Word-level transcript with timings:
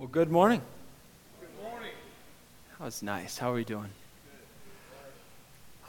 Well, 0.00 0.08
good 0.08 0.30
morning. 0.30 0.62
Good 1.42 1.62
morning. 1.62 1.90
That 2.78 2.84
was 2.86 3.02
nice. 3.02 3.36
How 3.36 3.50
are 3.50 3.54
we 3.54 3.64
doing? 3.64 3.90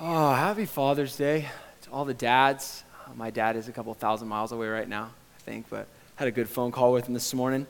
Oh, 0.01 0.33
happy 0.33 0.65
Father's 0.65 1.15
Day 1.15 1.47
to 1.83 1.91
all 1.91 2.03
the 2.03 2.13
dads. 2.13 2.83
Uh, 3.07 3.13
my 3.13 3.29
dad 3.29 3.55
is 3.55 3.69
a 3.69 3.71
couple 3.71 3.93
thousand 3.93 4.27
miles 4.27 4.51
away 4.51 4.67
right 4.67 4.89
now, 4.89 5.03
I 5.05 5.39
think, 5.43 5.67
but 5.69 5.87
had 6.17 6.27
a 6.27 6.31
good 6.31 6.49
phone 6.49 6.73
call 6.73 6.91
with 6.91 7.07
him 7.07 7.13
this 7.13 7.33
morning. 7.33 7.65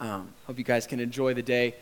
Um, 0.00 0.30
hope 0.48 0.58
you 0.58 0.64
guys 0.64 0.88
can 0.88 0.98
enjoy 0.98 1.32
the 1.32 1.44
day. 1.44 1.76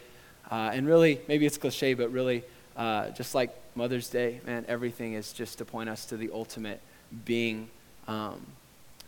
Uh, 0.50 0.72
and 0.74 0.86
really, 0.86 1.18
maybe 1.26 1.46
it's 1.46 1.56
cliche, 1.56 1.94
but 1.94 2.12
really, 2.12 2.44
uh, 2.76 3.08
just 3.12 3.34
like 3.34 3.56
Mother's 3.76 4.10
Day, 4.10 4.42
man, 4.44 4.66
everything 4.68 5.14
is 5.14 5.32
just 5.32 5.56
to 5.56 5.64
point 5.64 5.88
us 5.88 6.04
to 6.04 6.18
the 6.18 6.28
ultimate 6.34 6.82
being 7.24 7.70
um, 8.06 8.44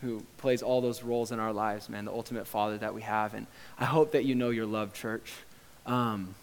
who 0.02 0.22
plays 0.36 0.62
all 0.62 0.80
those 0.80 1.02
roles 1.02 1.32
in 1.32 1.38
our 1.38 1.52
lives, 1.52 1.88
man, 1.88 2.04
the 2.04 2.12
ultimate 2.12 2.46
Father 2.46 2.76
that 2.78 2.92
we 2.92 3.02
have. 3.02 3.34
And 3.34 3.46
I 3.78 3.84
hope 3.84 4.12
that 4.12 4.24
you 4.24 4.34
know 4.34 4.50
your 4.50 4.66
love, 4.66 4.92
church. 4.92 5.32
Um, 5.86 6.34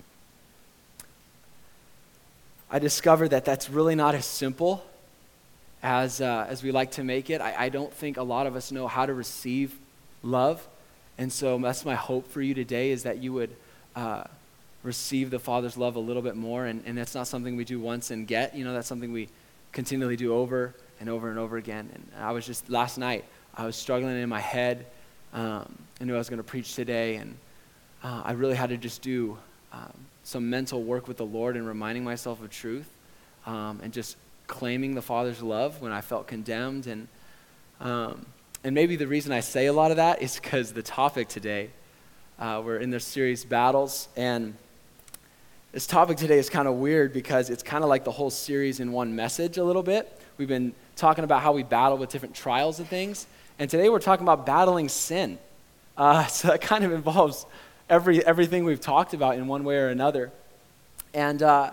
I 2.71 2.79
discovered 2.79 3.29
that 3.29 3.45
that's 3.45 3.69
really 3.69 3.95
not 3.95 4.15
as 4.15 4.25
simple 4.25 4.85
as, 5.83 6.21
uh, 6.21 6.45
as 6.49 6.63
we 6.63 6.71
like 6.71 6.91
to 6.91 7.03
make 7.03 7.29
it. 7.29 7.41
I, 7.41 7.65
I 7.65 7.69
don't 7.69 7.93
think 7.93 8.17
a 8.17 8.23
lot 8.23 8.47
of 8.47 8.55
us 8.55 8.71
know 8.71 8.87
how 8.87 9.05
to 9.05 9.13
receive 9.13 9.77
love. 10.23 10.65
And 11.17 11.31
so 11.31 11.57
that's 11.57 11.83
my 11.83 11.95
hope 11.95 12.31
for 12.31 12.41
you 12.41 12.53
today 12.53 12.91
is 12.91 13.03
that 13.03 13.17
you 13.17 13.33
would 13.33 13.55
uh, 13.95 14.23
receive 14.83 15.31
the 15.31 15.39
Father's 15.39 15.77
love 15.77 15.97
a 15.97 15.99
little 15.99 16.21
bit 16.21 16.35
more. 16.35 16.65
And, 16.65 16.81
and 16.85 16.97
that's 16.97 17.15
not 17.15 17.27
something 17.27 17.57
we 17.57 17.65
do 17.65 17.79
once 17.79 18.11
and 18.11 18.25
get. 18.25 18.55
You 18.55 18.63
know, 18.63 18.73
that's 18.73 18.87
something 18.87 19.11
we 19.11 19.27
continually 19.73 20.15
do 20.15 20.33
over 20.33 20.73
and 20.99 21.09
over 21.09 21.29
and 21.29 21.37
over 21.37 21.57
again. 21.57 21.89
And 21.93 22.23
I 22.23 22.31
was 22.31 22.45
just, 22.45 22.69
last 22.69 22.97
night, 22.97 23.25
I 23.55 23.65
was 23.65 23.75
struggling 23.75 24.21
in 24.21 24.29
my 24.29 24.39
head. 24.39 24.85
Um, 25.33 25.77
I 25.99 26.05
knew 26.05 26.15
I 26.15 26.17
was 26.17 26.29
going 26.29 26.37
to 26.37 26.43
preach 26.43 26.75
today, 26.75 27.15
and 27.15 27.37
uh, 28.03 28.21
I 28.25 28.31
really 28.31 28.55
had 28.55 28.69
to 28.69 28.77
just 28.77 29.01
do 29.01 29.37
um, 29.71 29.93
some 30.23 30.49
mental 30.49 30.83
work 30.83 31.07
with 31.07 31.17
the 31.17 31.25
Lord 31.25 31.55
and 31.55 31.67
reminding 31.67 32.03
myself 32.03 32.41
of 32.41 32.49
truth 32.49 32.89
um, 33.45 33.79
and 33.83 33.91
just 33.91 34.15
claiming 34.47 34.95
the 34.95 35.01
Father's 35.01 35.41
love 35.41 35.81
when 35.81 35.91
I 35.91 36.01
felt 36.01 36.27
condemned. 36.27 36.87
And, 36.87 37.07
um, 37.79 38.25
and 38.63 38.73
maybe 38.73 38.95
the 38.95 39.07
reason 39.07 39.31
I 39.31 39.39
say 39.39 39.67
a 39.67 39.73
lot 39.73 39.91
of 39.91 39.97
that 39.97 40.21
is 40.21 40.39
because 40.39 40.73
the 40.73 40.83
topic 40.83 41.27
today, 41.27 41.69
uh, 42.39 42.61
we're 42.63 42.77
in 42.77 42.89
this 42.89 43.05
series, 43.05 43.45
Battles, 43.45 44.07
and 44.15 44.55
this 45.71 45.85
topic 45.85 46.17
today 46.17 46.39
is 46.39 46.49
kind 46.49 46.67
of 46.67 46.75
weird 46.75 47.13
because 47.13 47.51
it's 47.51 47.61
kind 47.61 47.83
of 47.83 47.89
like 47.89 48.03
the 48.03 48.11
whole 48.11 48.31
series 48.31 48.79
in 48.79 48.91
one 48.91 49.15
message 49.15 49.57
a 49.57 49.63
little 49.63 49.83
bit. 49.83 50.19
We've 50.37 50.47
been 50.47 50.73
talking 50.95 51.23
about 51.23 51.43
how 51.43 51.51
we 51.51 51.63
battle 51.63 51.97
with 51.97 52.09
different 52.09 52.33
trials 52.33 52.79
and 52.79 52.87
things. 52.87 53.27
And 53.59 53.69
today 53.69 53.89
we're 53.89 53.99
talking 53.99 54.23
about 54.23 54.45
battling 54.45 54.87
sin. 54.87 55.37
Uh, 55.97 56.25
so 56.27 56.47
that 56.47 56.61
kind 56.61 56.85
of 56.85 56.93
involves 56.93 57.45
every, 57.89 58.25
everything 58.25 58.63
we've 58.63 58.79
talked 58.79 59.13
about 59.13 59.35
in 59.35 59.47
one 59.47 59.65
way 59.65 59.75
or 59.75 59.89
another. 59.89 60.31
And 61.13 61.43
uh, 61.43 61.71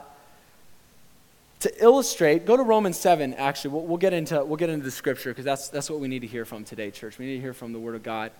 to 1.61 1.83
illustrate, 1.85 2.45
go 2.45 2.57
to 2.57 2.65
Romans 2.65 2.99
7, 2.99 3.35
actually. 3.35 3.71
We'll, 3.71 3.85
we'll, 3.85 3.99
get, 3.99 4.13
into, 4.13 4.45
we'll 4.45 4.57
get 4.57 4.69
into 4.69 4.85
the 4.85 4.91
scripture 4.91 5.31
because 5.31 5.45
that's, 5.45 5.69
that's 5.69 5.89
what 5.89 6.01
we 6.01 6.09
need 6.09 6.21
to 6.21 6.27
hear 6.27 6.45
from 6.45 6.65
today, 6.65 6.91
church. 6.91 7.19
We 7.19 7.27
need 7.27 7.37
to 7.37 7.41
hear 7.41 7.55
from 7.55 7.73
the 7.73 7.79
Word 7.79 7.95
of 7.95 8.03
God. 8.03 8.33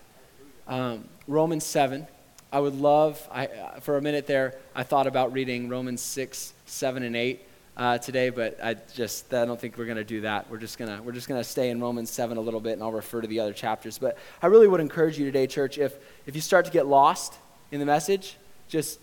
Um, 0.67 1.05
Romans 1.25 1.63
7. 1.63 2.05
I 2.51 2.59
would 2.59 2.75
love, 2.75 3.25
I, 3.31 3.47
uh, 3.47 3.79
for 3.79 3.97
a 3.97 4.01
minute 4.01 4.27
there, 4.27 4.55
I 4.75 4.83
thought 4.83 5.07
about 5.07 5.31
reading 5.31 5.69
Romans 5.69 6.01
6, 6.01 6.53
7, 6.65 7.03
and 7.03 7.15
8 7.15 7.41
uh, 7.77 7.97
today, 7.99 8.31
but 8.31 8.57
I 8.61 8.73
just 8.95 9.31
I 9.33 9.45
don't 9.45 9.61
think 9.61 9.77
we're 9.77 9.85
going 9.85 9.97
to 9.97 10.03
do 10.03 10.21
that. 10.21 10.49
We're 10.49 10.57
just 10.57 10.79
gonna 10.79 10.99
we're 11.01 11.11
just 11.11 11.27
gonna 11.27 11.43
stay 11.43 11.69
in 11.69 11.79
Romans 11.79 12.09
seven 12.09 12.37
a 12.37 12.41
little 12.41 12.59
bit, 12.59 12.73
and 12.73 12.81
I'll 12.81 12.91
refer 12.91 13.21
to 13.21 13.27
the 13.27 13.39
other 13.39 13.53
chapters. 13.53 13.99
But 13.99 14.17
I 14.41 14.47
really 14.47 14.67
would 14.67 14.81
encourage 14.81 15.17
you 15.17 15.25
today, 15.25 15.45
church, 15.45 15.77
if 15.77 15.93
if 16.25 16.35
you 16.35 16.41
start 16.41 16.65
to 16.65 16.71
get 16.71 16.87
lost 16.87 17.35
in 17.71 17.79
the 17.79 17.85
message, 17.85 18.35
just 18.67 18.99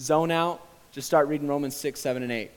zone 0.00 0.32
out. 0.32 0.60
Just 0.90 1.06
start 1.06 1.28
reading 1.28 1.46
Romans 1.46 1.76
six, 1.76 2.00
seven, 2.00 2.22
and 2.24 2.32
eight, 2.32 2.50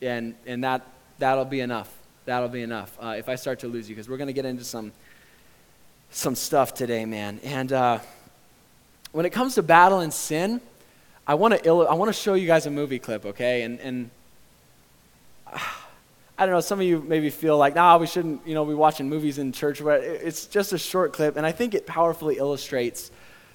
and 0.00 0.34
and 0.46 0.62
that 0.62 0.86
that'll 1.18 1.44
be 1.44 1.60
enough. 1.60 1.92
That'll 2.24 2.48
be 2.48 2.62
enough. 2.62 2.96
Uh, 3.00 3.16
if 3.18 3.28
I 3.28 3.34
start 3.34 3.60
to 3.60 3.68
lose 3.68 3.88
you, 3.88 3.96
because 3.96 4.08
we're 4.08 4.16
going 4.16 4.26
to 4.28 4.32
get 4.32 4.44
into 4.44 4.64
some 4.64 4.92
some 6.10 6.36
stuff 6.36 6.72
today, 6.72 7.04
man. 7.04 7.40
And 7.42 7.72
uh, 7.72 7.98
when 9.12 9.26
it 9.26 9.30
comes 9.30 9.56
to 9.56 9.62
battle 9.62 10.00
and 10.00 10.12
sin, 10.12 10.60
I 11.26 11.34
want 11.34 11.54
to 11.54 11.66
Ill- 11.66 11.88
I 11.88 11.94
want 11.94 12.10
to 12.10 12.20
show 12.20 12.34
you 12.34 12.46
guys 12.46 12.66
a 12.66 12.70
movie 12.70 12.98
clip, 12.98 13.26
okay? 13.26 13.62
And 13.62 13.80
and 13.80 14.10
I 15.46 16.44
don't 16.44 16.50
know, 16.50 16.60
some 16.60 16.80
of 16.80 16.86
you 16.86 17.00
maybe 17.00 17.30
feel 17.30 17.56
like, 17.56 17.74
nah, 17.74 17.96
we 17.96 18.06
shouldn't, 18.06 18.46
you 18.46 18.54
know, 18.54 18.64
be 18.64 18.74
watching 18.74 19.08
movies 19.08 19.38
in 19.38 19.52
church. 19.52 19.82
But 19.82 20.02
it's 20.02 20.46
just 20.46 20.72
a 20.72 20.78
short 20.78 21.12
clip, 21.12 21.36
and 21.36 21.46
I 21.46 21.52
think 21.52 21.74
it 21.74 21.86
powerfully 21.86 22.36
illustrates 22.36 23.10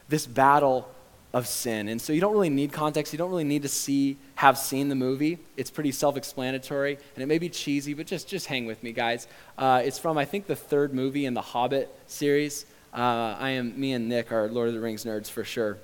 this 0.10 0.26
battle 0.26 0.90
of 1.34 1.48
sin. 1.48 1.88
And 1.88 2.02
so 2.02 2.12
you 2.12 2.20
don't 2.20 2.34
really 2.34 2.50
need 2.50 2.74
context. 2.74 3.14
You 3.14 3.18
don't 3.18 3.30
really 3.30 3.46
need 3.46 3.62
to 3.62 3.70
see, 3.70 4.18
have 4.36 4.58
seen 4.58 4.90
the 4.90 4.96
movie. 4.96 5.40
It's 5.56 5.72
pretty 5.72 5.92
self-explanatory, 5.92 6.98
and 7.16 7.24
it 7.24 7.28
may 7.28 7.38
be 7.38 7.50
cheesy, 7.50 7.94
but 7.94 8.08
just, 8.08 8.28
just 8.28 8.48
hang 8.48 8.66
with 8.66 8.84
me, 8.84 8.92
guys. 8.92 9.28
Uh, 9.58 9.82
it's 9.86 9.98
from, 9.98 10.18
I 10.18 10.26
think, 10.26 10.48
the 10.48 10.56
third 10.56 10.94
movie 10.94 11.26
in 11.26 11.34
the 11.34 11.42
Hobbit 11.42 11.94
series. 12.08 12.66
Uh, 12.94 13.38
I 13.40 13.52
am, 13.52 13.80
me 13.80 13.94
and 13.94 14.10
Nick 14.10 14.32
are 14.32 14.50
Lord 14.50 14.68
of 14.68 14.74
the 14.74 14.82
Rings 14.82 15.06
nerds 15.06 15.30
for 15.30 15.46
sure. 15.46 15.78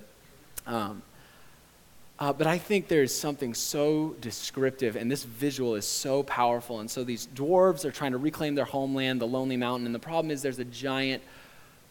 Um, 0.66 1.02
uh, 2.20 2.34
but 2.34 2.48
I 2.48 2.58
think 2.58 2.88
there's 2.88 3.14
something 3.14 3.54
so 3.54 4.16
descriptive, 4.22 4.96
and 4.96 5.10
this 5.10 5.24
visual 5.24 5.76
is 5.76 5.86
so 5.86 6.24
powerful. 6.24 6.80
And 6.80 6.90
so 6.90 7.04
these 7.04 7.28
dwarves 7.28 7.86
are 7.86 7.92
trying 7.92 8.14
to 8.14 8.18
reclaim 8.18 8.56
their 8.56 8.66
homeland, 8.66 9.22
the 9.22 9.28
Lonely 9.28 9.58
Mountain. 9.58 9.86
And 9.86 9.94
the 9.94 10.00
problem 10.00 10.32
is 10.32 10.42
there's 10.42 10.58
a 10.58 10.66
giant, 10.66 11.22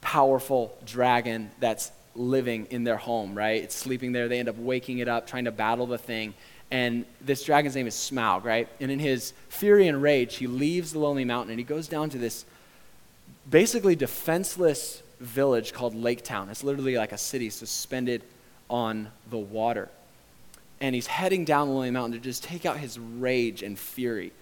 powerful 0.00 0.76
dragon 0.84 1.50
that's 1.60 1.92
living 2.16 2.66
in 2.70 2.82
their 2.82 2.96
home, 2.96 3.36
right? 3.36 3.62
It's 3.62 3.76
sleeping 3.76 4.10
there. 4.10 4.26
They 4.26 4.40
end 4.40 4.48
up 4.48 4.58
waking 4.58 4.98
it 4.98 5.06
up, 5.06 5.28
trying 5.28 5.44
to 5.44 5.52
battle 5.52 5.86
the 5.86 5.98
thing. 5.98 6.34
And 6.72 7.04
this 7.20 7.44
dragon's 7.44 7.76
name 7.76 7.86
is 7.86 7.94
Smaug, 7.94 8.42
right? 8.42 8.68
And 8.80 8.90
in 8.90 8.98
his 8.98 9.32
fury 9.48 9.86
and 9.86 10.02
rage, 10.02 10.36
he 10.36 10.48
leaves 10.48 10.92
the 10.92 10.98
Lonely 10.98 11.24
Mountain 11.24 11.50
and 11.50 11.60
he 11.60 11.64
goes 11.64 11.86
down 11.86 12.10
to 12.10 12.18
this 12.18 12.44
basically 13.48 13.94
defenseless 13.94 15.04
village 15.20 15.72
called 15.72 15.94
Lake 15.94 16.24
Town. 16.24 16.48
It's 16.48 16.64
literally 16.64 16.96
like 16.96 17.12
a 17.12 17.18
city 17.18 17.48
suspended 17.48 18.24
on 18.68 19.08
the 19.30 19.38
water 19.38 19.88
and 20.80 20.94
he's 20.94 21.06
heading 21.06 21.44
down 21.44 21.68
the 21.68 21.74
Lonely 21.74 21.90
Mountain 21.90 22.20
to 22.20 22.24
just 22.24 22.44
take 22.44 22.66
out 22.66 22.76
his 22.76 22.98
rage 22.98 23.62
and 23.62 23.78
fury 23.78 24.32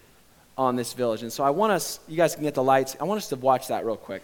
on 0.57 0.75
this 0.75 0.93
village. 0.93 1.21
And 1.21 1.31
so 1.31 1.43
I 1.43 1.49
want 1.49 1.71
us, 1.71 1.99
you 2.07 2.17
guys 2.17 2.35
can 2.35 2.43
get 2.43 2.53
the 2.53 2.63
lights, 2.63 2.95
I 2.99 3.03
want 3.03 3.17
us 3.17 3.29
to 3.29 3.35
watch 3.35 3.67
that 3.67 3.85
real 3.85 3.97
quick. 3.97 4.23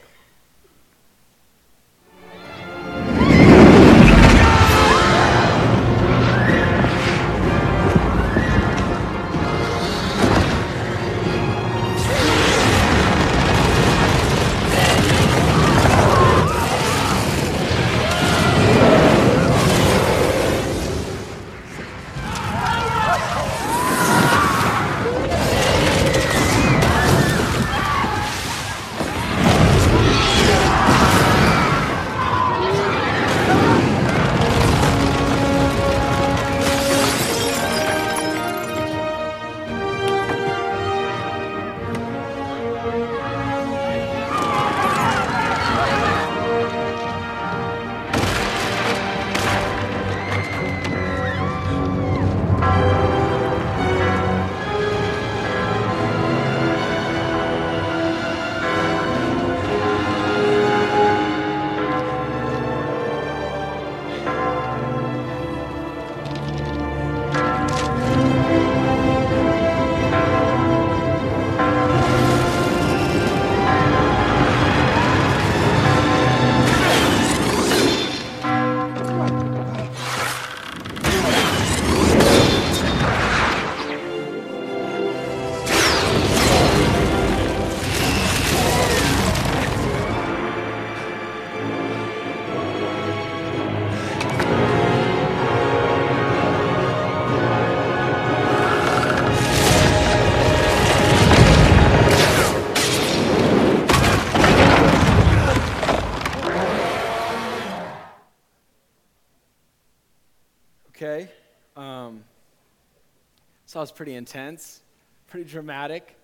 So 113.72 113.80
it 113.80 113.84
was 113.84 113.92
pretty 113.94 114.16
intense, 114.16 114.82
pretty 115.28 115.50
dramatic. 115.50 116.18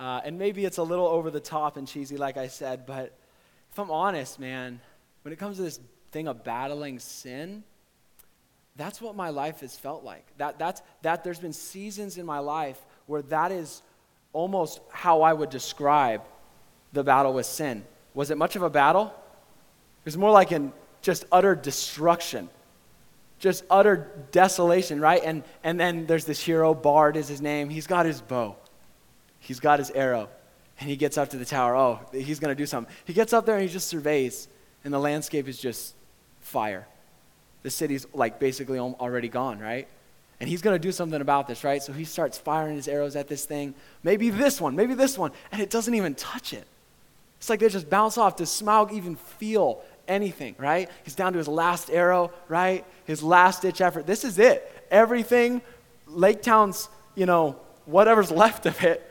Uh, 0.00 0.22
and 0.24 0.38
maybe 0.38 0.64
it's 0.64 0.78
a 0.78 0.82
little 0.82 1.06
over 1.06 1.30
the 1.30 1.38
top 1.38 1.76
and 1.76 1.86
cheesy, 1.86 2.16
like 2.16 2.38
I 2.38 2.48
said, 2.48 2.86
but 2.86 3.12
if 3.70 3.78
I'm 3.78 3.90
honest, 3.90 4.40
man, 4.40 4.80
when 5.20 5.34
it 5.34 5.38
comes 5.38 5.58
to 5.58 5.64
this 5.64 5.80
thing 6.12 6.28
of 6.28 6.44
battling 6.44 6.98
sin, 6.98 7.62
that's 8.76 9.02
what 9.02 9.14
my 9.14 9.28
life 9.28 9.60
has 9.60 9.76
felt 9.76 10.02
like. 10.02 10.24
That, 10.38 10.58
that's, 10.58 10.80
that 11.02 11.24
there's 11.24 11.38
been 11.38 11.52
seasons 11.52 12.16
in 12.16 12.24
my 12.24 12.38
life 12.38 12.80
where 13.04 13.20
that 13.20 13.52
is 13.52 13.82
almost 14.32 14.80
how 14.90 15.20
I 15.20 15.34
would 15.34 15.50
describe 15.50 16.22
the 16.94 17.04
battle 17.04 17.34
with 17.34 17.44
sin. 17.44 17.84
Was 18.14 18.30
it 18.30 18.38
much 18.38 18.56
of 18.56 18.62
a 18.62 18.70
battle? 18.70 19.08
It 19.08 20.04
was 20.06 20.16
more 20.16 20.30
like 20.30 20.52
in 20.52 20.72
just 21.02 21.26
utter 21.30 21.54
destruction, 21.54 22.48
just 23.38 23.64
utter 23.70 24.10
desolation, 24.32 25.00
right? 25.00 25.22
And, 25.24 25.44
and 25.62 25.78
then 25.78 26.06
there's 26.06 26.24
this 26.24 26.40
hero, 26.40 26.74
Bard 26.74 27.16
is 27.16 27.28
his 27.28 27.40
name. 27.40 27.70
He's 27.70 27.86
got 27.86 28.06
his 28.06 28.20
bow, 28.20 28.56
he's 29.38 29.60
got 29.60 29.78
his 29.78 29.90
arrow, 29.90 30.28
and 30.80 30.88
he 30.88 30.96
gets 30.96 31.18
up 31.18 31.30
to 31.30 31.36
the 31.36 31.44
tower. 31.44 31.76
Oh, 31.76 32.00
he's 32.12 32.40
going 32.40 32.54
to 32.54 32.60
do 32.60 32.66
something. 32.66 32.92
He 33.04 33.12
gets 33.12 33.32
up 33.32 33.46
there 33.46 33.56
and 33.56 33.62
he 33.62 33.68
just 33.68 33.88
surveys, 33.88 34.48
and 34.84 34.92
the 34.92 34.98
landscape 34.98 35.48
is 35.48 35.58
just 35.58 35.94
fire. 36.40 36.86
The 37.62 37.70
city's 37.70 38.06
like 38.14 38.38
basically 38.38 38.78
already 38.78 39.28
gone, 39.28 39.58
right? 39.58 39.88
And 40.40 40.48
he's 40.48 40.62
going 40.62 40.74
to 40.74 40.78
do 40.78 40.92
something 40.92 41.20
about 41.20 41.48
this, 41.48 41.64
right? 41.64 41.82
So 41.82 41.92
he 41.92 42.04
starts 42.04 42.38
firing 42.38 42.76
his 42.76 42.86
arrows 42.86 43.16
at 43.16 43.26
this 43.26 43.44
thing. 43.44 43.74
Maybe 44.04 44.30
this 44.30 44.60
one, 44.60 44.76
maybe 44.76 44.94
this 44.94 45.18
one. 45.18 45.32
And 45.50 45.60
it 45.60 45.68
doesn't 45.68 45.94
even 45.94 46.14
touch 46.14 46.52
it. 46.52 46.64
It's 47.38 47.50
like 47.50 47.60
they 47.60 47.68
just 47.68 47.90
bounce 47.90 48.18
off. 48.18 48.36
Does 48.36 48.50
Smaug 48.50 48.92
even 48.92 49.16
feel 49.16 49.82
anything, 50.08 50.56
right? 50.58 50.90
He's 51.04 51.14
down 51.14 51.32
to 51.32 51.38
his 51.38 51.48
last 51.48 51.90
arrow, 51.90 52.32
right? 52.48 52.84
His 53.04 53.22
last 53.22 53.62
ditch 53.62 53.80
effort. 53.80 54.06
This 54.06 54.24
is 54.24 54.38
it. 54.38 54.70
Everything, 54.90 55.62
Lake 56.06 56.42
Town's, 56.42 56.88
you 57.14 57.26
know, 57.26 57.56
whatever's 57.84 58.30
left 58.44 58.66
of 58.66 58.82
it, 58.82 59.04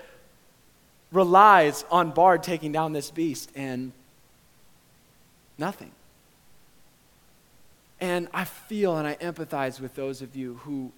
relies 1.12 1.86
on 1.90 2.12
Bard 2.12 2.44
taking 2.44 2.72
down 2.72 2.92
this 2.92 3.12
beast. 3.12 3.52
And 3.56 3.94
nothing. 5.58 5.92
And 8.00 8.28
I 8.34 8.46
feel 8.46 8.98
and 8.98 9.08
I 9.08 9.16
empathize 9.16 9.80
with 9.80 9.96
those 9.96 10.22
of 10.22 10.36
you 10.36 10.56
who, 10.64 10.92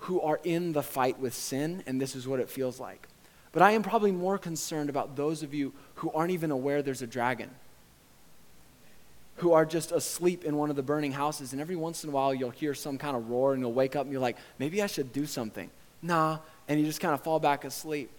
who 0.00 0.20
are 0.20 0.40
in 0.42 0.72
the 0.72 0.82
fight 0.82 1.18
with 1.18 1.34
sin, 1.34 1.82
and 1.86 2.00
this 2.00 2.16
is 2.16 2.26
what 2.26 2.40
it 2.40 2.48
feels 2.48 2.80
like. 2.80 3.06
But 3.52 3.62
I 3.62 3.72
am 3.72 3.82
probably 3.82 4.12
more 4.12 4.38
concerned 4.38 4.90
about 4.90 5.16
those 5.16 5.42
of 5.42 5.54
you 5.54 5.72
who 5.96 6.10
aren't 6.12 6.30
even 6.30 6.50
aware 6.50 6.82
there's 6.82 7.02
a 7.02 7.06
dragon, 7.06 7.50
who 9.40 9.52
are 9.52 9.64
just 9.64 9.90
asleep 9.90 10.44
in 10.44 10.56
one 10.56 10.68
of 10.68 10.76
the 10.76 10.82
burning 10.82 11.12
houses, 11.12 11.52
and 11.52 11.60
every 11.60 11.76
once 11.76 12.04
in 12.04 12.10
a 12.10 12.12
while 12.12 12.34
you'll 12.34 12.50
hear 12.50 12.74
some 12.74 12.98
kind 12.98 13.16
of 13.16 13.30
roar 13.30 13.54
and 13.54 13.62
you'll 13.62 13.72
wake 13.72 13.96
up 13.96 14.02
and 14.02 14.12
you're 14.12 14.20
like, 14.20 14.36
maybe 14.58 14.82
I 14.82 14.86
should 14.86 15.12
do 15.12 15.24
something. 15.24 15.70
Nah, 16.02 16.38
and 16.68 16.78
you 16.78 16.86
just 16.86 17.00
kind 17.00 17.14
of 17.14 17.22
fall 17.22 17.40
back 17.40 17.64
asleep. 17.64 18.10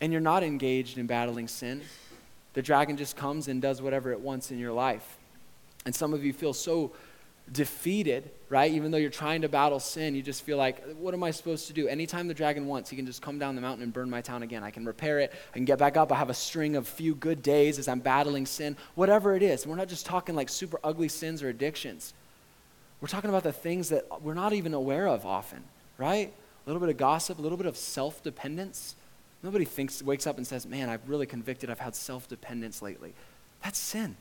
And 0.00 0.12
you're 0.12 0.20
not 0.20 0.42
engaged 0.42 0.98
in 0.98 1.06
battling 1.06 1.48
sin. 1.48 1.82
The 2.54 2.62
dragon 2.62 2.96
just 2.96 3.16
comes 3.16 3.48
and 3.48 3.62
does 3.62 3.80
whatever 3.80 4.10
it 4.12 4.20
wants 4.20 4.50
in 4.50 4.58
your 4.58 4.72
life. 4.72 5.16
And 5.86 5.94
some 5.94 6.12
of 6.12 6.24
you 6.24 6.32
feel 6.32 6.52
so 6.52 6.92
defeated, 7.52 8.30
right? 8.48 8.70
Even 8.72 8.90
though 8.90 8.98
you're 8.98 9.10
trying 9.10 9.42
to 9.42 9.48
battle 9.48 9.80
sin, 9.80 10.14
you 10.14 10.22
just 10.22 10.42
feel 10.42 10.56
like, 10.56 10.84
what 10.96 11.14
am 11.14 11.22
I 11.22 11.30
supposed 11.30 11.66
to 11.68 11.72
do? 11.72 11.88
Anytime 11.88 12.28
the 12.28 12.34
dragon 12.34 12.66
wants, 12.66 12.90
he 12.90 12.96
can 12.96 13.06
just 13.06 13.22
come 13.22 13.38
down 13.38 13.54
the 13.54 13.60
mountain 13.60 13.82
and 13.82 13.92
burn 13.92 14.10
my 14.10 14.20
town 14.20 14.42
again. 14.42 14.62
I 14.62 14.70
can 14.70 14.84
repair 14.84 15.18
it. 15.20 15.32
I 15.50 15.54
can 15.54 15.64
get 15.64 15.78
back 15.78 15.96
up. 15.96 16.12
I 16.12 16.16
have 16.16 16.30
a 16.30 16.34
string 16.34 16.76
of 16.76 16.86
few 16.86 17.14
good 17.14 17.42
days 17.42 17.78
as 17.78 17.88
I'm 17.88 18.00
battling 18.00 18.46
sin, 18.46 18.76
whatever 18.94 19.34
it 19.34 19.42
is. 19.42 19.66
we're 19.66 19.76
not 19.76 19.88
just 19.88 20.06
talking 20.06 20.34
like 20.34 20.48
super 20.48 20.78
ugly 20.84 21.08
sins 21.08 21.42
or 21.42 21.48
addictions. 21.48 22.14
We're 23.00 23.08
talking 23.08 23.30
about 23.30 23.44
the 23.44 23.52
things 23.52 23.90
that 23.90 24.06
we're 24.22 24.34
not 24.34 24.52
even 24.52 24.74
aware 24.74 25.06
of 25.06 25.24
often, 25.24 25.62
right? 25.96 26.32
A 26.66 26.68
little 26.68 26.80
bit 26.80 26.90
of 26.90 26.96
gossip, 26.96 27.38
a 27.38 27.42
little 27.42 27.58
bit 27.58 27.66
of 27.66 27.76
self 27.76 28.22
dependence. 28.22 28.96
Nobody 29.42 29.64
thinks, 29.64 30.02
wakes 30.02 30.26
up 30.26 30.36
and 30.36 30.46
says, 30.46 30.66
man, 30.66 30.88
I'm 30.88 31.00
really 31.06 31.26
convicted. 31.26 31.70
I've 31.70 31.78
had 31.78 31.94
self 31.94 32.28
dependence 32.28 32.82
lately. 32.82 33.14
That's 33.62 33.78
sin. 33.78 34.16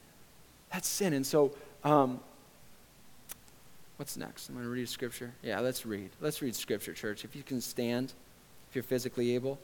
That's 0.72 0.88
sin. 0.88 1.14
And 1.14 1.26
so, 1.26 1.54
um, 1.84 2.20
What's 3.98 4.16
next? 4.16 4.50
I'm 4.50 4.56
going 4.56 4.66
to 4.66 4.72
read 4.72 4.88
scripture. 4.88 5.34
Yeah, 5.42 5.60
let's 5.60 5.84
read. 5.84 6.12
Let's 6.22 6.42
read 6.44 6.56
scripture, 6.56 6.94
church. 6.94 7.26
If 7.26 7.36
you 7.36 7.42
can 7.42 7.62
stand, 7.62 8.14
if 8.70 8.76
you're 8.76 8.84
physically 8.84 9.34
able. 9.34 9.58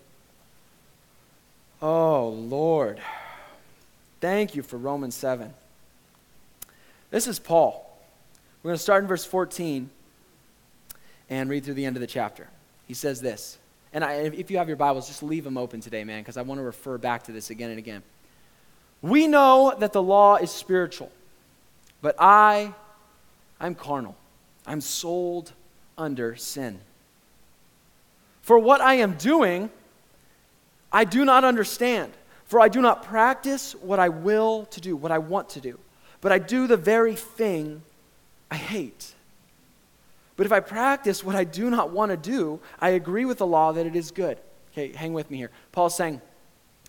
Oh, 1.84 2.30
Lord. 2.30 3.00
Thank 4.22 4.56
you 4.56 4.64
for 4.64 4.78
Romans 4.78 5.14
7. 5.14 5.54
This 7.12 7.28
is 7.28 7.38
Paul. 7.38 7.88
We're 8.64 8.70
going 8.70 8.78
to 8.78 8.82
start 8.82 9.04
in 9.04 9.08
verse 9.08 9.24
14 9.24 9.92
and 11.30 11.50
read 11.50 11.64
through 11.64 11.76
the 11.76 11.86
end 11.86 11.96
of 11.96 12.02
the 12.02 12.08
chapter. 12.08 12.48
He 12.88 12.96
says 12.96 13.22
this. 13.22 13.60
And 13.94 14.04
I, 14.04 14.14
if 14.14 14.50
you 14.50 14.58
have 14.58 14.68
your 14.68 14.78
Bibles, 14.78 15.08
just 15.08 15.22
leave 15.22 15.44
them 15.44 15.60
open 15.60 15.80
today, 15.80 16.04
man, 16.04 16.22
because 16.22 16.38
I 16.38 16.42
want 16.42 16.58
to 16.58 16.64
refer 16.64 16.98
back 16.98 17.24
to 17.26 17.32
this 17.32 17.52
again 17.52 17.70
and 17.70 17.78
again. 17.78 18.02
We 19.04 19.28
know 19.28 19.76
that 19.78 19.94
the 19.94 20.02
law 20.02 20.38
is 20.38 20.50
spiritual, 20.50 21.12
but 22.02 22.16
I, 22.18 22.74
I'm 23.60 23.76
carnal 23.76 24.16
I'm 24.66 24.82
sold 24.82 25.54
under 25.98 26.36
sin. 26.36 26.80
For 28.42 28.60
what 28.60 28.82
I 28.82 28.96
am 28.96 29.14
doing, 29.14 29.70
I 30.92 31.06
do 31.06 31.26
not 31.26 31.44
understand. 31.44 32.14
For 32.46 32.60
I 32.60 32.68
do 32.68 32.82
not 32.82 33.04
practice 33.04 33.74
what 33.74 34.00
I 34.00 34.10
will 34.10 34.66
to 34.68 34.82
do, 34.82 34.96
what 34.96 35.12
I 35.12 35.18
want 35.18 35.50
to 35.50 35.62
do, 35.62 35.80
but 36.22 36.32
I 36.32 36.40
do 36.40 36.68
the 36.68 36.78
very 36.78 37.16
thing 37.16 37.82
I 38.52 38.56
hate. 38.58 39.14
But 40.36 40.46
if 40.46 40.52
I 40.52 40.60
practice 40.60 41.24
what 41.24 41.36
I 41.36 41.44
do 41.44 41.70
not 41.70 41.92
want 41.92 42.12
to 42.12 42.18
do, 42.18 42.60
I 42.80 42.90
agree 42.90 43.26
with 43.26 43.38
the 43.40 43.48
law 43.48 43.72
that 43.72 43.86
it 43.86 43.96
is 43.96 44.12
good. 44.12 44.38
Okay, 44.72 44.92
hang 44.94 45.14
with 45.14 45.32
me 45.32 45.38
here. 45.38 45.52
Paul's 45.72 45.96
saying, 45.96 46.22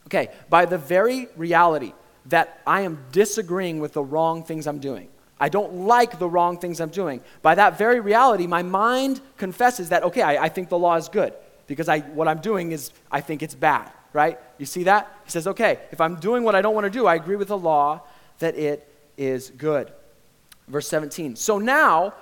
okay, 0.06 0.30
by 0.50 0.64
the 0.64 0.78
very 0.78 1.28
reality 1.36 1.92
that 2.26 2.60
I 2.66 2.82
am 2.82 3.04
disagreeing 3.12 3.80
with 3.80 3.92
the 3.92 4.02
wrong 4.02 4.42
things 4.42 4.66
I'm 4.66 4.78
doing, 4.78 5.08
I 5.44 5.50
don't 5.50 5.87
like 5.87 6.19
the 6.19 6.26
wrong 6.26 6.56
things 6.56 6.81
I'm 6.81 6.88
doing. 6.88 7.20
By 7.43 7.55
that 7.56 7.76
very 7.76 8.00
reality, 8.00 8.46
my 8.46 8.62
mind 8.62 9.20
confesses 9.37 9.91
that, 9.91 10.03
okay, 10.05 10.22
I, 10.22 10.44
I, 10.44 10.48
think 10.48 10.70
the 10.70 10.79
law 10.79 10.96
is 10.96 11.10
good 11.10 11.34
because 11.67 11.86
I, 11.86 12.01
what 12.01 12.29
I'm 12.29 12.41
doing 12.41 12.72
is, 12.72 12.93
I 13.13 13.20
think 13.20 13.43
it's 13.43 13.55
bad, 13.55 13.93
right? 14.15 14.39
You 14.56 14.65
see 14.65 14.84
that? 14.84 15.15
He 15.27 15.31
says, 15.31 15.46
okay, 15.48 15.81
if 15.93 16.01
I'm 16.01 16.17
doing 16.17 16.44
what 16.44 16.55
I 16.55 16.63
don't 16.63 16.74
want 16.74 16.86
to 16.86 16.91
do, 16.91 17.05
I 17.05 17.17
agree 17.17 17.36
with 17.36 17.48
the 17.48 17.58
law 17.58 18.01
that 18.39 18.56
it 18.56 18.89
is 19.19 19.51
good. 19.51 19.93
Verse 20.67 20.89
17. 20.89 21.36
So 21.36 21.58
now, 21.58 22.15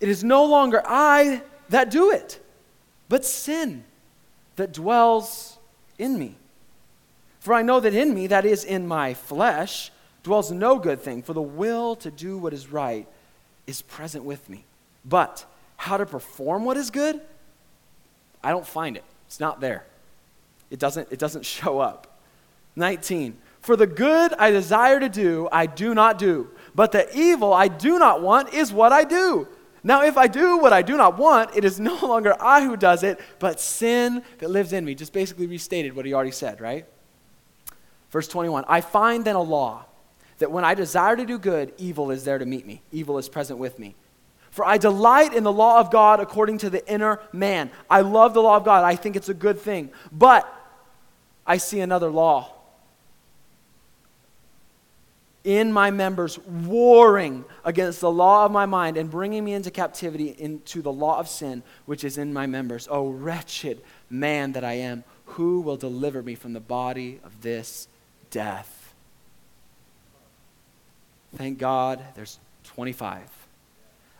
it 0.00 0.08
is 0.08 0.24
no 0.24 0.46
longer 0.46 0.82
I 0.86 1.42
that 1.68 1.90
do 1.90 2.12
it, 2.12 2.40
but 3.10 3.26
sin 3.26 3.84
that 4.56 4.72
dwells 4.72 5.58
in 5.98 6.18
me. 6.18 6.36
For 7.40 7.52
I 7.52 7.60
know 7.60 7.78
that 7.78 7.92
in 7.92 8.14
me, 8.14 8.26
that 8.28 8.46
is 8.46 8.64
in 8.64 8.88
my 8.88 9.12
flesh, 9.12 9.90
dwells 10.26 10.50
no 10.50 10.78
good 10.78 11.00
thing, 11.00 11.22
for 11.22 11.32
the 11.32 11.40
will 11.40 11.94
to 11.96 12.10
do 12.10 12.36
what 12.36 12.52
is 12.52 12.70
right 12.70 13.06
is 13.66 13.80
present 13.80 14.24
with 14.24 14.50
me. 14.50 14.64
But 15.04 15.46
how 15.76 15.96
to 15.96 16.04
perform 16.04 16.64
what 16.64 16.76
is 16.76 16.90
good, 16.90 17.20
I 18.42 18.50
don't 18.50 18.66
find 18.66 18.96
it. 18.96 19.04
It's 19.28 19.38
not 19.38 19.60
there. 19.60 19.86
It 20.68 20.80
doesn't, 20.80 21.12
it 21.12 21.20
doesn't 21.20 21.46
show 21.56 21.78
up. 21.78 22.18
19. 22.74 23.38
For 23.60 23.76
the 23.76 23.86
good 23.86 24.34
I 24.34 24.50
desire 24.50 24.98
to 24.98 25.08
do, 25.08 25.48
I 25.52 25.66
do 25.66 25.94
not 25.94 26.18
do. 26.18 26.50
But 26.74 26.90
the 26.90 27.08
evil 27.16 27.52
I 27.54 27.68
do 27.68 27.98
not 27.98 28.20
want 28.20 28.52
is 28.52 28.72
what 28.72 28.92
I 28.92 29.04
do. 29.04 29.46
Now, 29.84 30.02
if 30.02 30.18
I 30.18 30.26
do 30.26 30.58
what 30.58 30.72
I 30.72 30.82
do 30.82 30.96
not 30.96 31.18
want, 31.18 31.56
it 31.56 31.64
is 31.64 31.78
no 31.92 31.94
longer 32.04 32.34
I 32.40 32.64
who 32.64 32.76
does 32.76 33.04
it, 33.04 33.20
but 33.38 33.60
sin 33.60 34.24
that 34.38 34.50
lives 34.50 34.72
in 34.72 34.84
me. 34.84 34.96
Just 34.96 35.12
basically 35.12 35.46
restated 35.46 35.94
what 35.94 36.04
he 36.04 36.12
already 36.12 36.32
said, 36.32 36.60
right? 36.60 36.84
Verse 38.10 38.26
21 38.26 38.64
I 38.66 38.80
find 38.80 39.24
then 39.24 39.36
a 39.36 39.42
law 39.42 39.84
that 40.38 40.50
when 40.50 40.64
I 40.64 40.74
desire 40.74 41.16
to 41.16 41.24
do 41.24 41.38
good, 41.38 41.72
evil 41.78 42.10
is 42.10 42.24
there 42.24 42.38
to 42.38 42.46
meet 42.46 42.66
me, 42.66 42.82
evil 42.92 43.18
is 43.18 43.28
present 43.28 43.58
with 43.58 43.78
me. 43.78 43.94
For 44.50 44.64
I 44.64 44.78
delight 44.78 45.34
in 45.34 45.44
the 45.44 45.52
law 45.52 45.80
of 45.80 45.90
God 45.90 46.20
according 46.20 46.58
to 46.58 46.70
the 46.70 46.86
inner 46.90 47.20
man. 47.32 47.70
I 47.90 48.00
love 48.00 48.32
the 48.32 48.42
law 48.42 48.56
of 48.56 48.64
God, 48.64 48.84
I 48.84 48.96
think 48.96 49.16
it's 49.16 49.28
a 49.28 49.34
good 49.34 49.60
thing. 49.60 49.90
But 50.10 50.50
I 51.46 51.58
see 51.58 51.80
another 51.80 52.10
law 52.10 52.52
in 55.46 55.72
my 55.72 55.92
members 55.92 56.40
warring 56.40 57.44
against 57.64 58.00
the 58.00 58.10
law 58.10 58.44
of 58.44 58.50
my 58.50 58.66
mind 58.66 58.96
and 58.96 59.08
bringing 59.08 59.44
me 59.44 59.52
into 59.52 59.70
captivity 59.70 60.34
into 60.38 60.82
the 60.82 60.92
law 60.92 61.20
of 61.20 61.28
sin 61.28 61.62
which 61.84 62.02
is 62.02 62.18
in 62.18 62.32
my 62.32 62.46
members. 62.46 62.88
Oh, 62.90 63.10
wretched 63.10 63.80
man 64.10 64.52
that 64.52 64.64
I 64.64 64.72
am, 64.72 65.04
who 65.24 65.60
will 65.60 65.76
deliver 65.76 66.20
me 66.20 66.34
from 66.34 66.52
the 66.52 66.60
body 66.60 67.20
of 67.22 67.42
this 67.42 67.86
death? 68.30 68.75
Thank 71.36 71.58
God 71.58 72.02
there's 72.14 72.38
25. 72.64 73.20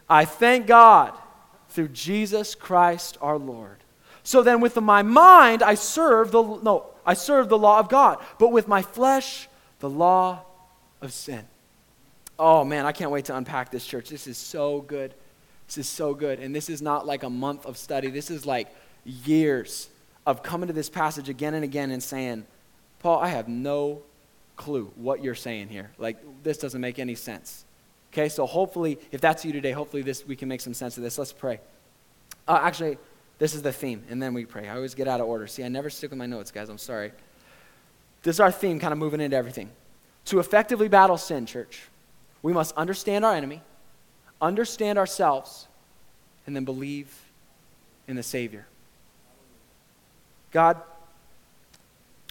I 0.08 0.24
thank 0.24 0.66
God 0.66 1.14
through 1.70 1.88
Jesus 1.88 2.54
Christ 2.54 3.18
our 3.20 3.38
Lord. 3.38 3.78
So 4.22 4.42
then 4.42 4.60
with 4.60 4.76
my 4.80 5.02
mind 5.02 5.62
I 5.62 5.74
serve 5.74 6.30
the 6.30 6.42
no, 6.42 6.86
I 7.04 7.14
serve 7.14 7.48
the 7.48 7.58
law 7.58 7.78
of 7.78 7.88
God, 7.88 8.18
but 8.38 8.52
with 8.52 8.68
my 8.68 8.82
flesh 8.82 9.48
the 9.78 9.90
law 9.90 10.42
of 11.00 11.12
sin. 11.12 11.44
Oh 12.38 12.64
man, 12.64 12.86
I 12.86 12.92
can't 12.92 13.10
wait 13.10 13.26
to 13.26 13.36
unpack 13.36 13.70
this 13.70 13.86
church. 13.86 14.08
This 14.08 14.26
is 14.26 14.36
so 14.36 14.80
good. 14.80 15.14
This 15.66 15.78
is 15.78 15.88
so 15.88 16.14
good. 16.14 16.38
And 16.38 16.54
this 16.54 16.68
is 16.68 16.82
not 16.82 17.06
like 17.06 17.22
a 17.22 17.30
month 17.30 17.66
of 17.66 17.76
study, 17.76 18.10
this 18.10 18.30
is 18.30 18.46
like 18.46 18.68
years 19.04 19.88
of 20.26 20.42
coming 20.42 20.66
to 20.66 20.72
this 20.72 20.90
passage 20.90 21.28
again 21.28 21.54
and 21.54 21.64
again 21.64 21.90
and 21.90 22.02
saying, 22.02 22.46
Paul, 22.98 23.20
I 23.20 23.28
have 23.28 23.48
no 23.48 24.02
clue 24.56 24.90
what 24.96 25.22
you're 25.22 25.34
saying 25.34 25.68
here. 25.68 25.90
Like, 25.98 26.16
this 26.42 26.58
doesn't 26.58 26.80
make 26.80 26.98
any 26.98 27.14
sense. 27.14 27.64
Okay, 28.12 28.28
so 28.28 28.46
hopefully, 28.46 28.98
if 29.12 29.20
that's 29.20 29.44
you 29.44 29.52
today, 29.52 29.72
hopefully 29.72 30.02
this, 30.02 30.26
we 30.26 30.36
can 30.36 30.48
make 30.48 30.60
some 30.60 30.74
sense 30.74 30.96
of 30.96 31.02
this. 31.02 31.18
Let's 31.18 31.32
pray. 31.32 31.60
Uh, 32.48 32.58
actually, 32.62 32.98
this 33.38 33.54
is 33.54 33.62
the 33.62 33.72
theme, 33.72 34.02
and 34.08 34.22
then 34.22 34.32
we 34.32 34.46
pray. 34.46 34.68
I 34.68 34.76
always 34.76 34.94
get 34.94 35.08
out 35.08 35.20
of 35.20 35.26
order. 35.26 35.46
See, 35.46 35.62
I 35.62 35.68
never 35.68 35.90
stick 35.90 36.10
with 36.10 36.18
my 36.18 36.26
notes, 36.26 36.50
guys. 36.50 36.68
I'm 36.68 36.78
sorry. 36.78 37.12
This 38.22 38.36
is 38.36 38.40
our 38.40 38.50
theme, 38.50 38.80
kind 38.80 38.92
of 38.92 38.98
moving 38.98 39.20
into 39.20 39.36
everything. 39.36 39.70
To 40.26 40.40
effectively 40.40 40.88
battle 40.88 41.18
sin, 41.18 41.46
church, 41.46 41.82
we 42.42 42.52
must 42.52 42.74
understand 42.76 43.24
our 43.24 43.34
enemy, 43.34 43.60
understand 44.40 44.98
ourselves, 44.98 45.66
and 46.46 46.56
then 46.56 46.64
believe 46.64 47.14
in 48.08 48.16
the 48.16 48.22
Savior. 48.22 48.66
God, 50.52 50.80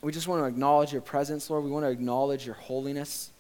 we 0.06 0.12
just 0.12 0.28
want 0.28 0.40
to 0.40 0.46
acknowledge 0.46 0.92
your 0.92 1.02
presence, 1.02 1.50
Lord. 1.50 1.64
We 1.64 1.72
want 1.72 1.84
to 1.84 1.90
acknowledge 1.90 2.46
your 2.46 2.54
holiness. 2.54 3.32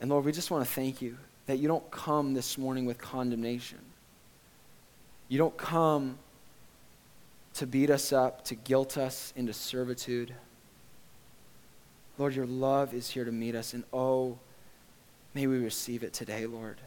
And 0.00 0.08
Lord, 0.08 0.24
we 0.24 0.32
just 0.32 0.50
want 0.50 0.64
to 0.64 0.70
thank 0.72 1.02
you 1.02 1.18
that 1.44 1.58
you 1.58 1.68
don't 1.68 1.90
come 1.90 2.32
this 2.32 2.56
morning 2.56 2.86
with 2.86 2.96
condemnation. 2.96 3.80
You 5.28 5.36
don't 5.36 5.54
come 5.58 6.16
to 7.52 7.66
beat 7.66 7.90
us 7.90 8.14
up, 8.14 8.46
to 8.46 8.54
guilt 8.54 8.96
us 8.96 9.34
into 9.36 9.52
servitude. 9.52 10.32
Lord, 12.16 12.34
your 12.34 12.46
love 12.46 12.94
is 12.94 13.10
here 13.10 13.26
to 13.26 13.32
meet 13.32 13.54
us, 13.54 13.74
and 13.74 13.84
oh, 13.92 14.38
may 15.34 15.46
we 15.46 15.58
receive 15.58 16.02
it 16.02 16.14
today, 16.14 16.46
Lord. 16.46 16.78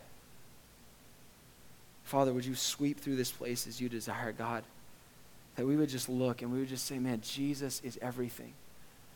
Father, 2.03 2.33
would 2.33 2.45
you 2.45 2.55
sweep 2.55 2.99
through 2.99 3.15
this 3.15 3.31
place 3.31 3.67
as 3.67 3.79
you 3.79 3.89
desire, 3.89 4.31
God? 4.31 4.63
That 5.55 5.67
we 5.67 5.75
would 5.75 5.89
just 5.89 6.09
look 6.09 6.41
and 6.41 6.51
we 6.51 6.59
would 6.59 6.69
just 6.69 6.85
say, 6.85 6.99
man, 6.99 7.21
Jesus 7.21 7.81
is 7.83 7.99
everything. 8.01 8.53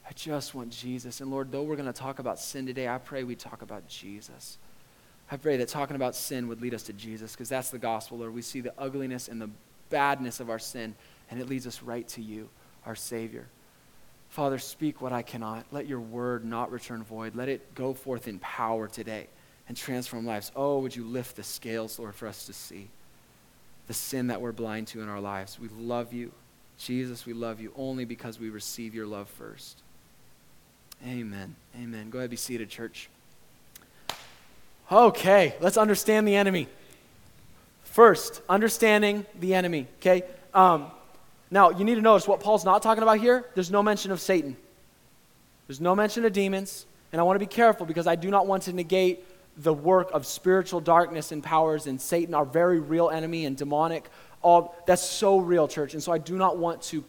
I 0.08 0.13
just 0.13 0.56
want 0.56 0.70
Jesus. 0.70 1.20
And 1.20 1.29
Lord, 1.32 1.51
though 1.51 1.63
we're 1.63 1.75
going 1.75 1.91
to 1.91 1.94
talk 1.94 2.20
about 2.20 2.39
sin 2.39 2.65
today, 2.65 2.88
I 2.88 2.98
pray 2.98 3.24
we 3.24 3.36
talk 3.36 3.62
about 3.62 3.88
Jesus. 3.88 4.58
I 5.29 5.36
pray 5.36 5.58
that 5.58 5.67
talking 5.67 5.96
about 5.96 6.15
sin 6.15 6.48
would 6.48 6.62
lead 6.62 6.74
us 6.74 6.84
to 6.84 6.94
Jesus 6.94 7.34
because 7.34 7.50
that's 7.50 7.70
the 7.70 7.77
gospel, 7.77 8.20
Lord. 8.20 8.34
We 8.34 8.41
see 8.41 8.62
the 8.62 8.74
ugliness 8.77 9.27
and 9.27 9.41
the 9.41 9.50
badness 9.89 10.39
of 10.39 10.50
our 10.50 10.60
sin, 10.60 10.96
and 11.29 11.39
it 11.39 11.50
leads 11.50 11.67
us 11.67 11.82
right 11.82 12.08
to 12.10 12.22
you, 12.22 12.50
our 12.86 12.96
Savior. 12.96 13.48
Father, 14.29 14.58
speak 14.58 15.01
what 15.01 15.12
I 15.12 15.22
cannot. 15.22 15.65
Let 15.72 15.88
your 15.88 16.00
word 16.00 16.46
not 16.46 16.72
return 16.72 17.03
void. 17.03 17.36
Let 17.36 17.50
it 17.50 17.75
go 17.75 17.94
forth 17.94 18.27
in 18.27 18.39
power 18.39 18.88
today 18.88 19.27
and 19.67 19.75
transform 19.75 20.25
lives. 20.25 20.51
Oh, 20.56 20.79
would 20.79 20.96
you 20.96 21.06
lift 21.06 21.36
the 21.36 21.44
scales, 21.44 22.00
Lord, 22.00 22.15
for 22.15 22.27
us 22.27 22.46
to 22.46 22.53
see 22.53 22.89
the 23.88 23.94
sin 23.94 24.27
that 24.27 24.41
we're 24.41 24.51
blind 24.51 24.88
to 24.88 25.01
in 25.01 25.10
our 25.10 25.20
lives. 25.20 25.60
We 25.60 25.70
love 25.79 26.13
you. 26.13 26.32
Jesus, 26.77 27.25
we 27.25 27.34
love 27.34 27.60
you 27.60 27.72
only 27.75 28.06
because 28.06 28.39
we 28.39 28.50
receive 28.50 28.94
your 28.94 29.08
love 29.08 29.29
first. 29.29 29.82
Amen. 31.06 31.56
Amen. 31.75 32.10
Go 32.10 32.20
ahead, 32.20 32.29
be 32.29 32.36
seated, 32.36 32.70
church. 32.70 33.10
Okay, 34.91 35.56
let's 35.60 35.77
understand 35.77 36.27
the 36.27 36.36
enemy. 36.36 36.67
First, 37.84 38.41
understanding 38.48 39.25
the 39.39 39.53
enemy, 39.53 39.88
okay? 40.00 40.24
Um, 40.53 40.91
now, 41.50 41.72
you 41.72 41.84
need 41.84 41.96
to 41.96 42.01
notice 42.01 42.27
what 42.27 42.39
Paul's 42.41 42.65
not 42.65 42.82
talking 42.84 43.03
about 43.03 43.20
here. 43.20 43.46
There's 43.56 43.72
no 43.72 43.82
mention 43.82 44.12
of 44.12 44.22
Satan, 44.22 44.56
there's 45.67 45.82
no 45.82 45.96
mention 45.96 46.25
of 46.25 46.34
demons. 46.34 46.86
And 47.13 47.22
I 47.22 47.24
want 47.24 47.36
to 47.36 47.39
be 47.39 47.50
careful 47.50 47.86
because 47.86 48.06
I 48.06 48.15
do 48.15 48.29
not 48.29 48.48
want 48.48 48.63
to 48.63 48.74
negate 48.74 49.24
the 49.57 49.73
work 49.73 50.09
of 50.13 50.25
spiritual 50.25 50.79
darkness 50.79 51.31
and 51.31 51.43
powers 51.43 51.87
and 51.87 51.99
Satan, 51.99 52.33
our 52.33 52.45
very 52.45 52.79
real 52.79 53.09
enemy 53.09 53.45
and 53.45 53.57
demonic. 53.57 54.07
All 54.41 54.75
that's 54.85 55.01
so 55.01 55.39
real, 55.39 55.67
church. 55.67 55.93
And 55.93 56.03
so 56.03 56.11
I 56.11 56.19
do 56.19 56.37
not 56.37 56.57
want 56.57 56.81
to, 56.83 57.03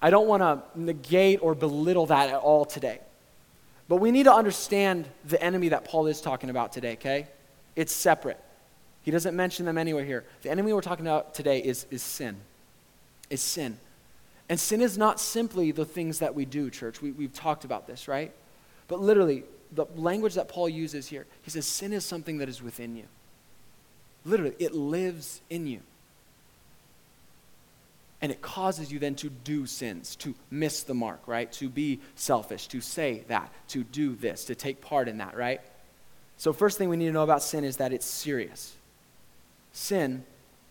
I 0.00 0.10
don't 0.10 0.26
want 0.26 0.42
to 0.42 0.62
negate 0.80 1.40
or 1.42 1.54
belittle 1.54 2.06
that 2.06 2.30
at 2.30 2.36
all 2.36 2.64
today. 2.64 3.00
But 3.86 3.96
we 3.96 4.10
need 4.10 4.24
to 4.24 4.32
understand 4.32 5.06
the 5.26 5.42
enemy 5.42 5.68
that 5.68 5.84
Paul 5.84 6.06
is 6.06 6.20
talking 6.20 6.48
about 6.48 6.72
today, 6.72 6.94
okay? 6.94 7.26
It's 7.76 7.92
separate. 7.92 8.40
He 9.02 9.10
doesn't 9.10 9.36
mention 9.36 9.66
them 9.66 9.76
anywhere 9.76 10.04
here. 10.04 10.24
The 10.42 10.50
enemy 10.50 10.72
we're 10.72 10.80
talking 10.80 11.06
about 11.06 11.34
today 11.34 11.58
is, 11.58 11.86
is 11.90 12.02
sin. 12.02 12.36
Is 13.28 13.42
sin. 13.42 13.78
And 14.48 14.58
sin 14.58 14.80
is 14.80 14.96
not 14.96 15.20
simply 15.20 15.70
the 15.72 15.84
things 15.84 16.20
that 16.20 16.34
we 16.34 16.46
do, 16.46 16.70
church. 16.70 17.02
We, 17.02 17.10
we've 17.10 17.32
talked 17.32 17.64
about 17.64 17.86
this, 17.86 18.08
right? 18.08 18.32
But 18.88 19.00
literally, 19.00 19.44
the 19.74 19.86
language 19.96 20.34
that 20.34 20.48
Paul 20.48 20.68
uses 20.68 21.08
here, 21.08 21.26
he 21.42 21.50
says, 21.50 21.66
sin 21.66 21.92
is 21.92 22.04
something 22.04 22.38
that 22.38 22.48
is 22.48 22.62
within 22.62 22.96
you. 22.96 23.04
Literally, 24.24 24.54
it 24.58 24.74
lives 24.74 25.40
in 25.50 25.66
you. 25.66 25.80
And 28.22 28.32
it 28.32 28.40
causes 28.40 28.90
you 28.90 28.98
then 28.98 29.16
to 29.16 29.28
do 29.28 29.66
sins, 29.66 30.16
to 30.16 30.34
miss 30.50 30.82
the 30.82 30.94
mark, 30.94 31.20
right? 31.26 31.52
To 31.54 31.68
be 31.68 32.00
selfish, 32.14 32.68
to 32.68 32.80
say 32.80 33.24
that, 33.28 33.50
to 33.68 33.84
do 33.84 34.14
this, 34.14 34.46
to 34.46 34.54
take 34.54 34.80
part 34.80 35.08
in 35.08 35.18
that, 35.18 35.36
right? 35.36 35.60
So, 36.38 36.54
first 36.54 36.78
thing 36.78 36.88
we 36.88 36.96
need 36.96 37.06
to 37.06 37.12
know 37.12 37.22
about 37.22 37.42
sin 37.42 37.64
is 37.64 37.76
that 37.76 37.92
it's 37.92 38.06
serious. 38.06 38.74
Sin 39.72 40.24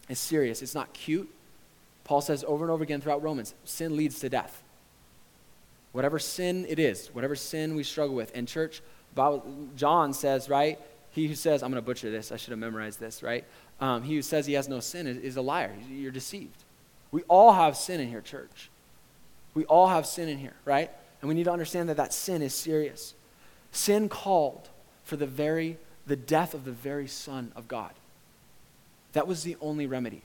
is 0.10 0.18
serious. 0.18 0.64
It's 0.64 0.74
not 0.74 0.94
cute. 0.94 1.30
Paul 2.06 2.22
says 2.22 2.44
over 2.48 2.64
and 2.64 2.72
over 2.72 2.84
again 2.84 3.02
throughout 3.02 3.22
Romans 3.22 3.54
sin 3.66 3.96
leads 3.96 4.20
to 4.20 4.30
death. 4.30 4.64
Whatever 5.94 6.20
sin 6.20 6.66
it 6.68 6.80
is, 6.80 7.08
whatever 7.14 7.36
sin 7.36 7.76
we 7.76 7.84
struggle 7.84 8.16
with. 8.16 8.32
And, 8.36 8.48
church, 8.48 8.82
John 9.76 10.14
says, 10.14 10.50
right? 10.50 10.80
He 11.12 11.28
who 11.28 11.36
says, 11.36 11.64
I'm 11.64 11.72
going 11.72 11.82
to 11.82 11.86
butcher 11.86 12.12
this, 12.12 12.32
I 12.32 12.38
should 12.38 12.50
have 12.50 12.60
memorized 12.60 13.00
this, 13.00 13.24
right? 13.24 13.46
Um, 13.80 14.04
he 14.04 14.16
who 14.16 14.22
says 14.22 14.46
he 14.46 14.54
has 14.54 14.68
no 14.68 14.80
sin 14.80 15.08
is, 15.08 15.18
is 15.18 15.38
a 15.38 15.42
liar. 15.42 15.72
You're 15.90 16.12
deceived. 16.12 16.64
We 17.12 17.22
all 17.24 17.54
have 17.54 17.78
sin 17.78 18.00
in 18.00 18.10
here, 18.10 18.22
church. 18.22 18.70
We 19.54 19.66
all 19.66 19.88
have 19.88 20.06
sin 20.06 20.30
in 20.30 20.40
here, 20.40 20.56
right? 20.66 20.90
And 21.22 21.30
we 21.30 21.36
need 21.36 21.44
to 21.46 21.52
understand 21.52 21.90
that 21.90 21.98
that 21.98 22.14
sin 22.14 22.42
is 22.42 22.56
serious. 22.56 23.14
Sin 23.72 24.10
called 24.10 24.70
for 25.04 25.16
the 25.16 25.28
very 25.28 25.78
the 26.06 26.16
death 26.16 26.54
of 26.54 26.66
the 26.66 26.72
very 26.72 27.08
son 27.08 27.52
of 27.56 27.68
God. 27.68 27.92
That 29.14 29.28
was 29.28 29.44
the 29.44 29.56
only 29.62 29.88
remedy. 29.88 30.22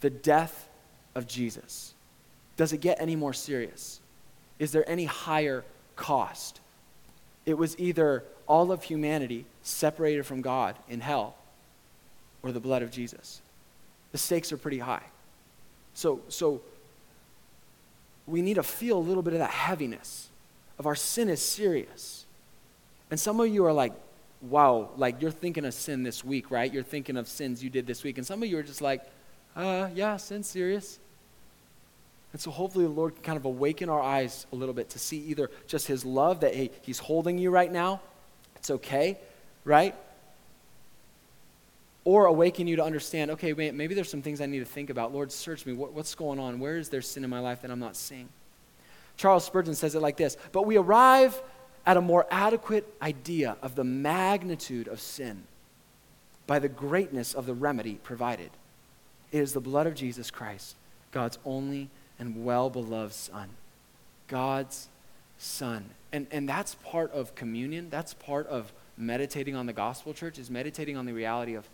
The 0.00 0.10
death 0.10 0.68
of 1.14 1.28
Jesus. 1.28 1.94
Does 2.56 2.72
it 2.72 2.80
get 2.80 3.00
any 3.00 3.14
more 3.14 3.32
serious? 3.32 4.00
Is 4.58 4.72
there 4.72 4.88
any 4.88 5.04
higher 5.04 5.64
cost? 5.96 6.60
It 7.46 7.56
was 7.56 7.78
either 7.78 8.24
all 8.46 8.72
of 8.72 8.82
humanity 8.82 9.44
separated 9.62 10.24
from 10.24 10.40
God 10.40 10.76
in 10.88 11.00
hell 11.00 11.36
or 12.42 12.52
the 12.52 12.60
blood 12.60 12.82
of 12.82 12.90
Jesus. 12.90 13.40
The 14.12 14.18
stakes 14.18 14.52
are 14.52 14.56
pretty 14.56 14.78
high. 14.78 15.04
So, 15.94 16.20
so 16.28 16.60
we 18.26 18.42
need 18.42 18.54
to 18.54 18.62
feel 18.62 18.98
a 18.98 19.00
little 19.00 19.22
bit 19.22 19.32
of 19.32 19.40
that 19.40 19.50
heaviness 19.50 20.28
of 20.78 20.86
our 20.86 20.94
sin 20.94 21.28
is 21.28 21.42
serious. 21.42 22.24
And 23.10 23.18
some 23.18 23.40
of 23.40 23.48
you 23.48 23.64
are 23.64 23.72
like, 23.72 23.92
wow, 24.42 24.90
like 24.96 25.20
you're 25.20 25.30
thinking 25.30 25.64
of 25.64 25.74
sin 25.74 26.02
this 26.02 26.24
week, 26.24 26.50
right? 26.50 26.72
You're 26.72 26.82
thinking 26.82 27.16
of 27.16 27.26
sins 27.26 27.62
you 27.64 27.70
did 27.70 27.86
this 27.86 28.04
week. 28.04 28.18
And 28.18 28.26
some 28.26 28.42
of 28.42 28.48
you 28.48 28.58
are 28.58 28.62
just 28.62 28.80
like, 28.80 29.02
uh, 29.56 29.88
yeah, 29.94 30.16
sin's 30.16 30.46
serious. 30.46 30.98
And 32.32 32.40
so 32.40 32.50
hopefully 32.50 32.84
the 32.84 32.90
Lord 32.90 33.14
can 33.14 33.24
kind 33.24 33.38
of 33.38 33.44
awaken 33.44 33.88
our 33.88 34.00
eyes 34.00 34.46
a 34.52 34.56
little 34.56 34.74
bit 34.74 34.90
to 34.90 34.98
see 34.98 35.18
either 35.18 35.50
just 35.66 35.86
his 35.86 36.04
love 36.04 36.40
that 36.40 36.54
hey, 36.54 36.70
he's 36.82 36.98
holding 36.98 37.38
you 37.38 37.50
right 37.50 37.70
now, 37.70 38.00
it's 38.56 38.70
okay, 38.70 39.18
right? 39.64 39.94
or 42.08 42.24
awaken 42.24 42.66
you 42.66 42.74
to 42.74 42.82
understand 42.82 43.30
okay, 43.30 43.52
wait, 43.52 43.74
maybe 43.74 43.94
there's 43.94 44.10
some 44.10 44.22
things 44.22 44.40
I 44.40 44.46
need 44.46 44.60
to 44.60 44.64
think 44.64 44.88
about. 44.88 45.12
Lord, 45.12 45.30
search 45.30 45.66
me. 45.66 45.74
What, 45.74 45.92
what's 45.92 46.14
going 46.14 46.38
on? 46.38 46.58
Where 46.58 46.78
is 46.78 46.88
there 46.88 47.02
sin 47.02 47.22
in 47.22 47.28
my 47.28 47.38
life 47.38 47.60
that 47.60 47.70
I'm 47.70 47.78
not 47.78 47.96
seeing? 47.96 48.30
Charles 49.18 49.44
Spurgeon 49.44 49.74
says 49.74 49.94
it 49.94 50.00
like 50.00 50.16
this 50.16 50.38
But 50.52 50.64
we 50.64 50.78
arrive 50.78 51.38
at 51.84 51.98
a 51.98 52.00
more 52.00 52.26
adequate 52.30 52.90
idea 53.02 53.58
of 53.60 53.74
the 53.74 53.84
magnitude 53.84 54.88
of 54.88 55.00
sin 55.00 55.42
by 56.46 56.58
the 56.58 56.68
greatness 56.70 57.34
of 57.34 57.44
the 57.44 57.52
remedy 57.52 58.00
provided. 58.02 58.52
It 59.30 59.40
is 59.40 59.52
the 59.52 59.60
blood 59.60 59.86
of 59.86 59.94
Jesus 59.94 60.30
Christ, 60.30 60.76
God's 61.12 61.38
only 61.44 61.90
and 62.18 62.44
well 62.44 62.70
beloved 62.70 63.12
Son. 63.12 63.48
God's 64.26 64.88
Son. 65.38 65.90
And, 66.12 66.26
and 66.30 66.48
that's 66.48 66.74
part 66.76 67.12
of 67.12 67.34
communion. 67.34 67.88
That's 67.90 68.14
part 68.14 68.46
of 68.48 68.72
meditating 68.96 69.54
on 69.54 69.66
the 69.66 69.72
gospel, 69.72 70.12
church, 70.12 70.38
is 70.38 70.50
meditating 70.50 70.96
on 70.96 71.06
the 71.06 71.12
reality 71.12 71.54
of 71.54 71.68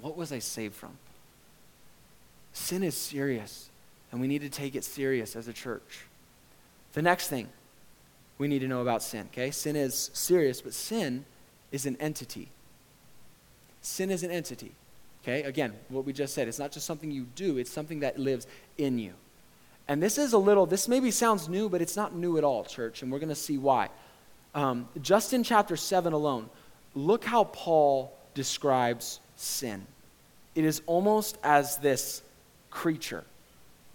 what 0.00 0.16
was 0.16 0.32
I 0.32 0.38
saved 0.38 0.74
from? 0.74 0.96
Sin 2.52 2.82
is 2.82 2.96
serious, 2.96 3.70
and 4.10 4.20
we 4.20 4.26
need 4.26 4.40
to 4.40 4.48
take 4.48 4.74
it 4.74 4.84
serious 4.84 5.36
as 5.36 5.48
a 5.48 5.52
church. 5.52 6.06
The 6.92 7.02
next 7.02 7.28
thing 7.28 7.48
we 8.38 8.48
need 8.48 8.60
to 8.60 8.68
know 8.68 8.82
about 8.82 9.02
sin, 9.02 9.28
okay? 9.32 9.50
Sin 9.50 9.76
is 9.76 10.10
serious, 10.12 10.60
but 10.60 10.74
sin 10.74 11.24
is 11.70 11.86
an 11.86 11.96
entity. 12.00 12.48
Sin 13.80 14.10
is 14.10 14.22
an 14.22 14.30
entity, 14.30 14.72
okay? 15.22 15.42
Again, 15.44 15.74
what 15.88 16.04
we 16.04 16.12
just 16.12 16.34
said, 16.34 16.48
it's 16.48 16.58
not 16.58 16.72
just 16.72 16.86
something 16.86 17.10
you 17.10 17.26
do, 17.34 17.58
it's 17.58 17.70
something 17.70 18.00
that 18.00 18.18
lives 18.18 18.46
in 18.78 18.98
you. 18.98 19.14
And 19.92 20.02
this 20.02 20.16
is 20.16 20.32
a 20.32 20.38
little, 20.38 20.64
this 20.64 20.88
maybe 20.88 21.10
sounds 21.10 21.50
new, 21.50 21.68
but 21.68 21.82
it's 21.82 21.96
not 21.96 22.14
new 22.14 22.38
at 22.38 22.44
all, 22.44 22.64
church, 22.64 23.02
and 23.02 23.12
we're 23.12 23.18
going 23.18 23.28
to 23.28 23.34
see 23.34 23.58
why. 23.58 23.90
Um, 24.54 24.88
just 25.02 25.34
in 25.34 25.44
chapter 25.44 25.76
7 25.76 26.14
alone, 26.14 26.48
look 26.94 27.26
how 27.26 27.44
Paul 27.44 28.10
describes 28.32 29.20
sin. 29.36 29.86
It 30.54 30.64
is 30.64 30.80
almost 30.86 31.36
as 31.44 31.76
this 31.76 32.22
creature. 32.70 33.22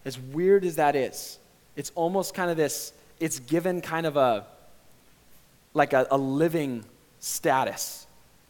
As 0.05 0.19
weird 0.19 0.65
as 0.65 0.75
that 0.75 0.95
is, 0.95 1.39
it's 1.75 1.91
almost 1.95 2.35
kind 2.35 2.51
of 2.51 2.57
this, 2.57 2.93
it's 3.19 3.39
given 3.39 3.81
kind 3.81 4.05
of 4.05 4.17
a, 4.17 4.45
like 5.73 5.93
a, 5.93 6.05
a 6.11 6.17
living 6.17 6.85
status. 7.21 8.05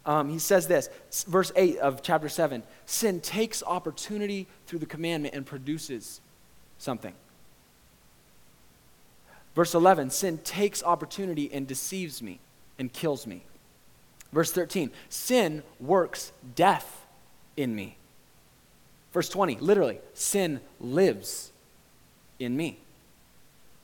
Um, 0.06 0.28
he 0.28 0.40
says 0.40 0.68
this, 0.68 0.90
verse 1.26 1.54
8 1.56 1.78
of 1.78 2.02
chapter 2.04 2.28
7 2.28 2.62
sin 2.88 3.22
takes 3.22 3.64
opportunity 3.64 4.48
through 4.66 4.80
the 4.80 4.86
commandment 4.86 5.34
and 5.34 5.46
produces 5.46 6.20
something. 6.78 7.14
Verse 9.58 9.74
11 9.74 10.12
sin 10.12 10.38
takes 10.44 10.84
opportunity 10.84 11.50
and 11.52 11.66
deceives 11.66 12.22
me 12.22 12.40
and 12.78 12.94
kills 12.94 13.26
me. 13.26 13.42
Verse 14.32 14.52
13 14.52 14.92
sin 15.10 15.64
works 15.80 16.32
death 16.54 17.08
in 17.58 17.74
me. 17.76 17.98
Verse 19.12 19.30
20 19.30 19.56
literally, 19.56 20.00
sin 20.14 20.60
lives 20.80 21.52
in 22.38 22.56
me. 22.56 22.78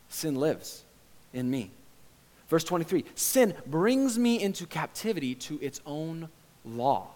Sin 0.10 0.36
lives 0.36 0.84
in 1.34 1.50
me. 1.50 1.72
Verse 2.50 2.64
23 2.64 3.04
Sin 3.16 3.56
brings 3.66 4.20
me 4.20 4.40
into 4.44 4.68
captivity 4.68 5.34
to 5.34 5.58
its 5.60 5.82
own 5.88 6.30
law. 6.64 7.08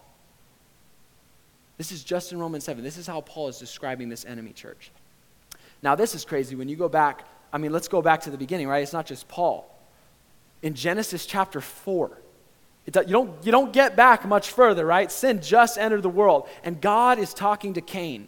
This 1.78 1.92
is 1.92 2.04
just 2.04 2.32
in 2.32 2.40
Romans 2.40 2.64
7. 2.64 2.84
This 2.84 2.98
is 2.98 3.06
how 3.06 3.22
Paul 3.22 3.50
is 3.50 3.60
describing 3.60 4.10
this 4.10 4.26
enemy 4.26 4.52
church. 4.52 4.90
Now, 5.84 5.94
this 5.94 6.16
is 6.16 6.26
crazy. 6.26 6.56
When 6.56 6.68
you 6.68 6.76
go 6.76 6.90
back, 6.90 7.24
I 7.52 7.58
mean, 7.58 7.72
let's 7.72 7.88
go 7.88 8.02
back 8.02 8.22
to 8.22 8.30
the 8.30 8.38
beginning, 8.38 8.68
right? 8.68 8.84
It's 8.84 8.94
not 8.94 9.06
just 9.06 9.28
Paul. 9.28 9.74
In 10.62 10.74
Genesis 10.74 11.26
chapter 11.26 11.62
4, 11.62 12.18
you, 12.86 12.92
don't, 12.92 13.46
you 13.46 13.52
don't 13.52 13.74
get 13.74 13.96
back 13.96 14.26
much 14.26 14.50
further, 14.52 14.86
right? 14.86 15.12
Sin 15.12 15.42
just 15.42 15.78
entered 15.78 16.04
the 16.04 16.10
world, 16.10 16.48
and 16.64 16.80
God 16.80 17.20
is 17.20 17.34
talking 17.34 17.74
to 17.74 17.82
Cain. 17.82 18.28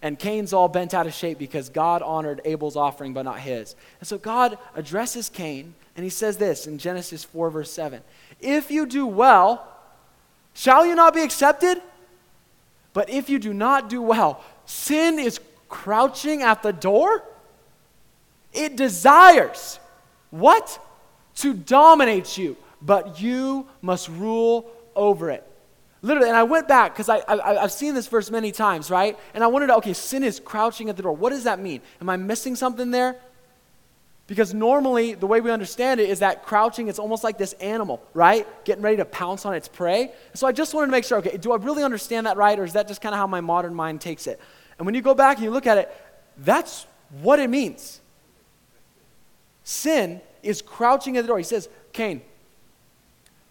And 0.00 0.18
Cain's 0.18 0.52
all 0.52 0.68
bent 0.68 0.94
out 0.94 1.06
of 1.06 1.14
shape 1.14 1.38
because 1.38 1.68
God 1.68 2.02
honored 2.02 2.40
Abel's 2.44 2.76
offering, 2.76 3.14
but 3.14 3.22
not 3.22 3.40
his. 3.40 3.74
And 4.00 4.06
so 4.06 4.16
God 4.16 4.58
addresses 4.76 5.28
Cain, 5.28 5.74
and 5.96 6.04
he 6.04 6.10
says 6.10 6.36
this 6.36 6.66
in 6.66 6.78
Genesis 6.78 7.24
4, 7.24 7.50
verse 7.50 7.70
7 7.70 8.02
If 8.40 8.70
you 8.70 8.86
do 8.86 9.06
well, 9.06 9.66
shall 10.54 10.86
you 10.86 10.94
not 10.94 11.14
be 11.14 11.22
accepted? 11.22 11.82
But 12.92 13.10
if 13.10 13.28
you 13.28 13.38
do 13.38 13.52
not 13.52 13.88
do 13.88 14.02
well, 14.02 14.42
sin 14.66 15.18
is 15.18 15.40
crouching 15.68 16.42
at 16.42 16.62
the 16.62 16.72
door. 16.72 17.22
It 18.52 18.76
desires 18.76 19.78
what? 20.30 20.84
To 21.36 21.54
dominate 21.54 22.36
you, 22.36 22.56
but 22.82 23.20
you 23.20 23.66
must 23.80 24.08
rule 24.08 24.70
over 24.96 25.30
it. 25.30 25.44
Literally, 26.00 26.28
and 26.28 26.36
I 26.36 26.44
went 26.44 26.68
back 26.68 26.92
because 26.92 27.08
I, 27.08 27.18
I, 27.18 27.62
I've 27.62 27.72
seen 27.72 27.94
this 27.94 28.06
verse 28.06 28.30
many 28.30 28.52
times, 28.52 28.90
right? 28.90 29.18
And 29.34 29.42
I 29.42 29.48
wondered, 29.48 29.70
okay, 29.70 29.92
sin 29.92 30.22
is 30.22 30.38
crouching 30.38 30.88
at 30.88 30.96
the 30.96 31.02
door. 31.02 31.12
What 31.12 31.30
does 31.30 31.44
that 31.44 31.58
mean? 31.58 31.80
Am 32.00 32.08
I 32.08 32.16
missing 32.16 32.54
something 32.54 32.90
there? 32.90 33.16
Because 34.28 34.52
normally, 34.52 35.14
the 35.14 35.26
way 35.26 35.40
we 35.40 35.50
understand 35.50 36.00
it 36.00 36.10
is 36.10 36.18
that 36.18 36.44
crouching 36.44 36.88
is 36.88 36.98
almost 36.98 37.24
like 37.24 37.38
this 37.38 37.54
animal, 37.54 38.02
right? 38.14 38.46
Getting 38.64 38.84
ready 38.84 38.98
to 38.98 39.06
pounce 39.06 39.46
on 39.46 39.54
its 39.54 39.68
prey. 39.68 40.12
So 40.34 40.46
I 40.46 40.52
just 40.52 40.74
wanted 40.74 40.88
to 40.88 40.92
make 40.92 41.04
sure, 41.04 41.18
okay, 41.18 41.36
do 41.36 41.52
I 41.52 41.56
really 41.56 41.82
understand 41.82 42.26
that 42.26 42.36
right? 42.36 42.58
Or 42.58 42.64
is 42.64 42.74
that 42.74 42.86
just 42.86 43.00
kind 43.00 43.14
of 43.14 43.18
how 43.18 43.26
my 43.26 43.40
modern 43.40 43.74
mind 43.74 44.00
takes 44.00 44.26
it? 44.26 44.38
And 44.78 44.86
when 44.86 44.94
you 44.94 45.00
go 45.00 45.14
back 45.14 45.38
and 45.38 45.44
you 45.44 45.50
look 45.50 45.66
at 45.66 45.78
it, 45.78 45.96
that's 46.36 46.86
what 47.22 47.38
it 47.38 47.48
means. 47.48 48.00
Sin 49.68 50.22
is 50.42 50.62
crouching 50.62 51.18
at 51.18 51.24
the 51.24 51.28
door. 51.28 51.36
He 51.36 51.44
says, 51.44 51.68
Cain, 51.92 52.22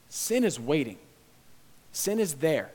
sin 0.10 0.44
is 0.44 0.60
waiting. 0.60 0.98
Sin 1.92 2.20
is 2.20 2.34
there, 2.34 2.72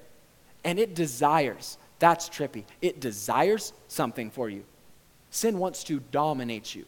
and 0.63 0.79
it 0.79 0.95
desires. 0.95 1.77
That's 1.99 2.29
trippy. 2.29 2.63
It 2.81 3.01
desires 3.01 3.73
something 3.89 4.31
for 4.31 4.49
you. 4.49 4.63
Sin 5.33 5.59
wants 5.59 5.83
to 5.85 5.99
dominate 6.13 6.73
you, 6.77 6.85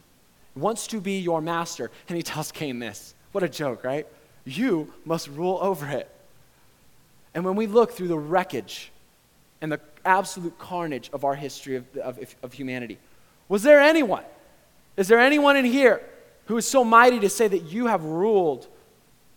wants 0.55 0.87
to 0.87 1.01
be 1.01 1.19
your 1.19 1.40
master. 1.40 1.90
And 2.09 2.17
he 2.17 2.23
tells 2.23 2.53
Cain 2.53 2.79
this. 2.79 3.17
What 3.33 3.43
a 3.43 3.49
joke, 3.49 3.83
right? 3.83 4.07
You 4.45 4.95
must 5.05 5.27
rule 5.27 5.59
over 5.61 5.88
it. 5.88 6.09
And 7.35 7.45
when 7.45 7.57
we 7.57 7.67
look 7.67 7.90
through 7.90 8.09
the 8.09 8.19
wreckage 8.19 8.93
and 9.61 9.73
the 9.73 9.81
absolute 10.05 10.57
carnage 10.61 11.11
of 11.12 11.25
our 11.25 11.35
history 11.35 11.75
of, 11.75 11.97
of, 11.97 12.37
of 12.45 12.53
humanity, 12.53 12.99
was 13.49 13.64
there 13.64 13.81
anyone? 13.81 14.23
Is 14.97 15.09
there 15.09 15.19
anyone 15.19 15.57
in 15.57 15.64
here 15.64 16.01
who 16.46 16.57
is 16.57 16.66
so 16.66 16.85
mighty 16.85 17.20
to 17.20 17.28
say 17.28 17.48
that 17.48 17.64
you 17.64 17.87
have 17.87 18.04
ruled 18.04 18.66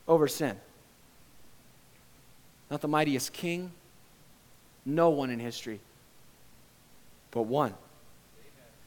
over 0.08 0.28
sin? 0.28 0.58
not 2.70 2.82
the 2.82 2.88
mightiest 2.88 3.34
king, 3.34 3.72
no 4.86 5.10
one 5.10 5.30
in 5.30 5.39
history, 5.39 5.80
but 7.32 7.43
one. 7.43 7.74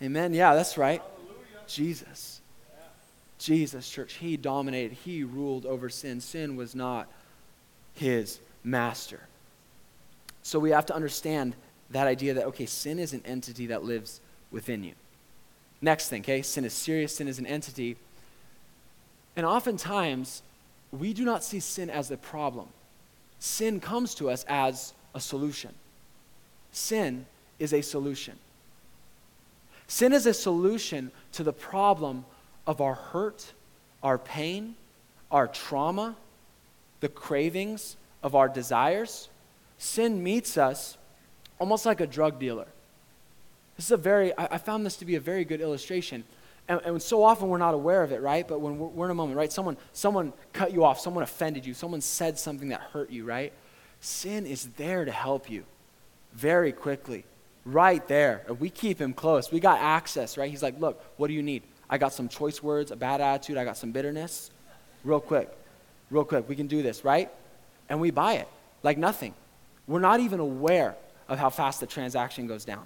Amen. 0.02 0.16
Amen. 0.16 0.34
Yeah, 0.34 0.54
that's 0.54 0.76
right. 0.76 1.00
Hallelujah. 1.00 1.66
Jesus. 1.66 2.40
Yeah. 2.70 2.84
Jesus, 3.38 3.88
church, 3.88 4.14
he 4.14 4.36
dominated, 4.36 4.92
he 4.92 5.24
ruled 5.24 5.66
over 5.66 5.88
sin. 5.88 6.20
Sin 6.20 6.56
was 6.56 6.74
not 6.74 7.08
his 7.94 8.40
master. 8.64 9.20
So 10.42 10.58
we 10.58 10.70
have 10.70 10.86
to 10.86 10.94
understand 10.94 11.54
that 11.90 12.06
idea 12.06 12.34
that, 12.34 12.46
okay, 12.46 12.66
sin 12.66 12.98
is 12.98 13.12
an 13.12 13.22
entity 13.24 13.66
that 13.66 13.82
lives 13.82 14.20
within 14.50 14.84
you. 14.84 14.92
Next 15.82 16.08
thing, 16.08 16.20
okay, 16.22 16.42
sin 16.42 16.64
is 16.64 16.74
serious, 16.74 17.16
sin 17.16 17.28
is 17.28 17.38
an 17.38 17.46
entity. 17.46 17.96
And 19.36 19.46
oftentimes, 19.46 20.42
we 20.92 21.12
do 21.12 21.24
not 21.24 21.44
see 21.44 21.60
sin 21.60 21.88
as 21.90 22.10
a 22.10 22.16
problem 22.16 22.68
sin 23.40 23.80
comes 23.80 24.14
to 24.14 24.30
us 24.30 24.44
as 24.48 24.92
a 25.14 25.20
solution. 25.20 25.74
Sin 26.70 27.26
is 27.58 27.72
a 27.72 27.80
solution. 27.80 28.38
Sin 29.88 30.12
is 30.12 30.26
a 30.26 30.34
solution 30.34 31.10
to 31.32 31.42
the 31.42 31.52
problem 31.52 32.24
of 32.66 32.80
our 32.80 32.94
hurt, 32.94 33.52
our 34.02 34.18
pain, 34.18 34.76
our 35.30 35.48
trauma, 35.48 36.14
the 37.00 37.08
cravings 37.08 37.96
of 38.22 38.34
our 38.34 38.48
desires. 38.48 39.28
Sin 39.78 40.22
meets 40.22 40.56
us 40.56 40.96
almost 41.58 41.86
like 41.86 42.00
a 42.00 42.06
drug 42.06 42.38
dealer. 42.38 42.66
This 43.76 43.86
is 43.86 43.92
a 43.92 43.96
very, 43.96 44.32
I, 44.38 44.58
found 44.58 44.84
this 44.84 44.96
to 44.98 45.06
be 45.06 45.14
a 45.14 45.20
very 45.20 45.44
good 45.44 45.60
illustration. 45.62 46.24
And, 46.70 46.80
and, 46.84 47.02
so 47.02 47.24
often 47.24 47.48
we're 47.48 47.58
not 47.58 47.74
aware 47.74 48.04
of 48.04 48.12
it, 48.12 48.22
right? 48.22 48.46
But 48.46 48.60
when 48.60 48.78
we're, 48.78 48.86
we're 48.86 49.04
in 49.06 49.10
a 49.10 49.14
moment, 49.14 49.36
right? 49.36 49.52
Someone, 49.52 49.76
someone 49.92 50.32
cut 50.52 50.72
you 50.72 50.84
off, 50.84 51.00
someone 51.00 51.24
offended 51.24 51.66
you, 51.66 51.74
someone 51.74 52.00
said 52.00 52.38
something 52.38 52.68
that 52.68 52.80
hurt 52.80 53.10
you, 53.10 53.24
right? 53.24 53.52
Sin 53.98 54.46
is 54.46 54.66
there 54.76 55.04
to 55.04 55.10
help 55.10 55.50
you 55.50 55.64
very 56.32 56.70
quickly, 56.70 57.24
right 57.64 58.06
there. 58.06 58.46
We 58.60 58.70
keep 58.70 59.00
him 59.00 59.14
close. 59.14 59.50
We 59.50 59.58
got 59.58 59.80
access, 59.80 60.38
right? 60.38 60.48
He's 60.48 60.62
like, 60.62 60.78
look, 60.78 61.02
what 61.16 61.26
do 61.26 61.34
you 61.34 61.42
need? 61.42 61.64
I 61.90 61.98
got 61.98 62.12
some 62.12 62.28
choice 62.28 62.62
words, 62.62 62.92
a 62.92 62.96
bad 62.96 63.20
attitude, 63.20 63.56
I 63.56 63.64
got 63.64 63.76
some 63.76 63.90
bitterness. 63.90 64.52
Real 65.02 65.18
quick, 65.18 65.50
real 66.08 66.24
quick, 66.24 66.48
we 66.48 66.54
can 66.54 66.68
do 66.68 66.82
this, 66.82 67.04
right? 67.04 67.32
And 67.88 68.00
we 68.00 68.12
buy 68.12 68.34
it 68.34 68.48
like 68.84 68.96
nothing. 68.96 69.34
We're 69.88 69.98
not 69.98 70.20
even 70.20 70.38
aware 70.38 70.94
of 71.28 71.40
how 71.40 71.50
fast 71.50 71.80
the 71.80 71.86
transaction 71.88 72.46
goes 72.46 72.64
down. 72.64 72.84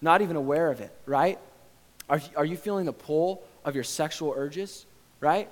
Not 0.00 0.22
even 0.22 0.36
aware 0.36 0.70
of 0.70 0.80
it, 0.80 0.90
right? 1.04 1.38
Are, 2.08 2.20
are 2.36 2.44
you 2.44 2.56
feeling 2.56 2.86
the 2.86 2.92
pull 2.92 3.42
of 3.64 3.74
your 3.74 3.84
sexual 3.84 4.32
urges, 4.36 4.86
right? 5.20 5.48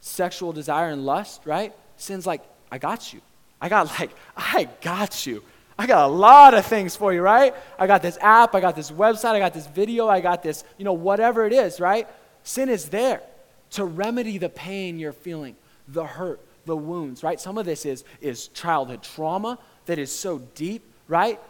Sexual 0.00 0.52
desire 0.52 0.88
and 0.88 1.06
lust, 1.06 1.42
right? 1.44 1.72
Sin's 1.96 2.26
like, 2.26 2.42
I 2.70 2.78
got 2.78 3.12
you. 3.12 3.20
I 3.60 3.68
got 3.68 3.86
like, 4.00 4.10
I 4.36 4.68
got 4.80 5.26
you. 5.26 5.42
I 5.78 5.86
got 5.86 6.04
a 6.04 6.12
lot 6.12 6.52
of 6.52 6.66
things 6.66 6.94
for 6.94 7.14
you, 7.14 7.22
right? 7.22 7.54
I 7.78 7.86
got 7.86 8.02
this 8.02 8.18
app, 8.20 8.54
I 8.54 8.60
got 8.60 8.76
this 8.76 8.90
website, 8.90 9.32
I 9.32 9.38
got 9.38 9.54
this 9.54 9.66
video, 9.66 10.08
I 10.08 10.20
got 10.20 10.42
this, 10.42 10.62
you 10.76 10.84
know, 10.84 10.92
whatever 10.92 11.46
it 11.46 11.54
is, 11.54 11.80
right? 11.80 12.06
Sin 12.42 12.68
is 12.68 12.90
there 12.90 13.22
to 13.70 13.84
remedy 13.86 14.36
the 14.36 14.50
pain 14.50 14.98
you're 14.98 15.14
feeling, 15.14 15.56
the 15.88 16.04
hurt, 16.04 16.40
the 16.66 16.76
wounds, 16.76 17.22
right? 17.22 17.40
Some 17.40 17.56
of 17.56 17.64
this 17.64 17.86
is, 17.86 18.04
is 18.20 18.48
childhood 18.48 19.02
trauma 19.02 19.58
that 19.86 19.98
is 19.98 20.12
so 20.12 20.40
deep, 20.54 20.82
right? 21.08 21.40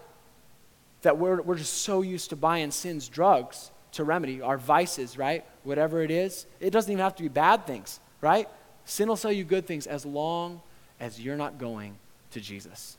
That 1.03 1.19
we're, 1.19 1.41
we're 1.43 1.57
just 1.57 1.83
so 1.83 2.03
used 2.03 2.31
to 2.31 2.37
buying 2.37 2.71
sin's 2.71 3.09
drugs 3.09 3.71
to 3.93 4.05
remedy 4.05 4.41
our 4.41 4.59
vices, 4.59 5.19
right? 5.19 5.45
Whatever 5.65 6.03
it 6.03 6.11
is. 6.11 6.47
It 6.61 6.71
doesn't 6.71 6.91
even 6.91 7.03
have 7.03 7.17
to 7.17 7.23
be 7.23 7.29
bad 7.29 7.67
things, 7.67 8.01
right? 8.21 8.49
Sin 8.85 9.09
will 9.09 9.17
sell 9.17 9.33
you 9.33 9.45
good 9.45 9.67
things 9.67 9.87
as 9.87 10.05
long 10.07 10.61
as 10.99 11.21
you're 11.21 11.37
not 11.37 11.59
going 11.59 11.97
to 12.33 12.41
Jesus. 12.41 12.97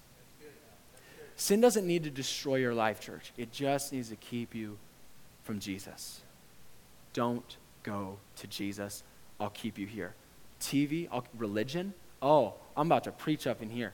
Sin 1.35 1.61
doesn't 1.61 1.87
need 1.87 2.03
to 2.03 2.09
destroy 2.09 2.57
your 2.57 2.73
life, 2.73 2.99
church. 2.99 3.31
It 3.37 3.51
just 3.51 3.93
needs 3.93 4.09
to 4.09 4.15
keep 4.15 4.53
you 4.53 4.77
from 5.43 5.59
Jesus. 5.59 6.21
Don't 7.13 7.57
go 7.83 8.17
to 8.37 8.47
Jesus. 8.47 9.03
I'll 9.39 9.49
keep 9.49 9.77
you 9.77 9.87
here. 9.87 10.13
TV, 10.59 11.07
I'll, 11.11 11.25
religion. 11.37 11.93
Oh, 12.21 12.53
I'm 12.77 12.87
about 12.87 13.05
to 13.05 13.11
preach 13.11 13.47
up 13.47 13.61
in 13.61 13.69
here, 13.69 13.93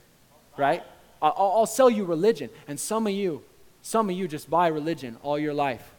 right? 0.58 0.84
I'll, 1.22 1.34
I'll 1.38 1.66
sell 1.66 1.90
you 1.90 2.04
religion. 2.04 2.50
And 2.68 2.80
some 2.80 3.08
of 3.08 3.14
you, 3.14 3.44
some 3.88 4.10
of 4.10 4.18
you 4.18 4.28
just 4.28 4.50
buy 4.50 4.68
religion 4.68 5.16
all 5.24 5.40
your 5.40 5.54
life. 5.54 5.90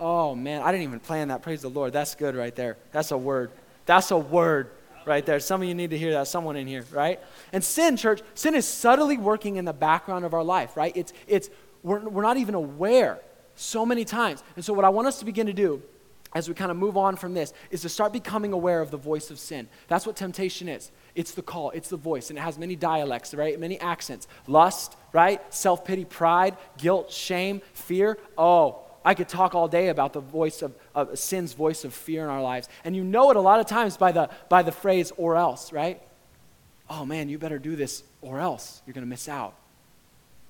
Oh 0.00 0.34
man, 0.34 0.62
I 0.62 0.72
didn't 0.72 0.82
even 0.82 0.98
plan 0.98 1.28
that. 1.28 1.42
Praise 1.42 1.62
the 1.62 1.70
Lord. 1.70 1.92
That's 1.92 2.16
good 2.16 2.34
right 2.34 2.52
there. 2.56 2.76
That's 2.90 3.12
a 3.12 3.16
word. 3.16 3.52
That's 3.86 4.10
a 4.10 4.16
word. 4.16 4.72
right 5.06 5.24
there. 5.24 5.38
Some 5.38 5.62
of 5.62 5.68
you 5.68 5.74
need 5.76 5.90
to 5.90 5.98
hear 5.98 6.10
that. 6.14 6.26
Someone 6.26 6.56
in 6.56 6.66
here, 6.66 6.84
right? 6.90 7.20
And 7.52 7.62
sin, 7.62 7.96
church, 7.96 8.20
sin 8.34 8.56
is 8.56 8.66
subtly 8.66 9.16
working 9.16 9.56
in 9.56 9.64
the 9.64 9.72
background 9.72 10.24
of 10.24 10.34
our 10.34 10.42
life, 10.42 10.76
right? 10.76 10.92
It's, 10.96 11.12
it's, 11.28 11.50
we're, 11.84 12.00
we're 12.00 12.22
not 12.22 12.36
even 12.36 12.56
aware 12.56 13.20
so 13.54 13.86
many 13.86 14.04
times. 14.04 14.42
And 14.56 14.64
so, 14.64 14.72
what 14.72 14.84
I 14.84 14.88
want 14.88 15.06
us 15.06 15.20
to 15.20 15.24
begin 15.24 15.46
to 15.46 15.52
do 15.52 15.80
as 16.32 16.48
we 16.48 16.54
kind 16.54 16.70
of 16.70 16.76
move 16.76 16.96
on 16.96 17.16
from 17.16 17.34
this 17.34 17.52
is 17.70 17.82
to 17.82 17.88
start 17.88 18.12
becoming 18.12 18.52
aware 18.52 18.80
of 18.80 18.90
the 18.90 18.96
voice 18.96 19.30
of 19.30 19.38
sin. 19.38 19.68
That's 19.88 20.06
what 20.06 20.16
temptation 20.16 20.68
is. 20.68 20.90
It's 21.14 21.32
the 21.32 21.42
call, 21.42 21.70
it's 21.70 21.88
the 21.88 21.96
voice, 21.96 22.30
and 22.30 22.38
it 22.38 22.42
has 22.42 22.58
many 22.58 22.76
dialects, 22.76 23.34
right? 23.34 23.58
Many 23.58 23.80
accents. 23.80 24.28
Lust, 24.46 24.96
right? 25.12 25.42
Self 25.52 25.84
pity, 25.84 26.04
pride, 26.04 26.56
guilt, 26.78 27.10
shame, 27.10 27.62
fear. 27.72 28.16
Oh, 28.38 28.78
I 29.04 29.14
could 29.14 29.28
talk 29.28 29.54
all 29.54 29.66
day 29.66 29.88
about 29.88 30.12
the 30.12 30.20
voice 30.20 30.62
of, 30.62 30.74
of 30.94 31.18
sin's 31.18 31.52
voice 31.54 31.84
of 31.84 31.94
fear 31.94 32.22
in 32.22 32.28
our 32.28 32.42
lives. 32.42 32.68
And 32.84 32.94
you 32.94 33.02
know 33.02 33.30
it 33.30 33.36
a 33.36 33.40
lot 33.40 33.58
of 33.58 33.66
times 33.66 33.96
by 33.96 34.12
the, 34.12 34.28
by 34.48 34.62
the 34.62 34.72
phrase 34.72 35.12
or 35.16 35.36
else, 35.36 35.72
right? 35.72 36.00
Oh 36.88 37.04
man, 37.06 37.28
you 37.28 37.38
better 37.38 37.58
do 37.58 37.76
this 37.76 38.02
or 38.20 38.40
else 38.40 38.82
you're 38.86 38.94
going 38.94 39.04
to 39.04 39.08
miss 39.08 39.28
out. 39.28 39.54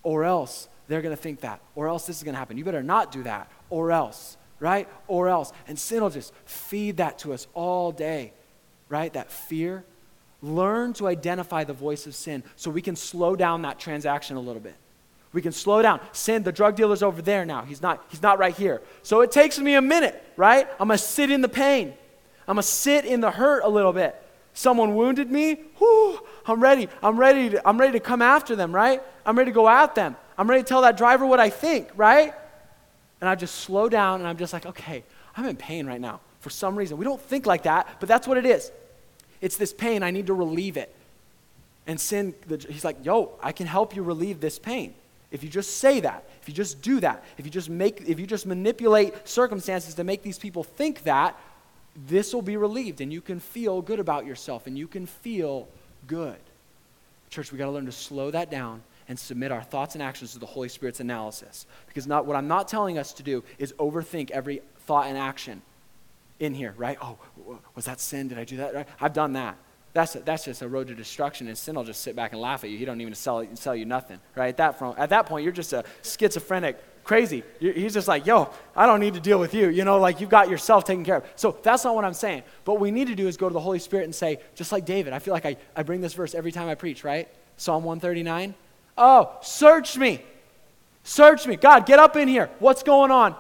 Or 0.03 0.25
else 0.25 0.69
they're 0.89 1.03
going 1.03 1.15
to 1.15 1.23
think 1.23 1.41
that. 1.41 1.61
Or 1.75 1.87
else 1.87 2.07
this 2.07 2.17
is 2.17 2.23
going 2.23 2.35
to 2.35 2.39
happen. 2.39 2.59
You 2.59 2.65
better 2.65 2.83
not 2.83 3.13
do 3.13 3.23
that. 3.23 3.51
Or 3.69 3.93
else 3.93 4.37
right? 4.61 4.89
Or 5.09 5.29
else. 5.29 5.53
And 5.67 5.79
sin 5.79 6.03
will 6.03 6.11
just 6.11 6.33
feed 6.45 6.99
that 6.99 7.19
to 7.21 7.33
us 7.33 7.49
all 7.55 7.91
day, 7.91 8.33
right? 8.89 9.13
That 9.13 9.33
fear. 9.33 9.85
Learn 10.43 10.93
to 10.95 11.09
identify 11.09 11.65
the 11.65 11.73
voice 11.73 12.07
of 12.07 12.15
sin 12.15 12.43
so 12.57 12.71
we 12.71 12.81
can 12.83 12.97
slow 12.97 13.37
down 13.37 13.63
that 13.63 13.79
transaction 13.79 14.37
a 14.37 14.41
little 14.41 14.63
bit. 14.63 14.75
We 15.33 15.43
can 15.43 15.53
slow 15.53 15.81
down. 15.83 16.01
Sin, 16.13 16.43
the 16.43 16.53
drug 16.53 16.77
dealer's 16.77 17.03
over 17.03 17.23
there 17.23 17.45
now. 17.45 17.63
He's 17.63 17.83
not, 17.83 18.05
he's 18.09 18.23
not 18.23 18.39
right 18.39 18.55
here. 18.55 18.83
So 19.03 19.21
it 19.21 19.31
takes 19.31 19.59
me 19.59 19.75
a 19.75 19.83
minute, 19.83 20.23
right? 20.37 20.67
I'm 20.79 20.89
to 20.89 20.99
sit 20.99 21.31
in 21.31 21.41
the 21.41 21.49
pain. 21.49 21.95
I'm 22.49 22.57
to 22.57 22.63
sit 22.63 23.05
in 23.05 23.21
the 23.21 23.31
hurt 23.31 23.63
a 23.65 23.69
little 23.69 23.93
bit. 23.93 24.21
Someone 24.55 24.97
wounded 24.97 25.31
me. 25.31 25.55
Whew, 25.79 26.19
I'm 26.47 26.61
ready. 26.61 26.89
I'm 27.03 27.17
ready, 27.17 27.51
to, 27.51 27.69
I'm 27.69 27.79
ready 27.79 27.93
to 27.93 28.01
come 28.01 28.23
after 28.23 28.57
them, 28.57 28.75
right? 28.75 29.01
I'm 29.25 29.39
ready 29.39 29.51
to 29.51 29.55
go 29.55 29.69
at 29.69 29.95
them. 29.95 30.17
I'm 30.37 30.51
ready 30.51 30.63
to 30.63 30.69
tell 30.69 30.83
that 30.83 30.97
driver 30.97 31.25
what 31.27 31.39
I 31.39 31.51
think, 31.51 31.91
right? 31.95 32.35
And 33.21 33.29
I 33.29 33.35
just 33.35 33.57
slow 33.57 33.89
down 33.89 34.21
and 34.21 34.29
I'm 34.29 34.37
just 34.37 34.53
like, 34.53 34.67
okay, 34.67 35.05
I'm 35.37 35.47
in 35.47 35.57
pain 35.57 35.87
right 35.87 36.01
now 36.01 36.21
for 36.41 36.51
some 36.51 36.77
reason. 36.77 36.97
We 36.97 37.05
don't 37.05 37.21
think 37.21 37.47
like 37.47 37.65
that, 37.65 37.97
but 38.01 38.09
that's 38.09 38.27
what 38.27 38.39
it 38.39 38.47
is. 38.47 38.71
It's 39.41 39.57
this 39.57 39.73
pain. 39.73 40.03
I 40.03 40.11
need 40.11 40.27
to 40.27 40.35
relieve 40.35 40.77
it. 40.77 40.95
And 41.87 42.01
sin, 42.01 42.35
he's 42.69 42.85
like, 42.85 43.05
yo, 43.05 43.33
I 43.43 43.53
can 43.53 43.67
help 43.67 43.97
you 43.97 44.03
relieve 44.03 44.41
this 44.41 44.59
pain. 44.59 44.95
If 45.31 45.43
you 45.45 45.49
just 45.49 45.79
say 45.79 46.01
that, 46.01 46.25
if 46.43 46.49
you 46.49 46.55
just 46.55 46.83
do 46.83 47.01
that, 47.01 47.25
if 47.39 47.45
you 47.45 47.51
just 47.51 47.71
make, 47.71 48.03
if 48.07 48.19
you 48.19 48.27
just 48.27 48.47
manipulate 48.47 49.29
circumstances 49.29 49.95
to 49.95 50.05
make 50.05 50.23
these 50.23 50.39
people 50.39 50.65
think 50.65 51.05
that, 51.05 51.39
this 52.09 52.33
will 52.33 52.43
be 52.43 52.57
relieved 52.57 53.01
and 53.01 53.13
you 53.13 53.21
can 53.21 53.41
feel 53.41 53.83
good 53.83 53.99
about 53.99 54.25
yourself 54.25 54.67
and 54.67 54.79
you 54.79 54.87
can 54.87 55.07
feel 55.07 55.69
good. 56.07 56.37
Church, 57.29 57.53
we 57.53 57.59
got 57.59 57.67
to 57.67 57.71
learn 57.71 57.87
to 57.87 57.93
slow 57.93 58.31
that 58.31 58.51
down 58.51 58.83
and 59.11 59.19
submit 59.19 59.51
our 59.51 59.63
thoughts 59.63 59.97
and 59.97 60.03
actions 60.03 60.35
to 60.35 60.39
the 60.39 60.47
Holy 60.47 60.69
Spirit's 60.69 61.01
analysis. 61.01 61.67
Because 61.89 62.07
not, 62.07 62.27
what 62.27 62.37
I'm 62.37 62.47
not 62.47 62.69
telling 62.69 62.97
us 62.97 63.13
to 63.15 63.25
do 63.25 63.43
is 63.59 63.73
overthink 63.73 64.31
every 64.31 64.63
thought 64.87 65.09
and 65.09 65.19
action 65.19 65.63
in 66.39 66.55
here, 66.55 66.75
right? 66.77 66.97
Oh, 67.03 67.19
was 67.75 67.87
that 67.87 67.99
sin? 68.01 68.29
Did 68.29 68.39
I 68.39 68.45
do 68.45 68.59
that? 68.59 68.87
I've 69.01 69.13
done 69.13 69.33
that. 69.33 69.57
That's, 69.95 70.15
a, 70.15 70.21
that's 70.21 70.45
just 70.45 70.63
a 70.63 70.69
road 70.69 70.87
to 70.87 70.95
destruction, 70.95 71.49
and 71.49 71.59
sin 71.59 71.75
will 71.75 71.83
just 71.83 72.03
sit 72.03 72.15
back 72.15 72.31
and 72.31 72.41
laugh 72.41 72.63
at 72.63 72.71
you. 72.71 72.79
He 72.79 72.85
don't 72.85 73.01
even 73.01 73.17
sell, 73.17 73.45
sell 73.55 73.75
you 73.75 73.85
nothing, 73.85 74.21
right? 74.37 74.51
At 74.51 74.57
that, 74.59 74.79
from, 74.79 74.95
at 74.97 75.11
that 75.11 75.27
point, 75.27 75.43
you're 75.43 75.53
just 75.53 75.73
a 75.73 75.83
schizophrenic 76.05 76.79
crazy. 77.03 77.43
He's 77.59 77.95
just 77.95 78.07
like, 78.07 78.27
yo, 78.27 78.49
I 78.77 78.87
don't 78.87 79.01
need 79.01 79.15
to 79.15 79.21
deal 79.21 79.41
with 79.41 79.55
you. 79.55 79.71
You 79.71 79.85
know, 79.85 79.99
like 79.99 80.21
you've 80.21 80.31
got 80.31 80.49
yourself 80.49 80.85
taken 80.85 81.05
care 81.05 81.17
of. 81.17 81.25
So 81.35 81.59
that's 81.65 81.83
not 81.83 81.97
what 81.97 82.05
I'm 82.05 82.15
saying. 82.15 82.45
But 82.65 82.75
what 82.75 82.81
we 82.81 82.93
need 82.93 83.09
to 83.09 83.17
do 83.17 83.27
is 83.27 83.37
go 83.37 83.49
to 83.49 83.53
the 83.53 83.59
Holy 83.59 83.81
Spirit 83.81 84.05
and 84.05 84.15
say, 84.15 84.39
just 84.55 84.71
like 84.71 84.85
David, 84.85 85.13
I 85.13 85.19
feel 85.19 85.35
like 85.35 85.47
I, 85.47 85.57
I 85.75 85.83
bring 85.83 86.01
this 86.01 86.15
verse 86.15 86.37
every 86.37 86.53
time 86.53 86.69
I 86.69 86.77
preach, 86.77 87.03
right? 87.03 87.29
Psalm 87.57 87.83
139. 87.83 88.55
Oh, 88.97 89.37
search 89.43 89.97
me. 89.97 90.23
Search 91.03 91.47
me. 91.47 91.57
God, 91.57 91.87
get 91.87 91.99
up 91.99 92.17
in 92.17 92.29
here. 92.29 92.51
What's 92.59 92.83
going 92.83 93.11
on? 93.11 93.35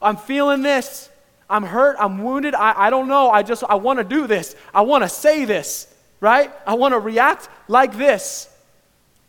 I'm 0.00 0.16
feeling 0.16 0.62
this. 0.62 1.10
I'm 1.48 1.64
hurt. 1.64 1.96
I'm 1.98 2.22
wounded. 2.22 2.54
I, 2.54 2.86
I 2.86 2.90
don't 2.90 3.08
know. 3.08 3.30
I 3.30 3.42
just, 3.42 3.64
I 3.64 3.74
want 3.74 3.98
to 3.98 4.04
do 4.04 4.26
this. 4.26 4.56
I 4.72 4.82
want 4.82 5.04
to 5.04 5.08
say 5.08 5.44
this, 5.44 5.92
right? 6.20 6.50
I 6.66 6.74
want 6.74 6.92
to 6.92 6.98
react 6.98 7.48
like 7.68 7.96
this, 7.96 8.48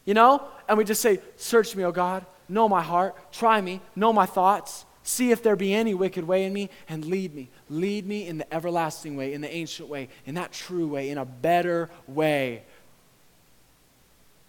you 0.05 0.13
know? 0.13 0.47
And 0.67 0.77
we 0.77 0.85
just 0.85 1.01
say, 1.01 1.19
Search 1.35 1.75
me, 1.75 1.83
oh 1.83 1.91
God. 1.91 2.25
Know 2.47 2.69
my 2.69 2.81
heart. 2.81 3.15
Try 3.31 3.59
me. 3.61 3.81
Know 3.95 4.13
my 4.13 4.25
thoughts. 4.25 4.85
See 5.01 5.31
if 5.31 5.43
there 5.43 5.55
be 5.57 5.73
any 5.73 5.93
wicked 5.93 6.23
way 6.23 6.45
in 6.45 6.53
me 6.53 6.69
and 6.87 7.03
lead 7.03 7.35
me. 7.35 7.49
Lead 7.69 8.05
me 8.05 8.27
in 8.27 8.37
the 8.37 8.53
everlasting 8.53 9.17
way, 9.17 9.33
in 9.33 9.41
the 9.41 9.53
ancient 9.53 9.89
way, 9.89 10.07
in 10.25 10.35
that 10.35 10.53
true 10.53 10.87
way, 10.87 11.09
in 11.09 11.17
a 11.17 11.25
better 11.25 11.89
way 12.07 12.63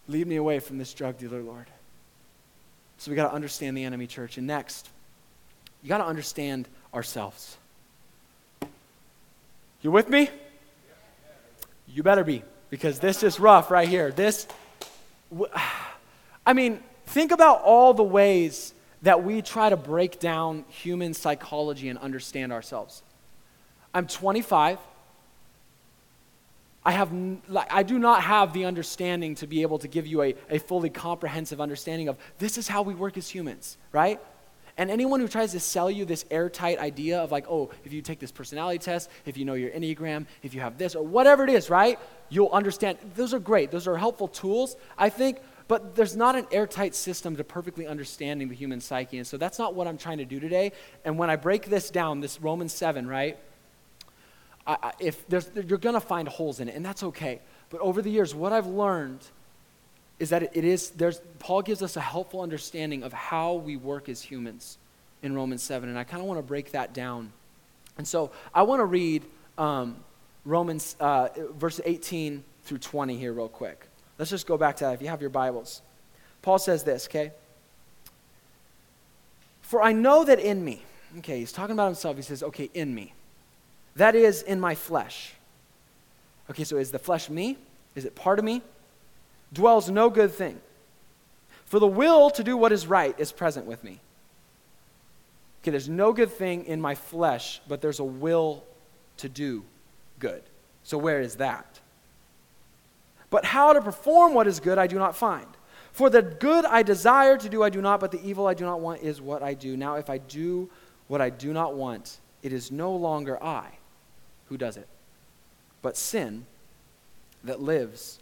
Lead 0.09 0.27
me 0.27 0.37
away 0.37 0.59
from 0.59 0.79
this 0.79 0.93
drug 0.93 1.19
dealer, 1.19 1.43
Lord. 1.43 1.67
So 2.99 3.11
we 3.11 3.17
got 3.17 3.29
to 3.29 3.35
understand 3.35 3.77
the 3.77 3.85
enemy, 3.85 4.07
church. 4.07 4.38
And 4.38 4.47
next, 4.47 4.88
you 5.83 5.88
got 5.88 5.99
to 5.99 6.07
understand 6.07 6.69
ourselves. 6.93 7.57
You 9.83 9.90
with 9.90 10.09
me? 10.09 10.31
You 11.88 12.03
better 12.03 12.25
be, 12.25 12.43
because 12.71 12.99
this 12.99 13.23
is 13.23 13.38
rough 13.38 13.71
right 13.71 13.88
here. 13.88 14.11
This, 14.11 14.47
I 16.47 16.53
mean, 16.55 16.83
think 17.07 17.33
about 17.33 17.62
all 17.62 17.95
the 17.95 18.03
ways 18.03 18.73
that 19.03 19.23
we 19.23 19.43
try 19.43 19.69
to 19.69 19.77
break 19.77 20.19
down 20.19 20.64
human 20.69 21.12
psychology 21.12 21.88
and 21.90 21.99
understand 21.99 22.53
ourselves. 22.53 23.03
I'm 23.93 24.07
25. 24.07 24.79
I, 26.85 26.92
have, 26.92 27.12
I 27.70 27.83
do 27.83 27.99
not 27.99 28.23
have 28.23 28.53
the 28.53 28.66
understanding 28.66 29.35
to 29.37 29.47
be 29.47 29.62
able 29.62 29.79
to 29.79 29.88
give 29.88 30.07
you 30.07 30.23
a, 30.23 30.35
a 30.51 30.59
fully 30.59 30.90
comprehensive 30.90 31.61
understanding 31.61 32.09
of 32.09 32.18
this 32.38 32.59
is 32.59 32.68
how 32.68 32.83
we 32.83 32.94
work 32.94 33.16
as 33.16 33.29
humans, 33.29 33.79
right? 33.90 34.20
And 34.77 34.90
anyone 34.90 35.20
who 35.20 35.29
tries 35.29 35.53
to 35.53 35.61
sell 35.61 35.90
you 35.90 36.05
this 36.05 36.25
airtight 36.31 36.79
idea 36.79 37.20
of 37.20 37.31
like, 37.31 37.47
oh, 37.49 37.70
if 37.85 37.92
you 37.92 38.03
take 38.03 38.18
this 38.18 38.33
personality 38.33 38.79
test, 38.79 39.09
if 39.25 39.37
you 39.37 39.44
know 39.44 39.55
your 39.55 39.70
Enneagram, 39.70 40.27
if 40.42 40.53
you 40.53 40.61
have 40.61 40.79
this, 40.79 40.94
or 40.94 41.07
whatever 41.07 41.44
it 41.44 41.51
is, 41.51 41.70
right? 41.70 41.99
You'll 42.29 42.51
understand. 42.51 42.99
Those 43.14 43.33
are 43.33 43.38
great. 43.38 43.70
Those 43.70 43.87
are 43.87 43.97
helpful 43.97 44.27
tools, 44.27 44.77
I 44.99 45.11
think, 45.11 45.38
but 45.68 45.94
there's 45.94 46.16
not 46.16 46.35
an 46.35 46.47
airtight 46.51 46.94
system 46.94 47.37
to 47.37 47.44
perfectly 47.44 47.87
understanding 47.87 48.49
the 48.49 48.55
human 48.55 48.81
psyche. 48.81 49.16
And 49.16 49.27
so 49.27 49.37
that's 49.37 49.59
not 49.59 49.75
what 49.75 49.87
I'm 49.87 49.97
trying 49.97 50.18
to 50.18 50.25
do 50.25 50.40
today. 50.40 50.73
And 51.05 51.18
when 51.18 51.31
I 51.31 51.37
break 51.37 51.66
this 51.66 51.88
down, 51.88 52.20
this 52.20 52.40
Romans 52.40 52.73
7, 52.73 53.07
right? 53.07 53.38
I, 54.66 54.92
if 54.98 55.27
there's, 55.29 55.50
you're 55.55 55.79
going 55.79 55.94
to 55.94 56.00
find 56.00 56.27
holes 56.27 56.61
in 56.61 56.68
it, 56.68 56.74
and 56.74 56.85
that's 56.85 57.03
okay. 57.03 57.40
But 57.70 57.81
over 57.81 58.00
the 58.00 58.11
years, 58.11 58.35
what 58.35 58.53
I've 58.53 58.66
learned 58.66 59.20
is 60.18 60.31
that 60.31 60.57
it 60.57 60.64
is, 60.64 60.90
there's, 60.90 61.20
Paul 61.38 61.62
gives 61.62 61.83
us 61.83 61.96
a 61.96 62.00
helpful 62.00 62.40
understanding 62.40 63.03
of 63.03 63.12
how 63.12 63.55
we 63.55 63.77
work 63.77 64.09
as 64.09 64.22
humans 64.22 64.79
in 65.22 65.35
Romans 65.35 65.62
7, 65.62 65.88
and 65.88 65.98
I 65.98 66.05
kind 66.05 66.22
of 66.22 66.29
want 66.29 66.38
to 66.38 66.42
break 66.42 66.72
that 66.72 66.94
down. 66.94 67.33
And 67.98 68.07
so 68.09 68.31
I 68.55 68.62
want 68.62 68.81
to 68.81 68.85
read 68.85 69.24
um, 69.59 69.96
Romans, 70.44 70.96
uh, 70.98 71.29
verse 71.57 71.81
18 71.85 72.42
through 72.64 72.79
20 72.79 73.16
here, 73.18 73.33
real 73.33 73.48
quick. 73.48 73.87
Let's 74.18 74.31
just 74.31 74.46
go 74.46 74.57
back 74.57 74.77
to 74.77 74.85
that 74.85 74.94
if 74.94 75.03
you 75.03 75.09
have 75.09 75.20
your 75.20 75.31
Bibles. 75.31 75.83
Paul 76.42 76.59
says 76.59 76.85
this, 76.85 77.07
okay? 77.07 77.33
For 79.62 79.83
I 79.83 79.92
know 79.92 80.24
that 80.24 80.38
in 80.38 80.64
me, 80.64 80.83
okay, 81.18 81.38
he's 81.38 81.53
talking 81.53 81.72
about 81.72 81.87
himself. 81.87 82.16
He 82.16 82.22
says, 82.22 82.42
okay, 82.42 82.70
in 82.72 82.94
me 82.94 83.12
that 83.97 84.15
is 84.15 84.43
in 84.43 84.61
my 84.61 84.75
flesh. 84.75 85.35
Okay, 86.51 86.65
so 86.65 86.77
is 86.77 86.91
the 86.91 86.99
flesh 86.99 87.31
me? 87.31 87.57
Is 87.95 88.05
it 88.05 88.15
part 88.15 88.39
of 88.39 88.45
me? 88.45 88.63
Dwells 89.53 89.89
no 89.89 90.11
good 90.11 90.33
thing. 90.33 90.61
For 91.65 91.79
the 91.79 91.87
will 91.87 92.31
to 92.31 92.45
do 92.45 92.57
what 92.57 92.73
is 92.73 92.87
right 92.87 93.19
is 93.19 93.33
present 93.33 93.67
with 93.67 93.83
me. 93.85 94.01
Okay, 95.63 95.71
there's 95.71 95.89
no 95.89 96.13
good 96.13 96.31
thing 96.31 96.67
in 96.67 96.81
my 96.81 96.95
flesh, 96.95 97.61
but 97.69 97.81
there's 97.81 98.01
a 98.01 98.05
will 98.05 98.65
to 99.19 99.29
do 99.29 99.65
good. 100.19 100.43
So 100.83 100.99
where 100.99 101.21
is 101.21 101.37
that? 101.37 101.81
But 103.31 103.45
how 103.45 103.73
to 103.73 103.81
perform 103.81 104.35
what 104.35 104.47
is 104.47 104.61
good 104.61 104.77
I 104.77 104.87
do 104.87 104.99
not 104.99 105.17
find. 105.17 105.47
For 105.93 106.11
the 106.11 106.21
good 106.21 106.65
I 106.65 106.83
desire 106.83 107.39
to 107.39 107.49
do 107.49 107.63
I 107.63 107.71
do 107.71 107.81
not, 107.81 108.01
but 108.01 108.11
the 108.11 108.23
evil 108.23 108.47
I 108.47 108.55
do 108.55 108.65
not 108.65 108.81
want 108.81 109.03
is 109.03 109.23
what 109.23 109.43
I 109.43 109.55
do. 109.55 109.77
Now 109.77 109.95
if 109.95 110.11
I 110.11 110.19
do 110.19 110.69
what 111.07 111.21
I 111.21 111.31
do 111.31 111.53
not 111.53 111.75
want, 111.75 112.19
it 112.43 112.53
is 112.53 112.71
no 112.71 112.95
longer 112.95 113.43
I 113.43 113.71
who 114.49 114.57
does 114.57 114.77
it, 114.77 114.89
but 115.83 115.97
sin 115.97 116.47
that 117.45 117.61
lives 117.61 118.19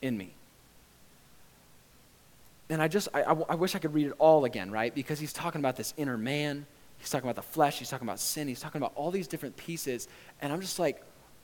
in 0.00 0.16
me. 0.16 0.32
And 2.68 2.80
I 2.80 2.88
just, 2.88 3.08
I, 3.12 3.32
wish 3.32 3.74
I 3.74 3.78
could 3.78 3.92
read 3.92 4.06
it 4.06 4.14
all 4.18 4.46
again, 4.46 4.70
right? 4.70 4.94
Because 4.94 5.18
he's 5.20 5.32
talking 5.32 5.58
about 5.58 5.76
this 5.76 5.92
inner 5.98 6.16
man. 6.16 6.64
He's 6.96 7.10
talking 7.10 7.28
about 7.28 7.36
the 7.36 7.50
flesh. 7.52 7.78
He's 7.78 7.90
talking 7.90 8.06
about 8.06 8.18
sin. 8.18 8.48
He's 8.48 8.60
talking 8.60 8.80
about 8.80 8.92
all 8.94 9.10
these 9.10 9.28
different 9.28 9.56
pieces. 9.58 10.08
And 10.40 10.52
I'm 10.52 10.60
just 10.60 10.78
like, 10.78 11.02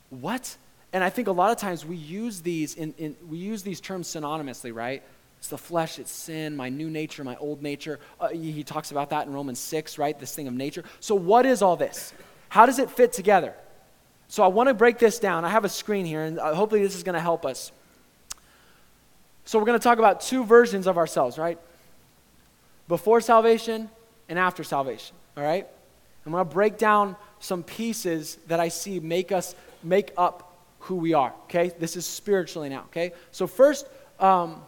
what? 0.09 0.57
And 0.91 1.03
I 1.03 1.11
think 1.11 1.27
a 1.27 1.31
lot 1.31 1.51
of 1.51 1.57
times 1.57 1.85
we 1.85 1.97
use 1.97 2.41
these 2.41 2.73
in, 2.73 2.95
in 2.97 3.15
we 3.29 3.37
use 3.37 3.61
these 3.61 3.79
terms 3.79 4.07
synonymously, 4.07 4.73
right? 4.73 5.03
It's 5.37 5.49
the 5.49 5.57
flesh, 5.57 5.99
it's 5.99 6.11
sin, 6.11 6.55
my 6.55 6.69
new 6.69 6.89
nature, 6.89 7.23
my 7.23 7.35
old 7.37 7.61
nature. 7.61 7.99
Uh, 8.19 8.29
he 8.29 8.63
talks 8.63 8.91
about 8.91 9.11
that 9.11 9.27
in 9.27 9.33
Romans 9.33 9.59
6, 9.59 9.97
right? 9.97 10.19
This 10.19 10.33
thing 10.33 10.47
of 10.47 10.53
nature. 10.53 10.83
So, 10.99 11.15
what 11.15 11.45
is 11.45 11.61
all 11.61 11.75
this? 11.75 12.13
How 12.49 12.65
does 12.65 12.79
it 12.79 12.89
fit 12.89 13.13
together? 13.13 13.53
So 14.29 14.43
I 14.43 14.47
want 14.47 14.69
to 14.69 14.75
break 14.75 14.99
this 14.99 15.17
down. 15.17 15.43
I 15.43 15.49
have 15.49 15.65
a 15.65 15.69
screen 15.69 16.05
here, 16.05 16.21
and 16.21 16.39
uh, 16.39 16.53
hopefully 16.53 16.83
this 16.83 16.95
is 16.95 17.01
going 17.01 17.15
to 17.15 17.19
help 17.19 17.45
us. 17.45 17.71
So 19.43 19.57
we're 19.57 19.65
going 19.65 19.79
to 19.79 19.83
talk 19.83 19.97
about 19.97 20.21
two 20.21 20.45
versions 20.45 20.85
of 20.85 20.99
ourselves, 20.99 21.39
right? 21.39 21.57
Before 22.87 23.21
salvation 23.21 23.89
and 24.29 24.37
after 24.37 24.63
salvation, 24.63 25.15
all 25.35 25.43
right? 25.43 25.67
I'm 26.25 26.31
going 26.31 26.45
to 26.45 26.53
break 26.53 26.77
down 26.77 27.15
some 27.39 27.63
pieces 27.63 28.37
that 28.47 28.59
I 28.59 28.67
see 28.67 28.99
make 28.99 29.31
us 29.31 29.55
make 29.81 30.11
up 30.15 30.55
who 30.81 30.97
we 30.97 31.15
are, 31.15 31.33
okay? 31.45 31.71
This 31.79 31.97
is 31.97 32.05
spiritually 32.05 32.69
now, 32.69 32.81
okay? 32.89 33.13
So 33.31 33.47
first, 33.47 33.87
um, 34.19 34.61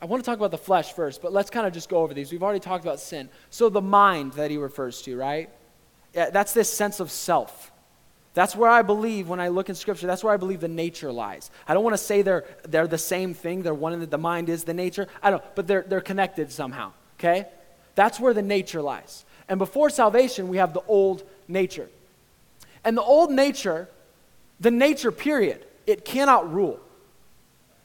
I 0.00 0.06
want 0.06 0.22
to 0.22 0.30
talk 0.30 0.38
about 0.38 0.52
the 0.52 0.58
flesh 0.58 0.92
first, 0.92 1.20
but 1.20 1.32
let's 1.32 1.50
kind 1.50 1.66
of 1.66 1.72
just 1.72 1.88
go 1.88 1.98
over 1.98 2.14
these. 2.14 2.30
We've 2.30 2.44
already 2.44 2.60
talked 2.60 2.84
about 2.84 3.00
sin. 3.00 3.28
So 3.50 3.68
the 3.68 3.82
mind 3.82 4.34
that 4.34 4.52
he 4.52 4.56
refers 4.56 5.02
to, 5.02 5.16
right? 5.16 5.50
Yeah, 6.14 6.30
that's 6.30 6.52
this 6.52 6.72
sense 6.72 7.00
of 7.00 7.10
self. 7.10 7.72
That's 8.32 8.54
where 8.54 8.70
I 8.70 8.82
believe 8.82 9.28
when 9.28 9.40
I 9.40 9.48
look 9.48 9.68
in 9.68 9.74
Scripture, 9.74 10.06
that's 10.06 10.22
where 10.22 10.32
I 10.32 10.36
believe 10.36 10.60
the 10.60 10.68
nature 10.68 11.10
lies. 11.10 11.50
I 11.66 11.74
don't 11.74 11.82
want 11.82 11.94
to 11.94 11.98
say 11.98 12.22
they're, 12.22 12.44
they're 12.62 12.86
the 12.86 12.98
same 12.98 13.34
thing, 13.34 13.62
they're 13.62 13.74
one 13.74 13.92
in 13.92 14.00
the, 14.00 14.06
the 14.06 14.18
mind 14.18 14.48
is 14.48 14.64
the 14.64 14.74
nature. 14.74 15.08
I 15.22 15.30
don't, 15.30 15.42
but 15.56 15.66
they're, 15.66 15.82
they're 15.82 16.00
connected 16.00 16.52
somehow, 16.52 16.92
okay? 17.18 17.46
That's 17.96 18.20
where 18.20 18.32
the 18.32 18.42
nature 18.42 18.82
lies. 18.82 19.24
And 19.48 19.58
before 19.58 19.90
salvation, 19.90 20.48
we 20.48 20.58
have 20.58 20.74
the 20.74 20.82
old 20.86 21.24
nature. 21.48 21.88
And 22.84 22.96
the 22.96 23.02
old 23.02 23.32
nature, 23.32 23.88
the 24.60 24.70
nature, 24.70 25.10
period, 25.10 25.66
it 25.86 26.04
cannot 26.04 26.52
rule. 26.52 26.78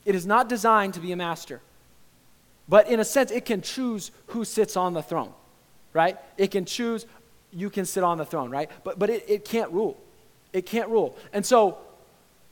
It 0.05 0.13
is 0.13 0.27
not 0.27 0.47
designed 0.47 0.93
to 0.93 0.99
be 0.99 1.12
a 1.12 1.15
master. 1.15 1.60
But 2.69 2.88
in 2.88 2.99
a 2.99 3.05
sense, 3.05 3.31
it 3.31 3.45
can 3.45 3.62
choose 3.62 4.12
who 4.27 4.45
sits 4.45 4.77
on 4.77 4.93
the 4.93 5.01
throne, 5.01 5.34
right? 5.93 6.17
It 6.38 6.51
can 6.51 6.65
choose, 6.65 7.08
you 7.51 7.71
can 7.71 7.86
sit 7.86 8.03
on 8.03 8.19
the 8.19 8.25
throne, 8.25 8.51
right? 8.51 8.69
But, 8.84 8.99
but 8.99 9.10
it, 9.10 9.25
it 9.27 9.45
can't 9.45 9.71
rule. 9.71 9.97
It 10.56 10.65
can't 10.65 10.88
rule. 10.88 11.18
And 11.34 11.46
so, 11.46 11.78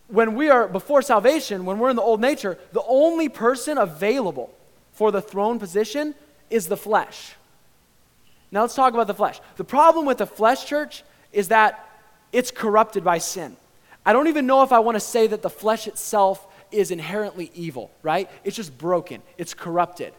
when 0.10 0.36
we 0.36 0.50
are 0.50 0.68
before 0.68 1.02
salvation, 1.02 1.64
when 1.64 1.80
we're 1.80 1.90
in 1.90 1.96
the 1.96 2.02
old 2.02 2.20
nature, 2.20 2.58
the 2.74 2.84
only 2.86 3.30
person 3.30 3.78
available 3.78 4.54
for 4.92 5.10
the 5.10 5.22
throne 5.22 5.58
position 5.58 6.14
is 6.50 6.68
the 6.68 6.76
flesh. 6.76 7.36
Now, 8.52 8.62
let's 8.62 8.76
talk 8.76 8.94
about 8.94 9.08
the 9.08 9.14
flesh. 9.14 9.40
The 9.56 9.64
problem 9.64 10.06
with 10.06 10.18
the 10.18 10.28
flesh, 10.28 10.66
church, 10.66 11.04
is 11.32 11.48
that 11.48 11.90
it's 12.34 12.52
corrupted 12.52 13.06
by 13.06 13.20
sin. 13.20 13.56
I 14.06 14.12
don't 14.12 14.28
even 14.28 14.46
know 14.46 14.64
if 14.64 14.74
I 14.74 14.80
want 14.80 14.96
to 14.98 15.00
say 15.00 15.26
that 15.28 15.42
the 15.42 15.50
flesh 15.50 15.88
itself 15.88 16.46
is 16.74 16.92
inherently 16.92 17.52
evil, 17.56 17.90
right? 18.02 18.30
It's 18.44 18.58
just 18.58 18.78
broken, 18.78 19.22
it's 19.38 19.54
corrupted. 19.54 20.14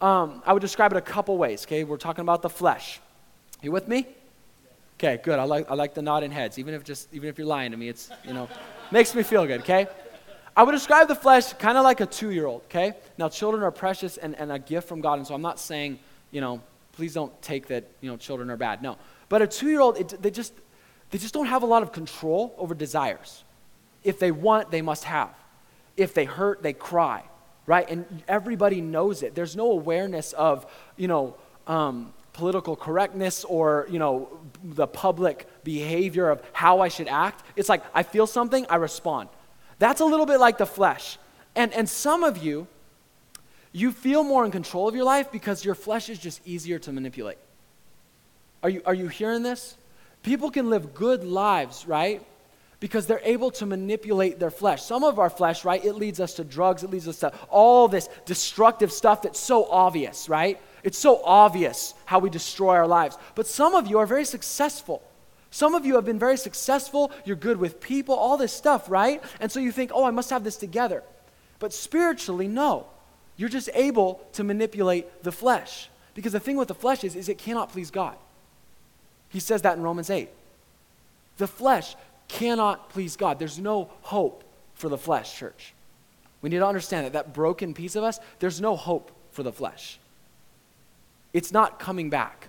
Um, 0.00 0.42
I 0.44 0.52
would 0.52 0.62
describe 0.62 0.90
it 0.90 0.96
a 0.96 1.00
couple 1.00 1.38
ways, 1.38 1.64
okay? 1.64 1.84
We're 1.84 1.96
talking 1.96 2.22
about 2.22 2.42
the 2.42 2.50
flesh. 2.50 2.98
You 3.62 3.70
with 3.70 3.86
me? 3.86 4.08
Okay, 5.02 5.20
good. 5.20 5.40
I 5.40 5.42
like, 5.42 5.68
I 5.68 5.74
like 5.74 5.94
the 5.94 6.02
nodding 6.02 6.30
heads. 6.30 6.60
Even 6.60 6.74
if 6.74 6.84
just 6.84 7.12
even 7.12 7.28
if 7.28 7.36
you're 7.36 7.46
lying 7.46 7.72
to 7.72 7.76
me, 7.76 7.88
it's 7.88 8.08
you 8.24 8.32
know 8.32 8.48
makes 8.92 9.16
me 9.16 9.24
feel 9.24 9.44
good, 9.46 9.62
okay? 9.62 9.88
I 10.56 10.62
would 10.62 10.70
describe 10.70 11.08
the 11.08 11.16
flesh 11.16 11.52
kind 11.54 11.76
of 11.76 11.82
like 11.82 12.00
a 12.00 12.06
two-year-old, 12.06 12.62
okay? 12.66 12.94
Now 13.18 13.28
children 13.28 13.64
are 13.64 13.72
precious 13.72 14.16
and, 14.16 14.38
and 14.38 14.52
a 14.52 14.60
gift 14.60 14.86
from 14.86 15.00
God, 15.00 15.18
and 15.18 15.26
so 15.26 15.34
I'm 15.34 15.42
not 15.42 15.58
saying, 15.58 15.98
you 16.30 16.40
know, 16.40 16.62
please 16.92 17.14
don't 17.14 17.32
take 17.42 17.66
that, 17.68 17.90
you 18.00 18.08
know, 18.08 18.16
children 18.16 18.48
are 18.48 18.56
bad. 18.56 18.80
No. 18.80 18.96
But 19.28 19.42
a 19.42 19.48
two-year-old, 19.48 20.22
they 20.22 20.30
just 20.30 20.52
they 21.10 21.18
just 21.18 21.34
don't 21.34 21.46
have 21.46 21.64
a 21.64 21.66
lot 21.66 21.82
of 21.82 21.90
control 21.90 22.54
over 22.56 22.72
desires. 22.72 23.42
If 24.04 24.20
they 24.20 24.30
want, 24.30 24.70
they 24.70 24.82
must 24.82 25.02
have. 25.02 25.34
If 25.96 26.14
they 26.14 26.26
hurt, 26.26 26.62
they 26.62 26.74
cry, 26.74 27.24
right? 27.66 27.90
And 27.90 28.22
everybody 28.28 28.80
knows 28.80 29.24
it. 29.24 29.34
There's 29.34 29.56
no 29.56 29.72
awareness 29.72 30.32
of, 30.32 30.64
you 30.96 31.08
know, 31.08 31.34
um, 31.66 32.12
political 32.32 32.76
correctness 32.76 33.44
or, 33.44 33.86
you 33.90 33.98
know, 33.98 34.28
the 34.62 34.86
public 34.86 35.46
behavior 35.64 36.30
of 36.30 36.42
how 36.52 36.80
I 36.80 36.88
should 36.88 37.08
act. 37.08 37.44
It's 37.56 37.68
like 37.68 37.82
I 37.94 38.02
feel 38.02 38.26
something, 38.26 38.66
I 38.68 38.76
respond. 38.76 39.28
That's 39.78 40.00
a 40.00 40.04
little 40.04 40.26
bit 40.26 40.38
like 40.38 40.58
the 40.58 40.66
flesh. 40.66 41.18
And, 41.54 41.72
and 41.74 41.88
some 41.88 42.24
of 42.24 42.38
you, 42.38 42.66
you 43.72 43.92
feel 43.92 44.22
more 44.22 44.44
in 44.44 44.50
control 44.50 44.88
of 44.88 44.94
your 44.94 45.04
life 45.04 45.32
because 45.32 45.64
your 45.64 45.74
flesh 45.74 46.08
is 46.08 46.18
just 46.18 46.40
easier 46.46 46.78
to 46.80 46.92
manipulate. 46.92 47.38
Are 48.62 48.68
you, 48.68 48.82
are 48.86 48.94
you 48.94 49.08
hearing 49.08 49.42
this? 49.42 49.76
People 50.22 50.50
can 50.50 50.70
live 50.70 50.94
good 50.94 51.24
lives, 51.24 51.86
right? 51.86 52.24
Because 52.80 53.06
they're 53.06 53.20
able 53.24 53.50
to 53.52 53.66
manipulate 53.66 54.38
their 54.38 54.50
flesh. 54.50 54.82
Some 54.82 55.04
of 55.04 55.18
our 55.18 55.30
flesh, 55.30 55.64
right, 55.64 55.84
it 55.84 55.94
leads 55.94 56.20
us 56.20 56.34
to 56.34 56.44
drugs, 56.44 56.82
it 56.82 56.90
leads 56.90 57.08
us 57.08 57.18
to 57.20 57.32
all 57.48 57.88
this 57.88 58.08
destructive 58.24 58.92
stuff 58.92 59.22
that's 59.22 59.40
so 59.40 59.68
obvious, 59.70 60.28
right? 60.28 60.60
It's 60.82 60.98
so 60.98 61.22
obvious 61.24 61.94
how 62.04 62.18
we 62.18 62.30
destroy 62.30 62.74
our 62.74 62.86
lives. 62.86 63.16
But 63.34 63.46
some 63.46 63.74
of 63.74 63.86
you 63.86 63.98
are 63.98 64.06
very 64.06 64.24
successful. 64.24 65.02
Some 65.50 65.74
of 65.74 65.84
you 65.84 65.94
have 65.96 66.04
been 66.04 66.18
very 66.18 66.36
successful. 66.36 67.12
You're 67.24 67.36
good 67.36 67.58
with 67.58 67.80
people, 67.80 68.14
all 68.14 68.36
this 68.36 68.52
stuff, 68.52 68.90
right? 68.90 69.22
And 69.38 69.52
so 69.52 69.60
you 69.60 69.70
think, 69.70 69.90
oh, 69.94 70.04
I 70.04 70.10
must 70.10 70.30
have 70.30 70.44
this 70.44 70.56
together. 70.56 71.02
But 71.58 71.72
spiritually, 71.72 72.48
no. 72.48 72.86
You're 73.36 73.48
just 73.48 73.70
able 73.74 74.26
to 74.32 74.44
manipulate 74.44 75.22
the 75.22 75.32
flesh. 75.32 75.88
Because 76.14 76.32
the 76.32 76.40
thing 76.40 76.56
with 76.56 76.68
the 76.68 76.74
flesh 76.74 77.04
is, 77.04 77.14
is 77.16 77.28
it 77.28 77.38
cannot 77.38 77.70
please 77.70 77.90
God. 77.90 78.16
He 79.28 79.40
says 79.40 79.62
that 79.62 79.76
in 79.76 79.82
Romans 79.82 80.10
8. 80.10 80.28
The 81.38 81.46
flesh 81.46 81.96
cannot 82.28 82.90
please 82.90 83.16
God. 83.16 83.38
There's 83.38 83.58
no 83.58 83.90
hope 84.02 84.44
for 84.74 84.88
the 84.88 84.98
flesh, 84.98 85.38
church. 85.38 85.74
We 86.40 86.50
need 86.50 86.58
to 86.58 86.66
understand 86.66 87.06
that 87.06 87.12
that 87.12 87.32
broken 87.32 87.72
piece 87.72 87.94
of 87.94 88.04
us, 88.04 88.18
there's 88.40 88.60
no 88.60 88.74
hope 88.74 89.12
for 89.30 89.42
the 89.42 89.52
flesh. 89.52 89.98
It's 91.32 91.52
not 91.52 91.78
coming 91.78 92.10
back. 92.10 92.48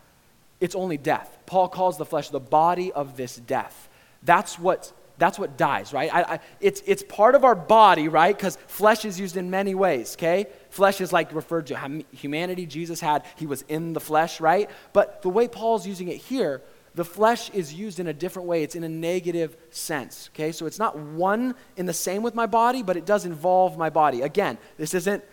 It's 0.59 0.75
only 0.75 0.97
death. 0.97 1.37
Paul 1.45 1.67
calls 1.67 1.97
the 1.97 2.05
flesh 2.05 2.29
the 2.29 2.39
body 2.39 2.91
of 2.91 3.17
this 3.17 3.35
death. 3.35 3.89
That's 4.23 4.57
what 4.57 4.93
that's 5.17 5.37
what 5.37 5.57
dies, 5.57 5.93
right? 5.93 6.13
I, 6.13 6.21
I, 6.23 6.39
it's, 6.59 6.81
it's 6.85 7.03
part 7.03 7.35
of 7.35 7.43
our 7.43 7.55
body, 7.55 8.07
right? 8.07 8.35
Because 8.35 8.57
flesh 8.67 9.05
is 9.05 9.19
used 9.19 9.37
in 9.37 9.49
many 9.49 9.75
ways, 9.75 10.15
okay? 10.15 10.47
Flesh 10.69 11.01
is 11.01 11.13
like 11.13 11.33
referred 11.33 11.67
to 11.67 12.03
humanity 12.11 12.65
Jesus 12.65 12.99
had, 12.99 13.23
he 13.35 13.45
was 13.45 13.61
in 13.67 13.93
the 13.93 13.99
flesh, 13.99 14.41
right? 14.41 14.69
But 14.91 15.21
the 15.21 15.29
way 15.29 15.47
Paul's 15.47 15.85
using 15.85 16.07
it 16.07 16.17
here, 16.17 16.61
the 16.95 17.05
flesh 17.05 17.49
is 17.51 17.73
used 17.73 17.99
in 17.99 18.07
a 18.07 18.13
different 18.13 18.47
way. 18.47 18.63
It's 18.63 18.75
in 18.75 18.83
a 18.83 18.89
negative 18.89 19.55
sense, 19.69 20.29
okay? 20.33 20.51
So 20.51 20.65
it's 20.65 20.79
not 20.79 20.97
one 20.97 21.55
in 21.77 21.85
the 21.85 21.93
same 21.93 22.23
with 22.23 22.35
my 22.35 22.45
body, 22.45 22.83
but 22.83 22.97
it 22.97 23.05
does 23.05 23.25
involve 23.25 23.77
my 23.77 23.89
body. 23.89 24.21
Again, 24.21 24.57
this 24.77 24.93
isn't 24.93 25.23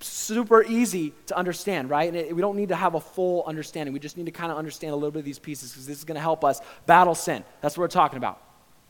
super 0.00 0.62
easy 0.62 1.12
to 1.26 1.36
understand, 1.36 1.90
right? 1.90 2.08
And 2.08 2.16
it, 2.16 2.34
we 2.34 2.40
don't 2.40 2.56
need 2.56 2.68
to 2.68 2.76
have 2.76 2.94
a 2.94 3.00
full 3.00 3.44
understanding. 3.46 3.92
We 3.92 4.00
just 4.00 4.16
need 4.16 4.26
to 4.26 4.32
kind 4.32 4.52
of 4.52 4.58
understand 4.58 4.92
a 4.92 4.96
little 4.96 5.10
bit 5.10 5.20
of 5.20 5.24
these 5.24 5.38
pieces 5.38 5.72
because 5.72 5.86
this 5.86 5.98
is 5.98 6.04
going 6.04 6.14
to 6.14 6.20
help 6.20 6.44
us 6.44 6.60
battle 6.86 7.14
sin. 7.14 7.44
That's 7.60 7.76
what 7.76 7.82
we're 7.82 7.88
talking 7.88 8.16
about. 8.16 8.40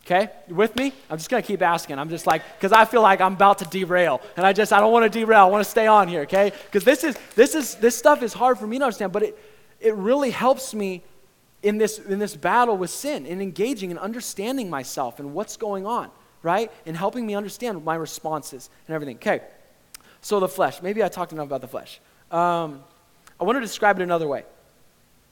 Okay? 0.05 0.31
You 0.49 0.55
with 0.55 0.75
me? 0.77 0.93
I'm 1.09 1.17
just 1.17 1.31
going 1.31 1.43
to 1.43 1.47
keep 1.47 1.63
asking. 1.63 1.99
I'm 1.99 2.09
just 2.09 2.27
like, 2.27 2.43
because 2.57 2.73
I 2.73 2.85
feel 2.85 3.03
like 3.03 3.21
I'm 3.21 3.35
about 3.35 3.59
to 3.59 3.65
derail. 3.65 4.21
And 4.37 4.45
I 4.45 4.53
just, 4.53 4.73
I 4.73 4.81
don't 4.81 4.93
want 4.93 5.11
to 5.11 5.19
derail. 5.19 5.41
I 5.41 5.45
want 5.49 5.65
to 5.65 5.71
stay 5.71 5.87
on 5.87 6.09
here, 6.09 6.23
okay? 6.23 6.53
Because 6.65 6.85
this 6.85 7.05
is, 7.05 7.17
this 7.37 7.55
is, 7.55 7.77
this 7.77 7.97
stuff 7.97 8.23
is 8.23 8.33
hard 8.33 8.59
for 8.59 8.67
me 8.67 8.79
to 8.79 8.85
understand, 8.85 9.13
but 9.13 9.23
it, 9.23 9.39
it 9.81 9.95
really 9.95 10.31
helps 10.31 10.75
me 10.75 11.03
in 11.63 11.79
this, 11.79 11.99
in 11.99 12.19
this 12.19 12.35
battle 12.35 12.77
with 12.77 12.91
sin, 12.91 13.25
in 13.25 13.41
engaging 13.41 13.91
and 13.91 14.01
understanding 14.01 14.69
myself 14.69 15.21
and 15.21 15.33
what's 15.33 15.57
going 15.57 15.87
on, 15.87 16.11
right? 16.43 16.73
And 16.85 16.97
helping 16.97 17.25
me 17.25 17.37
understand 17.37 17.85
my 17.85 17.95
responses 17.95 18.69
and 18.89 18.95
everything. 18.95 19.17
Okay, 19.17 19.43
so 20.23 20.41
the 20.41 20.49
flesh. 20.49 20.81
Maybe 20.81 21.03
I 21.05 21.09
talked 21.09 21.33
enough 21.33 21.47
about 21.47 21.61
the 21.61 21.69
flesh. 21.69 22.01
Um, 22.31 22.83
I 23.39 23.45
want 23.45 23.57
to 23.57 23.61
describe 23.61 24.01
it 24.01 24.03
another 24.03 24.27
way. 24.27 24.45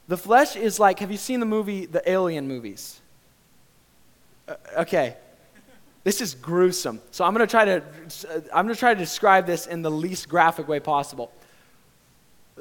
The 0.07 0.17
flesh 0.17 0.55
is 0.55 0.79
like, 0.79 0.99
have 0.99 1.11
you 1.11 1.17
seen 1.17 1.39
the 1.39 1.45
movie, 1.45 1.85
the 1.87 2.07
Alien 2.09 2.47
movies? 2.47 3.01
Uh, 4.47 4.55
okay. 4.77 5.15
This 6.03 6.21
is 6.21 6.35
gruesome. 6.35 7.01
So 7.11 7.25
I'm 7.25 7.33
going 7.33 7.47
to 7.47 7.51
try 7.51 7.65
to 7.65 7.83
I'm 8.53 8.65
going 8.65 8.75
to 8.75 8.79
try 8.79 8.93
to 8.93 8.99
describe 8.99 9.45
this 9.45 9.65
in 9.65 9.81
the 9.81 9.91
least 9.91 10.29
graphic 10.29 10.67
way 10.67 10.79
possible 10.79 11.31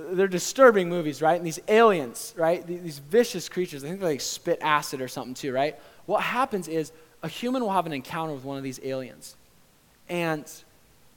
they're 0.08 0.28
disturbing 0.28 0.88
movies, 0.88 1.20
right? 1.20 1.36
And 1.36 1.46
these 1.46 1.60
aliens, 1.68 2.34
right? 2.36 2.66
These 2.66 2.98
vicious 2.98 3.48
creatures, 3.48 3.84
I 3.84 3.88
think 3.88 4.00
they 4.00 4.06
like 4.06 4.20
spit 4.20 4.58
acid 4.62 5.00
or 5.00 5.08
something 5.08 5.34
too, 5.34 5.52
right? 5.52 5.78
What 6.06 6.22
happens 6.22 6.68
is 6.68 6.92
a 7.22 7.28
human 7.28 7.62
will 7.62 7.72
have 7.72 7.86
an 7.86 7.92
encounter 7.92 8.32
with 8.32 8.44
one 8.44 8.56
of 8.56 8.62
these 8.62 8.80
aliens. 8.82 9.36
And 10.08 10.50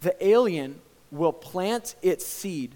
the 0.02 0.16
alien 0.26 0.80
will 1.14 1.34
plant 1.34 1.96
its 2.02 2.26
seed 2.26 2.76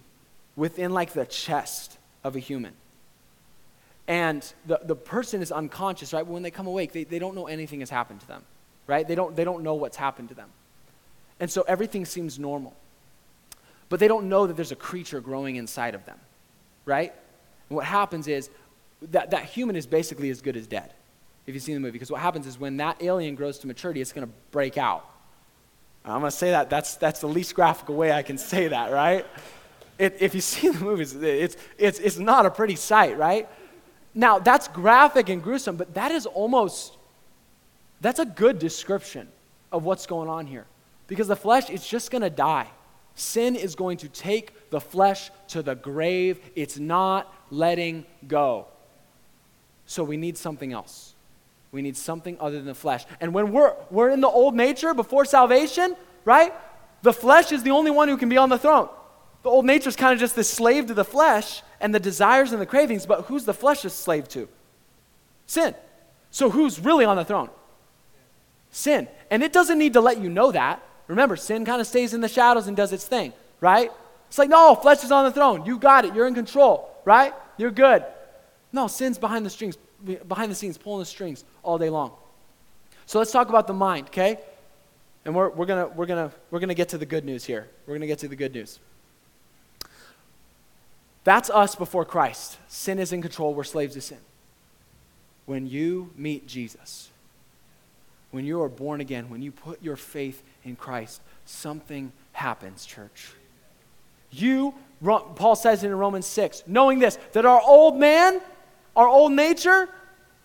within 0.56 0.92
like 0.92 1.14
the 1.14 1.26
chest 1.26 1.98
of 2.24 2.36
a 2.36 2.40
human. 2.40 2.74
And 4.08 4.42
the, 4.66 4.80
the 4.84 4.96
person 4.96 5.42
is 5.42 5.52
unconscious, 5.52 6.14
right? 6.14 6.26
When 6.26 6.44
they 6.44 6.52
come 6.52 6.68
awake, 6.68 6.94
they, 6.94 7.04
they 7.04 7.20
don't 7.20 7.36
know 7.36 7.48
anything 7.48 7.82
has 7.82 7.90
happened 7.90 8.22
to 8.22 8.28
them, 8.28 8.44
right? 8.86 9.06
They 9.06 9.16
don't, 9.16 9.36
they 9.36 9.44
don't 9.44 9.64
know 9.64 9.74
what's 9.74 9.98
happened 9.98 10.30
to 10.30 10.36
them. 10.36 10.50
And 11.40 11.52
so 11.52 11.64
everything 11.64 12.06
seems 12.06 12.40
normal 12.40 12.74
but 13.90 14.00
they 14.00 14.08
don't 14.08 14.30
know 14.30 14.48
that 14.48 14.56
there's 14.56 14.72
a 14.72 14.78
creature 14.78 15.22
growing 15.22 15.56
inside 15.56 15.96
of 15.96 16.06
them, 16.06 16.20
right? 16.86 17.14
And 17.70 17.76
what 17.76 17.86
happens 17.86 18.28
is 18.28 18.50
that, 19.12 19.32
that 19.32 19.46
human 19.46 19.76
is 19.76 19.88
basically 19.88 20.30
as 20.30 20.42
good 20.42 20.58
as 20.58 20.68
dead, 20.68 20.94
if 21.46 21.54
you've 21.54 21.64
seen 21.64 21.76
the 21.76 21.80
movie. 21.80 21.94
Because 21.94 22.12
what 22.12 22.22
happens 22.22 22.48
is 22.48 22.60
when 22.60 22.78
that 22.78 23.02
alien 23.02 23.36
grows 23.36 23.60
to 23.60 23.68
maturity, 23.68 24.02
it's 24.02 24.12
going 24.12 24.28
to 24.28 24.34
break 24.52 24.78
out. 24.78 25.06
I'm 26.08 26.22
going 26.22 26.32
to 26.32 26.38
say 26.38 26.52
that. 26.52 26.70
That's, 26.70 26.96
that's 26.96 27.20
the 27.20 27.28
least 27.28 27.54
graphical 27.54 27.96
way 27.96 28.12
I 28.12 28.22
can 28.22 28.38
say 28.38 28.70
that, 28.70 28.92
right? 28.92 29.26
It, 30.00 30.18
if 30.20 30.34
you 30.34 30.42
see 30.54 30.70
the 30.70 30.80
movies, 30.80 31.14
it's, 31.16 31.58
it's, 31.78 32.00
it's 32.00 32.18
not 32.18 32.46
a 32.46 32.52
pretty 32.52 32.76
sight, 32.76 33.18
right? 33.18 33.48
Now, 34.14 34.40
that's 34.40 34.68
graphic 34.68 35.30
and 35.30 35.44
gruesome, 35.44 35.76
but 35.76 35.94
that 35.94 36.12
is 36.12 36.26
almost 36.26 36.98
That's 38.02 38.20
a 38.20 38.26
good 38.26 38.60
description 38.60 39.28
of 39.72 39.84
what's 39.84 40.06
going 40.06 40.30
on 40.30 40.48
here. 40.48 40.66
Because 41.08 41.28
the 41.28 41.36
flesh 41.36 41.70
is 41.70 41.86
just 41.86 42.12
going 42.12 42.22
to 42.22 42.30
die. 42.30 42.68
Sin 43.16 43.56
is 43.56 43.76
going 43.76 43.98
to 43.98 44.10
take 44.10 44.70
the 44.70 44.80
flesh 44.80 45.32
to 45.50 45.62
the 45.64 45.76
grave. 45.76 46.40
It's 46.56 46.78
not 46.78 47.34
letting 47.50 48.06
go. 48.28 48.68
So 49.86 50.04
we 50.04 50.18
need 50.18 50.38
something 50.38 50.74
else. 50.74 51.16
We 51.78 51.84
need 51.84 51.96
something 51.96 52.38
other 52.40 52.56
than 52.56 52.66
the 52.66 52.74
flesh. 52.74 53.06
And 53.22 53.36
when 53.36 53.52
we're, 53.52 53.76
we're 53.92 54.10
in 54.10 54.20
the 54.20 54.28
old 54.28 54.56
nature 54.56 54.96
before 54.96 55.26
salvation, 55.26 55.96
right? 56.26 56.52
The 57.04 57.14
flesh 57.14 57.52
is 57.52 57.62
the 57.62 57.70
only 57.70 57.92
one 57.92 58.08
who 58.08 58.18
can 58.18 58.30
be 58.30 58.38
on 58.38 58.50
the 58.50 58.58
throne. 58.58 58.90
The 59.44 59.52
old 59.52 59.64
nature 59.64 59.88
is 59.88 59.96
kind 59.96 60.12
of 60.12 60.20
just 60.20 60.36
the 60.36 60.44
slave 60.44 60.88
to 60.88 60.96
the 60.96 61.06
flesh 61.06 61.62
and 61.80 61.94
the 61.94 62.00
desires 62.00 62.52
and 62.52 62.60
the 62.60 62.66
cravings, 62.66 63.06
but 63.06 63.26
who's 63.26 63.46
the 63.46 63.54
flesh 63.54 63.86
a 63.86 63.92
slave 63.92 64.28
to? 64.30 64.50
Sin. 65.46 65.76
So 66.32 66.50
who's 66.50 66.80
really 66.80 67.06
on 67.06 67.16
the 67.16 67.24
throne? 67.24 67.52
Sin. 68.72 69.08
And 69.30 69.44
it 69.44 69.54
doesn't 69.54 69.78
need 69.78 69.94
to 69.94 70.02
let 70.02 70.20
you 70.20 70.32
know 70.32 70.52
that. 70.52 70.82
Remember, 71.06 71.36
sin 71.36 71.64
kind 71.64 71.80
of 71.80 71.86
stays 71.86 72.12
in 72.12 72.22
the 72.22 72.28
shadows 72.28 72.66
and 72.66 72.76
does 72.76 72.92
its 72.92 73.06
thing, 73.06 73.34
right? 73.62 73.92
It's 74.30 74.40
like, 74.40 74.50
no, 74.50 74.74
flesh 74.74 75.04
is 75.04 75.12
on 75.12 75.26
the 75.26 75.32
throne. 75.32 75.64
You 75.64 75.78
got 75.78 76.06
it. 76.06 76.16
You're 76.16 76.26
in 76.26 76.34
control, 76.34 76.90
right? 77.06 77.36
You're 77.56 77.70
good. 77.70 78.04
No, 78.72 78.88
sin's 78.88 79.20
behind 79.20 79.46
the 79.46 79.52
strings, 79.52 79.78
behind 80.28 80.52
the 80.52 80.56
scenes, 80.56 80.78
pulling 80.78 81.00
the 81.00 81.06
strings 81.06 81.44
all 81.68 81.78
day 81.78 81.90
long. 81.90 82.14
So 83.06 83.20
let's 83.20 83.32
talk 83.32 83.50
about 83.50 83.68
the 83.68 83.74
mind, 83.74 84.08
okay? 84.08 84.40
And 85.26 85.36
we're, 85.36 85.50
we're 85.50 85.66
going 85.66 85.96
we're 85.96 86.06
gonna, 86.06 86.32
we're 86.50 86.60
gonna 86.60 86.74
get 86.74 86.90
to 86.90 86.98
the 86.98 87.06
good 87.06 87.26
news 87.26 87.46
here. 87.46 87.68
We're 87.86 87.92
going 87.92 88.02
to 88.02 88.08
get 88.08 88.20
to 88.20 88.28
the 88.28 88.36
good 88.36 88.54
news. 88.54 88.80
That's 91.24 91.50
us 91.50 91.76
before 91.76 92.06
Christ. 92.06 92.58
Sin 92.70 93.00
is 93.00 93.12
in 93.12 93.22
control. 93.22 93.54
We're 93.54 93.66
slaves 93.66 93.96
to 93.96 94.02
sin. 94.02 94.20
When 95.46 95.68
you 95.68 96.12
meet 96.16 96.48
Jesus, 96.48 97.10
when 98.32 98.46
you 98.46 98.62
are 98.62 98.70
born 98.70 99.02
again, 99.02 99.30
when 99.30 99.42
you 99.42 99.52
put 99.52 99.84
your 99.84 99.98
faith 99.98 100.42
in 100.64 100.78
Christ, 100.78 101.22
something 101.46 102.14
happens, 102.32 102.86
church. 102.86 103.32
You, 104.32 104.74
Paul 105.04 105.58
says 105.58 105.84
it 105.84 105.88
in 105.88 105.98
Romans 105.98 106.26
6, 106.28 106.64
knowing 106.68 107.00
this, 107.00 107.18
that 107.34 107.46
our 107.46 107.62
old 107.62 107.98
man, 107.98 108.40
our 108.96 109.08
old 109.08 109.34
nature, 109.34 109.90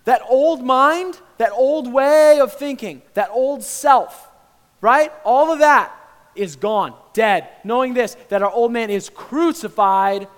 that 0.04 0.22
old 0.28 0.62
mind, 0.62 1.20
that 1.38 1.52
old 1.52 1.92
way 1.92 2.40
of 2.40 2.52
thinking, 2.52 3.02
that 3.14 3.30
old 3.30 3.62
self, 3.62 4.28
right? 4.80 5.12
All 5.24 5.52
of 5.52 5.60
that 5.60 5.92
is 6.34 6.56
gone, 6.56 6.94
dead. 7.12 7.48
Knowing 7.64 7.94
this, 7.94 8.16
that 8.28 8.42
our 8.42 8.50
old 8.50 8.72
man 8.72 8.90
is 8.90 9.10
crucified 9.10 10.28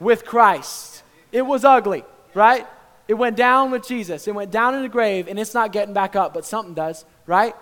with 0.00 0.24
Christ. 0.24 1.02
It 1.32 1.42
was 1.42 1.64
ugly, 1.64 2.04
right? 2.34 2.66
It 3.08 3.14
went 3.14 3.36
down 3.36 3.70
with 3.70 3.86
Jesus. 3.86 4.26
It 4.26 4.34
went 4.34 4.50
down 4.50 4.74
in 4.74 4.82
the 4.82 4.88
grave, 4.88 5.28
and 5.28 5.38
it's 5.38 5.54
not 5.54 5.72
getting 5.72 5.94
back 5.94 6.16
up, 6.16 6.34
but 6.34 6.44
something 6.44 6.74
does, 6.74 7.04
right? 7.26 7.54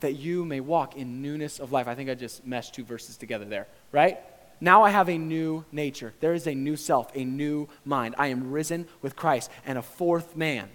That 0.00 0.14
you 0.14 0.44
may 0.44 0.60
walk 0.60 0.96
in 0.96 1.22
newness 1.22 1.58
of 1.58 1.72
life. 1.72 1.86
I 1.86 1.94
think 1.94 2.10
I 2.10 2.14
just 2.14 2.46
meshed 2.46 2.74
two 2.74 2.84
verses 2.84 3.16
together 3.16 3.44
there, 3.44 3.68
right? 3.92 4.18
Now 4.60 4.82
I 4.82 4.90
have 4.90 5.10
a 5.10 5.18
new 5.18 5.66
nature. 5.70 6.14
There 6.20 6.32
is 6.32 6.46
a 6.46 6.54
new 6.54 6.76
self, 6.76 7.14
a 7.14 7.24
new 7.24 7.68
mind. 7.84 8.14
I 8.16 8.28
am 8.28 8.50
risen 8.50 8.88
with 9.02 9.14
Christ, 9.14 9.50
and 9.66 9.76
a 9.76 9.82
fourth 9.82 10.34
man 10.34 10.70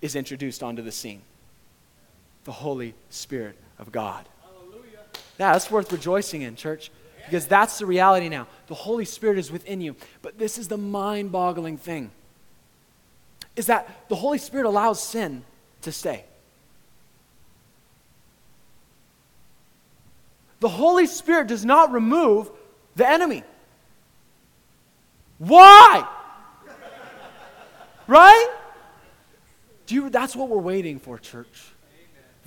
is 0.00 0.16
introduced 0.16 0.62
onto 0.62 0.82
the 0.82 0.92
scene 0.92 1.22
the 2.44 2.52
Holy 2.52 2.94
Spirit 3.10 3.56
of 3.78 3.92
God. 3.92 4.26
Hallelujah. 4.42 4.98
Yeah, 5.38 5.52
that's 5.52 5.70
worth 5.70 5.92
rejoicing 5.92 6.42
in, 6.42 6.56
church, 6.56 6.90
because 7.26 7.46
that's 7.46 7.78
the 7.78 7.86
reality 7.86 8.28
now. 8.28 8.46
The 8.66 8.74
Holy 8.74 9.04
Spirit 9.04 9.38
is 9.38 9.52
within 9.52 9.80
you. 9.80 9.94
But 10.22 10.38
this 10.38 10.58
is 10.58 10.68
the 10.68 10.78
mind 10.78 11.32
boggling 11.32 11.76
thing 11.76 12.10
is 13.56 13.66
that 13.66 14.08
the 14.08 14.16
Holy 14.16 14.38
Spirit 14.38 14.66
allows 14.66 15.02
sin 15.02 15.44
to 15.82 15.92
stay. 15.92 16.24
The 20.60 20.68
Holy 20.68 21.06
Spirit 21.06 21.48
does 21.48 21.64
not 21.64 21.92
remove 21.92 22.50
the 22.96 23.08
enemy. 23.08 23.44
Why? 25.38 26.06
right? 28.06 28.59
Do 29.90 29.96
you, 29.96 30.08
that's 30.08 30.36
what 30.36 30.48
we're 30.48 30.58
waiting 30.58 31.00
for, 31.00 31.18
church. 31.18 31.72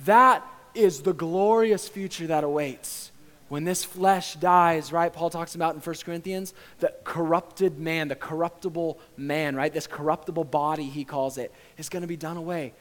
That 0.06 0.42
is 0.74 1.02
the 1.02 1.12
glorious 1.12 1.86
future 1.86 2.28
that 2.28 2.42
awaits 2.42 3.12
when 3.50 3.64
this 3.64 3.84
flesh 3.84 4.34
dies, 4.36 4.90
right? 4.90 5.12
Paul 5.12 5.28
talks 5.28 5.54
about 5.54 5.74
in 5.74 5.82
1 5.82 5.96
Corinthians 6.06 6.54
the 6.78 6.94
corrupted 7.04 7.78
man, 7.78 8.08
the 8.08 8.16
corruptible 8.16 8.98
man, 9.18 9.54
right? 9.56 9.70
This 9.70 9.86
corruptible 9.86 10.44
body, 10.44 10.84
he 10.84 11.04
calls 11.04 11.36
it, 11.36 11.52
is 11.76 11.90
going 11.90 12.00
to 12.00 12.06
be 12.06 12.16
done 12.16 12.38
away. 12.38 12.72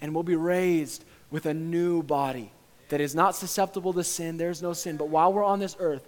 And 0.00 0.14
we'll 0.14 0.22
be 0.22 0.36
raised 0.36 1.04
with 1.32 1.46
a 1.46 1.54
new 1.54 2.04
body 2.04 2.52
that 2.90 3.00
is 3.00 3.16
not 3.16 3.34
susceptible 3.34 3.92
to 3.92 4.04
sin. 4.04 4.36
There's 4.36 4.62
no 4.62 4.72
sin. 4.72 4.96
But 4.96 5.08
while 5.08 5.32
we're 5.32 5.42
on 5.42 5.58
this 5.58 5.74
earth, 5.80 6.06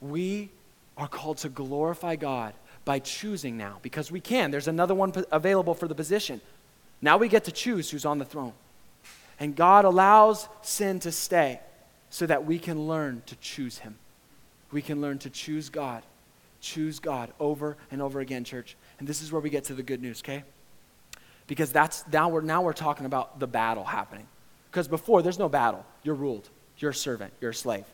we 0.00 0.50
are 0.98 1.06
called 1.06 1.38
to 1.38 1.48
glorify 1.48 2.16
God 2.16 2.52
by 2.84 2.98
choosing 2.98 3.56
now, 3.56 3.78
because 3.80 4.10
we 4.10 4.18
can. 4.18 4.50
There's 4.50 4.66
another 4.66 4.96
one 4.96 5.12
available 5.30 5.74
for 5.74 5.86
the 5.86 5.94
position. 5.94 6.40
Now 7.02 7.16
we 7.16 7.28
get 7.28 7.44
to 7.44 7.52
choose 7.52 7.90
who's 7.90 8.06
on 8.06 8.18
the 8.18 8.24
throne. 8.24 8.52
And 9.40 9.56
God 9.56 9.84
allows 9.84 10.48
sin 10.62 11.00
to 11.00 11.10
stay 11.10 11.58
so 12.10 12.26
that 12.26 12.46
we 12.46 12.60
can 12.60 12.86
learn 12.86 13.22
to 13.26 13.36
choose 13.36 13.78
Him. 13.78 13.96
We 14.70 14.82
can 14.82 15.00
learn 15.00 15.18
to 15.18 15.30
choose 15.30 15.68
God. 15.68 16.04
Choose 16.60 17.00
God 17.00 17.32
over 17.40 17.76
and 17.90 18.00
over 18.00 18.20
again, 18.20 18.44
church. 18.44 18.76
And 19.00 19.08
this 19.08 19.20
is 19.20 19.32
where 19.32 19.40
we 19.40 19.50
get 19.50 19.64
to 19.64 19.74
the 19.74 19.82
good 19.82 20.00
news, 20.00 20.22
okay? 20.22 20.44
Because 21.48 21.72
that's 21.72 22.04
now 22.12 22.28
we're 22.28 22.40
now 22.40 22.62
we're 22.62 22.72
talking 22.72 23.04
about 23.04 23.40
the 23.40 23.48
battle 23.48 23.84
happening. 23.84 24.28
Because 24.70 24.86
before 24.86 25.22
there's 25.22 25.40
no 25.40 25.48
battle. 25.48 25.84
You're 26.04 26.14
ruled. 26.14 26.48
You're 26.78 26.92
a 26.92 26.94
servant. 26.94 27.32
You're 27.40 27.50
a 27.50 27.54
slave. 27.54 27.84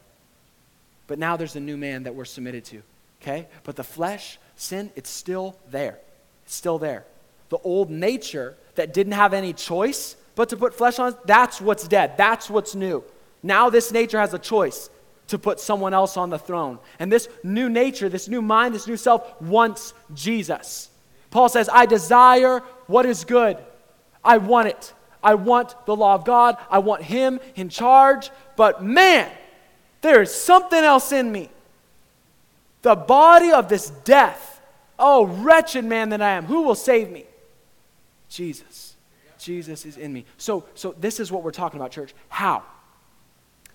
But 1.06 1.18
now 1.18 1.36
there's 1.36 1.56
a 1.56 1.60
new 1.60 1.76
man 1.76 2.02
that 2.02 2.14
we're 2.14 2.26
submitted 2.26 2.64
to. 2.66 2.82
Okay? 3.22 3.48
But 3.64 3.76
the 3.76 3.84
flesh, 3.84 4.38
sin, 4.56 4.92
it's 4.94 5.10
still 5.10 5.56
there. 5.70 5.98
It's 6.44 6.54
still 6.54 6.78
there. 6.78 7.04
The 7.48 7.58
old 7.58 7.90
nature 7.90 8.56
that 8.78 8.94
didn't 8.94 9.12
have 9.12 9.34
any 9.34 9.52
choice 9.52 10.16
but 10.38 10.50
to 10.50 10.56
put 10.56 10.72
flesh 10.72 11.00
on, 11.00 11.16
that's 11.24 11.60
what's 11.60 11.88
dead. 11.88 12.16
That's 12.16 12.48
what's 12.48 12.76
new. 12.76 13.02
Now, 13.42 13.70
this 13.70 13.90
nature 13.90 14.20
has 14.20 14.32
a 14.32 14.38
choice 14.38 14.88
to 15.26 15.36
put 15.36 15.58
someone 15.58 15.92
else 15.92 16.16
on 16.16 16.30
the 16.30 16.38
throne. 16.38 16.78
And 17.00 17.10
this 17.10 17.28
new 17.42 17.68
nature, 17.68 18.08
this 18.08 18.28
new 18.28 18.40
mind, 18.40 18.72
this 18.72 18.86
new 18.86 18.96
self 18.96 19.42
wants 19.42 19.94
Jesus. 20.14 20.90
Paul 21.32 21.48
says, 21.48 21.68
I 21.68 21.86
desire 21.86 22.60
what 22.86 23.04
is 23.04 23.24
good. 23.24 23.58
I 24.24 24.38
want 24.38 24.68
it. 24.68 24.94
I 25.24 25.34
want 25.34 25.74
the 25.86 25.96
law 25.96 26.14
of 26.14 26.24
God. 26.24 26.56
I 26.70 26.78
want 26.78 27.02
Him 27.02 27.40
in 27.56 27.68
charge. 27.68 28.30
But 28.54 28.80
man, 28.80 29.28
there 30.02 30.22
is 30.22 30.32
something 30.32 30.84
else 30.84 31.10
in 31.10 31.32
me. 31.32 31.50
The 32.82 32.94
body 32.94 33.50
of 33.50 33.68
this 33.68 33.90
death. 34.04 34.60
Oh, 35.00 35.26
wretched 35.26 35.84
man 35.84 36.10
that 36.10 36.22
I 36.22 36.30
am. 36.30 36.46
Who 36.46 36.62
will 36.62 36.76
save 36.76 37.10
me? 37.10 37.24
Jesus. 38.28 38.96
Jesus 39.38 39.86
is 39.86 39.96
in 39.96 40.12
me. 40.12 40.24
So, 40.36 40.64
so 40.74 40.94
this 40.98 41.20
is 41.20 41.30
what 41.30 41.42
we're 41.42 41.50
talking 41.50 41.78
about, 41.78 41.90
church. 41.90 42.14
How? 42.28 42.64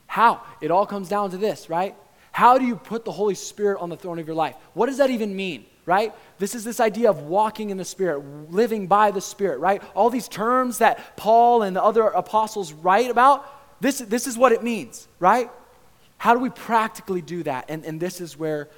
How? 0.07 0.43
It 0.61 0.71
all 0.71 0.85
comes 0.85 1.09
down 1.09 1.31
to 1.31 1.37
this, 1.37 1.69
right? 1.69 1.95
How 2.31 2.57
do 2.57 2.65
you 2.65 2.75
put 2.75 3.05
the 3.05 3.11
Holy 3.11 3.35
Spirit 3.35 3.79
on 3.79 3.89
the 3.89 3.97
throne 3.97 4.19
of 4.19 4.27
your 4.27 4.35
life? 4.35 4.55
What 4.73 4.87
does 4.87 4.97
that 4.97 5.09
even 5.09 5.35
mean, 5.35 5.65
right? 5.85 6.13
This 6.39 6.55
is 6.55 6.63
this 6.63 6.79
idea 6.79 7.09
of 7.09 7.23
walking 7.23 7.69
in 7.69 7.77
the 7.77 7.85
Spirit, 7.85 8.51
living 8.51 8.87
by 8.87 9.11
the 9.11 9.21
Spirit, 9.21 9.59
right? 9.59 9.81
All 9.95 10.09
these 10.09 10.27
terms 10.27 10.79
that 10.79 11.15
Paul 11.15 11.61
and 11.61 11.75
the 11.75 11.83
other 11.83 12.07
apostles 12.07 12.73
write 12.73 13.09
about, 13.09 13.45
this, 13.81 13.99
this 13.99 14.27
is 14.27 14.37
what 14.37 14.51
it 14.51 14.63
means, 14.63 15.07
right? 15.19 15.49
How 16.17 16.33
do 16.33 16.39
we 16.39 16.49
practically 16.49 17.21
do 17.21 17.43
that? 17.43 17.65
And, 17.69 17.85
and 17.85 17.99
this 17.99 18.19
is 18.21 18.37
where 18.37 18.69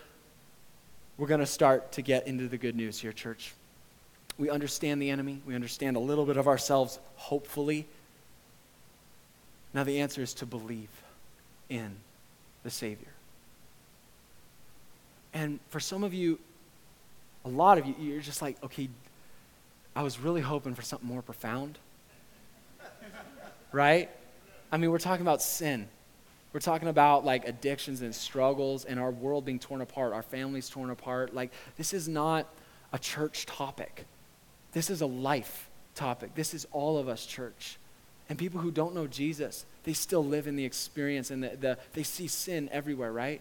we're 1.17 1.27
going 1.27 1.39
to 1.39 1.45
start 1.45 1.93
to 1.93 2.01
get 2.01 2.27
into 2.27 2.47
the 2.47 2.57
good 2.57 2.75
news 2.75 2.99
here, 2.99 3.13
church. 3.13 3.53
We 4.37 4.49
understand 4.49 5.01
the 5.01 5.09
enemy, 5.09 5.41
we 5.45 5.55
understand 5.55 5.95
a 5.95 5.99
little 5.99 6.25
bit 6.25 6.37
of 6.37 6.47
ourselves, 6.47 6.99
hopefully. 7.15 7.85
Now, 9.73 9.83
the 9.83 9.99
answer 9.99 10.21
is 10.21 10.33
to 10.35 10.45
believe 10.45 10.89
in 11.69 11.95
the 12.63 12.69
Savior. 12.69 13.07
And 15.33 15.59
for 15.69 15.79
some 15.79 16.03
of 16.03 16.13
you, 16.13 16.39
a 17.43 17.49
lot 17.49 17.77
of 17.77 17.85
you, 17.85 17.95
you're 17.99 18.21
just 18.21 18.41
like, 18.41 18.61
okay, 18.63 18.89
I 19.95 20.03
was 20.03 20.19
really 20.19 20.41
hoping 20.41 20.75
for 20.75 20.81
something 20.81 21.07
more 21.07 21.21
profound. 21.21 21.77
right? 23.71 24.09
I 24.71 24.77
mean, 24.77 24.91
we're 24.91 24.97
talking 24.97 25.21
about 25.25 25.41
sin. 25.41 25.87
We're 26.53 26.61
talking 26.61 26.87
about 26.87 27.25
like 27.25 27.45
addictions 27.47 28.01
and 28.01 28.15
struggles 28.15 28.85
and 28.85 28.97
our 28.97 29.11
world 29.11 29.43
being 29.43 29.59
torn 29.59 29.81
apart, 29.81 30.13
our 30.13 30.23
families 30.23 30.69
torn 30.69 30.89
apart. 30.89 31.33
Like, 31.33 31.51
this 31.77 31.93
is 31.93 32.07
not 32.07 32.47
a 32.93 32.99
church 32.99 33.45
topic. 33.45 34.05
This 34.75 34.89
is 34.89 34.99
a 34.99 35.05
life 35.05 35.69
topic. 35.95 36.35
This 36.35 36.53
is 36.53 36.67
all 36.73 36.97
of 36.97 37.07
us, 37.07 37.25
church. 37.25 37.77
And 38.27 38.37
people 38.37 38.59
who 38.59 38.71
don't 38.71 38.93
know 38.93 39.07
Jesus, 39.07 39.65
they 39.85 39.93
still 39.93 40.23
live 40.23 40.47
in 40.47 40.57
the 40.57 40.65
experience 40.65 41.31
and 41.31 41.41
the, 41.41 41.55
the, 41.57 41.77
they 41.93 42.03
see 42.03 42.27
sin 42.27 42.67
everywhere, 42.73 43.13
right? 43.13 43.39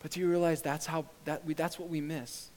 But 0.00 0.12
do 0.12 0.20
you 0.20 0.30
realize 0.30 0.62
that's 0.62 0.86
how 0.86 1.04
that 1.26 1.44
we, 1.44 1.52
that's 1.52 1.78
what 1.78 1.90
we 1.90 2.00
miss? 2.00 2.48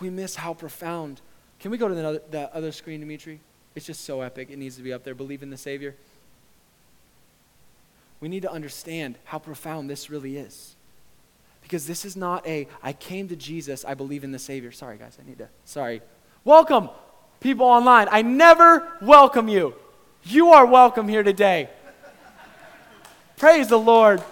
We 0.00 0.10
miss 0.10 0.34
how 0.34 0.52
profound. 0.52 1.20
Can 1.60 1.70
we 1.70 1.78
go 1.78 1.86
to 1.86 1.94
the 1.94 2.08
other, 2.08 2.22
the 2.32 2.54
other 2.56 2.72
screen, 2.72 2.98
Dimitri? 2.98 3.38
It's 3.76 3.86
just 3.86 4.04
so 4.04 4.20
epic. 4.20 4.50
It 4.50 4.58
needs 4.58 4.76
to 4.78 4.82
be 4.82 4.92
up 4.92 5.04
there. 5.04 5.14
Believe 5.14 5.44
in 5.44 5.50
the 5.50 5.56
Savior. 5.56 5.94
We 8.18 8.28
need 8.28 8.42
to 8.42 8.50
understand 8.50 9.16
how 9.26 9.38
profound 9.38 9.88
this 9.88 10.10
really 10.10 10.38
is. 10.38 10.73
Because 11.64 11.86
this 11.86 12.04
is 12.04 12.14
not 12.14 12.46
a, 12.46 12.68
I 12.82 12.92
came 12.92 13.26
to 13.28 13.36
Jesus, 13.36 13.86
I 13.86 13.94
believe 13.94 14.22
in 14.22 14.32
the 14.32 14.38
Savior. 14.38 14.70
Sorry, 14.70 14.98
guys, 14.98 15.16
I 15.18 15.26
need 15.26 15.38
to, 15.38 15.48
sorry. 15.64 16.02
Welcome, 16.44 16.90
people 17.40 17.64
online. 17.64 18.06
I 18.10 18.20
never 18.20 18.86
welcome 19.00 19.48
you. 19.48 19.74
You 20.24 20.50
are 20.50 20.66
welcome 20.66 21.08
here 21.08 21.22
today. 21.22 21.70
Praise 23.38 23.68
the 23.68 23.78
Lord. 23.78 24.22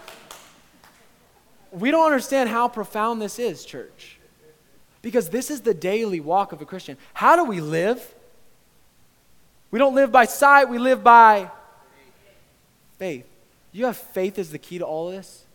We 1.70 1.91
don't 1.91 2.05
understand 2.05 2.51
how 2.51 2.68
profound 2.68 3.22
this 3.22 3.39
is, 3.39 3.64
church. 3.64 4.18
Because 5.01 5.30
this 5.30 5.51
is 5.51 5.62
the 5.62 5.72
daily 5.72 6.20
walk 6.20 6.53
of 6.53 6.61
a 6.61 6.66
Christian. 6.66 6.99
How 7.14 7.35
do 7.35 7.45
we 7.45 7.62
live? 7.62 8.14
We 9.70 9.78
don't 9.78 9.95
live 9.95 10.12
by 10.12 10.26
sight, 10.26 10.68
we 10.68 10.76
live 10.76 11.03
by 11.03 11.51
faith. 12.99 13.24
You 13.72 13.87
have 13.87 13.97
faith 13.97 14.39
as 14.39 14.51
the 14.51 14.59
key 14.59 14.76
to 14.76 14.85
all 14.85 15.11
this? 15.11 15.47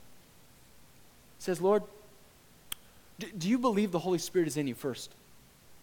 Says, 1.39 1.61
Lord, 1.61 1.83
do, 3.19 3.27
do 3.37 3.47
you 3.49 3.57
believe 3.57 3.91
the 3.91 3.99
Holy 3.99 4.17
Spirit 4.17 4.47
is 4.47 4.57
in 4.57 4.67
you 4.67 4.75
first? 4.75 5.11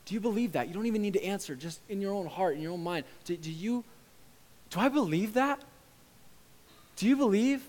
Do 0.07 0.15
you 0.15 0.21
believe 0.21 0.53
that? 0.53 0.69
You 0.69 0.75
don't 0.75 0.87
even 0.87 1.03
need 1.03 1.15
to 1.15 1.25
answer, 1.25 1.55
just 1.55 1.81
in 1.89 2.01
your 2.01 2.13
own 2.13 2.27
heart, 2.27 2.57
in 2.57 2.63
your 2.63 2.73
own 2.73 2.83
mind. 2.83 3.05
Do, 3.25 3.37
do 3.37 3.51
you, 3.51 3.85
do 4.71 4.81
I 4.81 4.89
believe 4.89 5.35
that? 5.35 5.63
Do 6.97 7.09
you 7.09 7.17
believe 7.17 7.63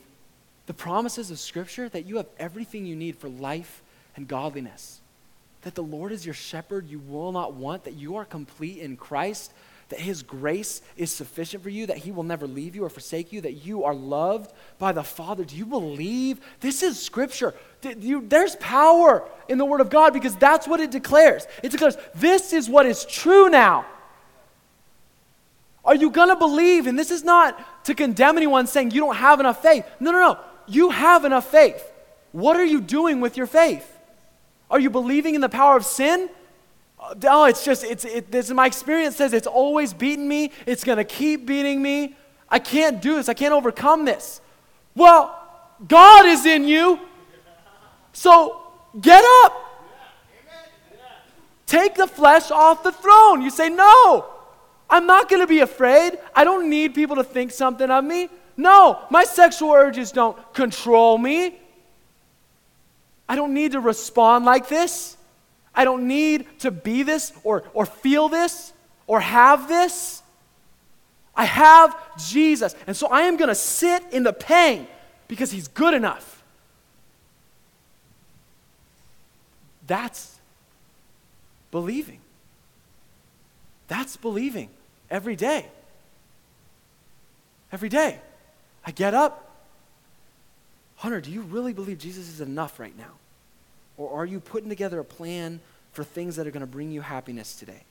the 0.66 0.74
promises 0.74 1.32
of 1.32 1.40
Scripture 1.40 1.88
that 1.90 2.06
you 2.06 2.18
have 2.18 2.28
everything 2.38 2.86
you 2.86 2.96
need 2.96 3.16
for 3.16 3.30
life 3.30 3.82
and 4.16 4.28
godliness? 4.28 5.00
That 5.62 5.76
the 5.76 5.84
Lord 5.84 6.12
is 6.12 6.26
your 6.26 6.36
shepherd, 6.36 6.88
you 6.88 7.00
will 7.00 7.32
not 7.32 7.54
want, 7.54 7.86
that 7.86 7.94
you 7.94 8.18
are 8.18 8.26
complete 8.26 8.80
in 8.80 8.98
Christ, 8.98 9.52
that 9.90 10.00
His 10.00 10.24
grace 10.24 10.82
is 10.98 11.12
sufficient 11.12 11.62
for 11.62 11.70
you, 11.70 11.86
that 11.86 11.98
He 11.98 12.12
will 12.12 12.24
never 12.24 12.48
leave 12.48 12.76
you 12.76 12.84
or 12.84 12.90
forsake 12.90 13.32
you, 13.32 13.42
that 13.42 13.66
you 13.66 13.84
are 13.84 13.94
loved 13.94 14.52
by 14.80 14.92
the 14.92 15.04
Father. 15.04 15.46
Do 15.46 15.56
you 15.56 15.66
believe? 15.66 16.40
This 16.60 16.82
is 16.82 17.00
Scripture. 17.00 17.54
There's 17.82 18.56
power 18.56 19.30
in 19.48 19.58
the 19.58 19.66
Word 19.66 19.82
of 19.82 19.90
God 19.90 20.12
because 20.12 20.36
that's 20.36 20.68
what 20.68 20.80
it 20.80 20.90
declares. 20.90 21.46
It 21.62 21.72
declares, 21.72 21.98
this 22.16 22.52
is 22.52 22.68
what 22.68 22.86
is 22.86 23.06
true 23.06 23.50
now. 23.50 23.86
Are 25.84 25.96
you 25.96 26.10
going 26.10 26.30
to 26.30 26.36
believe? 26.36 26.88
And 26.88 26.98
this 26.98 27.12
is 27.12 27.24
not 27.24 27.86
to 27.86 27.94
condemn 27.94 28.38
anyone 28.38 28.66
saying 28.66 28.90
you 28.90 29.02
don't 29.02 29.18
have 29.18 29.40
enough 29.40 29.62
faith. 29.62 29.86
No, 30.00 30.12
no, 30.12 30.20
no. 30.20 30.40
You 30.68 30.90
have 30.90 31.26
enough 31.26 31.52
faith. 31.52 31.92
What 32.32 32.58
are 32.58 32.66
you 32.66 32.82
doing 32.82 33.22
with 33.22 33.38
your 33.38 33.46
faith? 33.46 33.88
Are 34.72 34.80
you 34.80 34.90
believing 34.90 35.36
in 35.36 35.42
the 35.42 35.48
power 35.48 35.78
of 35.78 35.86
sin? 35.86 36.28
Uh, 37.10 37.16
oh, 37.30 37.46
it's 37.46 37.64
just, 37.64 37.84
it's, 37.84 38.06
it, 38.06 38.32
this, 38.32 38.50
my 38.52 38.66
experience 38.66 39.16
says 39.16 39.34
it's 39.34 39.48
always 39.48 39.94
beaten 39.94 40.28
me. 40.28 40.52
It's 40.66 40.84
going 40.84 40.98
to 40.98 41.04
keep 41.04 41.46
beating 41.46 41.82
me. 41.82 42.16
I 42.50 42.60
can't 42.60 43.02
do 43.02 43.16
this. 43.16 43.30
I 43.30 43.34
can't 43.34 43.54
overcome 43.54 44.06
this. 44.06 44.42
Well, 44.96 45.38
God 45.88 46.26
is 46.26 46.46
in 46.46 46.68
you. 46.68 47.00
So 48.14 48.62
get 49.00 49.24
up. 49.44 49.62
Take 51.66 51.96
the 51.96 52.08
flesh 52.08 52.52
off 52.52 52.84
the 52.84 52.92
throne. 52.92 53.42
You 53.42 53.50
say, 53.50 53.70
no, 53.70 54.26
I'm 54.90 55.08
not 55.08 55.30
going 55.30 55.42
to 55.42 55.48
be 55.48 55.60
afraid. 55.60 56.18
I 56.36 56.44
don't 56.44 56.70
need 56.70 56.94
people 56.94 57.16
to 57.18 57.24
think 57.24 57.52
something 57.52 57.90
of 57.90 58.04
me. 58.04 58.30
No, 58.56 59.02
my 59.10 59.24
sexual 59.24 59.72
urges 59.72 60.12
don't 60.12 60.38
control 60.54 61.18
me. 61.18 61.60
I 63.28 63.36
don't 63.36 63.54
need 63.54 63.74
to 63.74 63.80
respond 63.80 64.46
like 64.46 64.70
this. 64.70 65.15
I 65.76 65.84
don't 65.84 66.08
need 66.08 66.46
to 66.60 66.72
be 66.72 67.04
this 67.04 67.34
or, 67.44 67.64
or 67.74 67.86
feel 67.86 68.30
this 68.30 68.74
or 69.08 69.20
have 69.20 69.68
this. 69.68 70.22
I 71.36 71.46
have 71.46 71.96
Jesus. 72.18 72.76
And 72.88 72.96
so 72.96 73.08
I 73.08 73.24
am 73.24 73.38
going 73.38 73.50
to 73.50 73.56
sit 73.56 74.04
in 74.12 74.24
the 74.24 74.34
pain 74.34 74.88
because 75.28 75.52
he's 75.52 75.68
good 75.68 75.94
enough. 75.94 76.44
That's 79.86 80.40
believing. 81.72 82.20
That's 83.88 84.18
believing 84.18 84.70
every 85.10 85.36
day. 85.36 85.66
Every 87.72 87.90
day. 87.90 88.20
I 88.86 88.92
get 88.92 89.14
up. 89.14 89.42
Hunter, 90.98 91.20
do 91.20 91.30
you 91.30 91.42
really 91.42 91.74
believe 91.74 91.98
Jesus 91.98 92.30
is 92.30 92.42
enough 92.42 92.80
right 92.80 92.98
now? 92.98 93.12
Or 93.98 94.12
are 94.12 94.26
you 94.26 94.40
putting 94.40 94.70
together 94.70 95.00
a 95.00 95.06
plan 95.06 95.60
for 95.94 96.04
things 96.04 96.36
that 96.36 96.48
are 96.48 96.52
going 96.52 96.62
to 96.62 96.68
bring 96.68 96.92
you 96.92 97.02
happiness 97.02 97.56
today? 97.56 97.84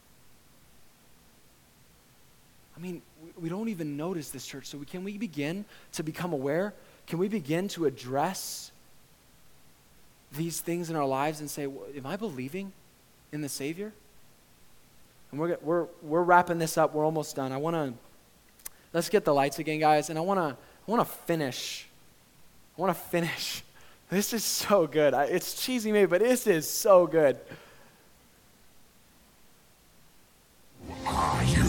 I 2.77 2.81
mean, 2.81 3.03
we 3.41 3.49
don't 3.49 3.69
even 3.69 3.97
notice 3.97 4.31
this, 4.31 4.47
church. 4.47 4.67
So, 4.67 4.79
we, 4.79 4.87
can 4.87 5.05
we 5.05 5.17
begin 5.17 5.65
to 5.93 6.03
become 6.03 6.33
aware? 6.33 6.75
Can 7.07 7.19
we 7.19 7.29
begin 7.29 7.69
to 7.69 7.87
address 7.87 8.73
these 10.33 10.61
things 10.61 10.91
in 10.91 10.97
our 10.97 11.07
lives 11.07 11.41
and 11.41 11.49
say, 11.49 11.65
Am 11.65 12.05
I 12.05 12.17
believing 12.17 12.73
in 13.33 13.43
the 13.43 13.49
Savior? 13.49 13.93
And 15.31 15.41
we're, 15.41 15.57
we're, 15.63 15.87
we're 16.03 16.23
wrapping 16.23 16.59
this 16.59 16.77
up. 16.77 16.95
We're 16.95 17.05
almost 17.05 17.37
done. 17.37 17.53
I 17.53 17.57
want 17.59 17.77
to, 17.77 17.95
let's 18.93 19.09
get 19.09 19.25
the 19.25 19.35
lights 19.35 19.59
again, 19.59 19.79
guys. 19.79 20.11
And 20.11 20.19
I 20.19 20.23
want 20.23 20.39
to 20.41 20.57
I 20.87 20.91
want 20.91 21.07
to 21.07 21.15
finish. 21.27 21.87
I 22.77 22.81
want 22.81 22.95
to 22.95 23.03
finish 23.03 23.63
this 24.11 24.33
is 24.33 24.45
so 24.45 24.87
good. 24.87 25.15
I, 25.15 25.25
it's 25.25 25.55
cheesy 25.65 25.91
maybe, 25.93 26.07
but 26.07 26.21
this 26.21 26.47
is 26.47 26.69
so 26.69 27.07
good. 27.07 27.39
Who 30.87 30.93
are 31.07 31.45
you? 31.45 31.63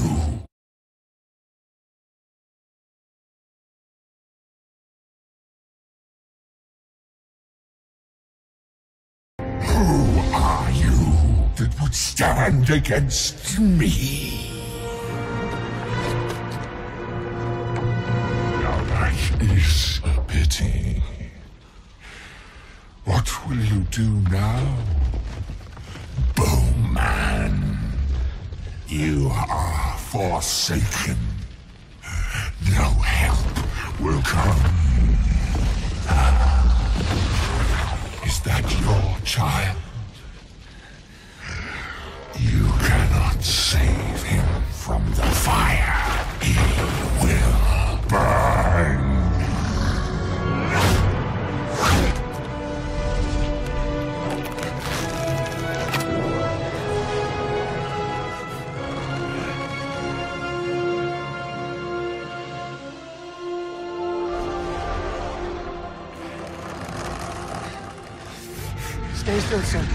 Who 9.39 10.19
are 10.33 10.71
you 10.71 11.49
that 11.57 11.75
would 11.81 11.95
stand 11.95 12.69
against 12.69 13.59
me? 13.59 14.51
Now 18.61 18.83
that 18.83 19.41
is 19.41 20.01
a 20.03 20.21
pity. 20.21 21.01
What 23.05 23.47
will 23.47 23.57
you 23.57 23.81
do 23.91 24.09
now? 24.31 24.77
Bowman, 26.35 27.77
you 28.87 29.29
are 29.31 29.95
forsaken. 29.97 31.17
No 32.71 32.89
help 33.05 33.99
will 33.99 34.21
come. 34.23 34.57
Is 38.25 38.39
that 38.41 38.65
your 38.81 39.19
child? 39.23 39.77
You 42.39 42.65
cannot 42.87 43.43
save 43.43 44.23
him 44.23 44.45
from 44.71 45.05
the 45.11 45.29
fire. 45.45 46.25
He 46.41 46.57
will 47.23 47.99
burn. 48.09 49.04
Stay 69.25 69.39
still, 69.39 69.61
son. 69.63 69.87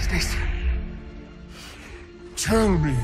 Stay 0.00 0.18
still. 0.18 0.40
Tell 2.36 2.70
me, 2.70 2.96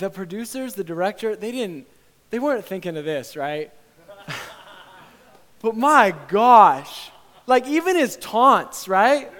the 0.00 0.10
producers, 0.10 0.74
the 0.74 0.82
director, 0.82 1.36
they 1.36 1.52
didn't, 1.52 1.86
they 2.30 2.38
weren't 2.38 2.64
thinking 2.64 2.96
of 2.96 3.04
this, 3.04 3.36
right? 3.36 3.70
but 5.62 5.76
my 5.76 6.14
gosh, 6.28 7.10
like 7.46 7.68
even 7.68 7.96
his 7.96 8.16
taunts, 8.16 8.88
right? 8.88 9.30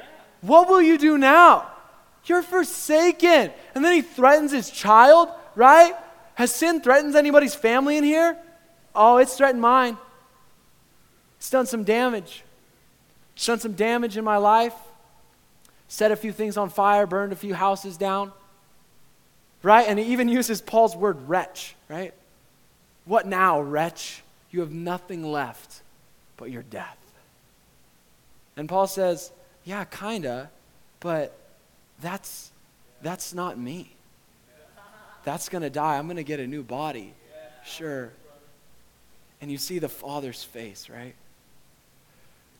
What 0.42 0.68
will 0.68 0.80
you 0.80 0.98
do 0.98 1.18
now? 1.18 1.68
You're 2.26 2.42
forsaken. 2.42 3.50
And 3.74 3.84
then 3.84 3.92
he 3.92 4.02
threatens 4.02 4.52
his 4.52 4.70
child, 4.70 5.30
right? 5.56 5.94
Has 6.34 6.54
sin 6.54 6.80
threatened 6.80 7.16
anybody's 7.16 7.54
family 7.54 7.96
in 7.96 8.04
here? 8.04 8.36
Oh, 8.94 9.16
it's 9.16 9.36
threatened 9.36 9.60
mine. 9.60 9.96
It's 11.38 11.50
done 11.50 11.66
some 11.66 11.84
damage. 11.84 12.44
It's 13.34 13.46
done 13.46 13.58
some 13.58 13.72
damage 13.72 14.16
in 14.16 14.24
my 14.24 14.36
life. 14.36 14.74
Set 15.88 16.12
a 16.12 16.16
few 16.16 16.32
things 16.32 16.56
on 16.56 16.68
fire, 16.68 17.06
burned 17.06 17.32
a 17.32 17.36
few 17.36 17.54
houses 17.54 17.96
down. 17.96 18.32
Right? 19.62 19.86
And 19.86 19.98
he 19.98 20.06
even 20.06 20.28
uses 20.28 20.60
Paul's 20.60 20.96
word 20.96 21.28
wretch, 21.28 21.74
right? 21.88 22.14
What 23.04 23.26
now, 23.26 23.60
wretch? 23.60 24.22
You 24.50 24.60
have 24.60 24.72
nothing 24.72 25.30
left 25.30 25.82
but 26.36 26.50
your 26.50 26.62
death. 26.62 26.96
And 28.56 28.68
Paul 28.68 28.86
says, 28.86 29.30
Yeah, 29.64 29.84
kinda, 29.84 30.50
but 31.00 31.36
that's 32.00 32.50
that's 33.02 33.32
not 33.34 33.58
me. 33.58 33.90
That's 35.24 35.48
going 35.48 35.62
to 35.62 35.70
die. 35.70 35.98
I'm 35.98 36.06
going 36.06 36.16
to 36.16 36.22
get 36.22 36.40
a 36.40 36.46
new 36.46 36.62
body. 36.62 37.12
Sure. 37.64 38.10
And 39.40 39.50
you 39.50 39.58
see 39.58 39.78
the 39.78 39.88
father's 39.88 40.42
face, 40.42 40.88
right? 40.88 41.14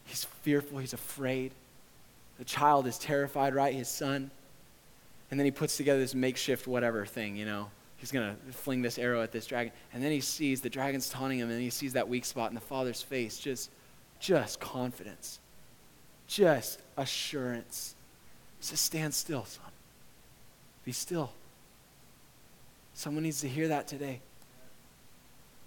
He's 0.07 0.25
fearful, 0.43 0.79
he's 0.79 0.93
afraid. 0.93 1.53
The 2.39 2.45
child 2.45 2.87
is 2.87 2.99
terrified, 2.99 3.55
right? 3.55 3.75
His 3.75 3.89
son. 3.89 4.31
And 5.31 5.39
then 5.39 5.45
he 5.45 5.51
puts 5.51 5.77
together 5.77 6.01
this 6.01 6.15
makeshift 6.15 6.67
whatever 6.67 7.07
thing, 7.07 7.37
you 7.37 7.45
know. 7.45 7.71
He's 7.97 8.11
going 8.11 8.35
to 8.35 8.53
fling 8.53 8.83
this 8.83 8.99
arrow 8.99 9.23
at 9.23 9.31
this 9.31 9.47
dragon. 9.47 9.73
And 9.93 10.03
then 10.03 10.11
he 10.11 10.21
sees 10.21 10.63
the 10.63 10.71
dragon's 10.71 11.11
taunting 11.11 11.39
him, 11.39 11.51
and 11.51 11.61
he 11.61 11.71
sees 11.71 11.93
that 11.93 12.09
weak 12.09 12.25
spot 12.25 12.51
in 12.51 12.55
the 12.55 12.61
father's 12.61 13.03
face. 13.03 13.39
Just, 13.39 13.71
just 14.19 14.59
confidence. 14.59 15.39
Just 16.27 16.81
assurance. 16.97 17.95
He 18.59 18.67
says, 18.67 18.81
Stand 18.81 19.13
still, 19.15 19.45
son. 19.45 19.67
Be 20.85 20.93
still. 20.93 21.31
Someone 22.95 23.23
needs 23.23 23.43
to 23.43 23.49
hear 23.49 23.69
that 23.69 23.87
today. 23.87 24.21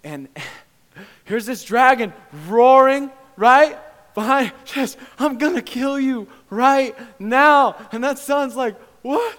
And 0.02 0.28
here's 1.24 1.46
this 1.46 1.64
dragon 1.64 2.12
roaring, 2.48 3.10
right? 3.36 3.78
Behind, 4.14 4.52
just, 4.64 4.98
I'm 5.18 5.38
going 5.38 5.54
to 5.54 5.62
kill 5.62 6.00
you 6.00 6.26
right 6.50 6.96
now. 7.20 7.76
And 7.92 8.02
that 8.02 8.18
son's 8.18 8.56
like, 8.56 8.76
What? 9.02 9.38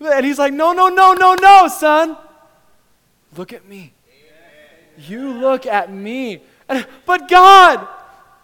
And 0.00 0.26
he's 0.26 0.38
like, 0.38 0.52
No, 0.52 0.72
no, 0.72 0.88
no, 0.88 1.14
no, 1.14 1.34
no, 1.34 1.68
son. 1.68 2.16
Look 3.36 3.52
at 3.52 3.66
me. 3.66 3.92
You 4.96 5.32
look 5.32 5.66
at 5.66 5.92
me. 5.92 6.42
And, 6.68 6.86
but 7.04 7.28
God, 7.28 7.86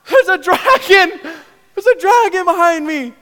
there's 0.09 0.29
a 0.29 0.39
dragon. 0.39 1.21
There's 1.75 1.87
a 1.87 2.01
dragon 2.01 2.45
behind 2.45 2.87
me. 2.87 3.15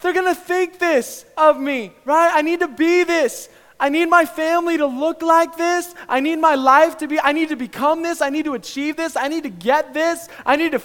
They're 0.00 0.12
going 0.12 0.32
to 0.32 0.40
think 0.40 0.78
this 0.78 1.24
of 1.36 1.58
me, 1.58 1.92
right? 2.04 2.30
I 2.32 2.42
need 2.42 2.60
to 2.60 2.68
be 2.68 3.04
this. 3.04 3.48
I 3.78 3.88
need 3.88 4.06
my 4.06 4.24
family 4.24 4.76
to 4.78 4.86
look 4.86 5.22
like 5.22 5.56
this. 5.56 5.94
I 6.08 6.20
need 6.20 6.36
my 6.36 6.54
life 6.54 6.98
to 6.98 7.08
be, 7.08 7.20
I 7.20 7.32
need 7.32 7.50
to 7.50 7.56
become 7.56 8.02
this. 8.02 8.22
I 8.22 8.30
need 8.30 8.44
to 8.46 8.54
achieve 8.54 8.96
this. 8.96 9.16
I 9.16 9.28
need 9.28 9.42
to 9.42 9.50
get 9.50 9.92
this. 9.92 10.28
I 10.46 10.56
need 10.56 10.72
to 10.72 10.82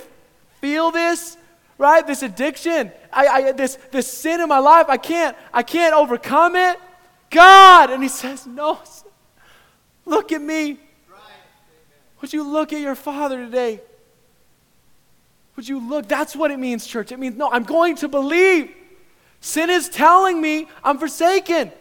feel 0.61 0.91
this, 0.91 1.37
right? 1.81 2.05
This 2.05 2.21
addiction, 2.21 2.91
I, 3.11 3.27
I, 3.27 3.51
this, 3.53 3.75
this 3.89 4.05
sin 4.07 4.39
in 4.39 4.47
my 4.47 4.59
life, 4.59 4.85
I 4.87 4.97
can't, 4.97 5.35
I 5.51 5.63
can't 5.63 5.95
overcome 5.95 6.55
it. 6.55 6.79
God. 7.31 7.89
And 7.89 8.03
he 8.03 8.09
says, 8.09 8.45
No, 8.45 8.79
look 10.05 10.31
at 10.31 10.41
me. 10.41 10.77
Would 12.21 12.33
you 12.33 12.43
look 12.43 12.71
at 12.71 12.81
your 12.81 12.93
father 12.93 13.43
today? 13.43 13.81
Would 15.55 15.67
you 15.67 15.79
look? 15.79 16.07
That's 16.07 16.35
what 16.35 16.51
it 16.51 16.59
means, 16.59 16.85
church. 16.85 17.11
It 17.11 17.17
means, 17.17 17.35
no, 17.35 17.51
I'm 17.51 17.63
going 17.63 17.95
to 17.95 18.07
believe. 18.07 18.71
Sin 19.39 19.71
is 19.71 19.89
telling 19.89 20.39
me 20.39 20.67
I'm 20.83 20.99
forsaken. 20.99 21.71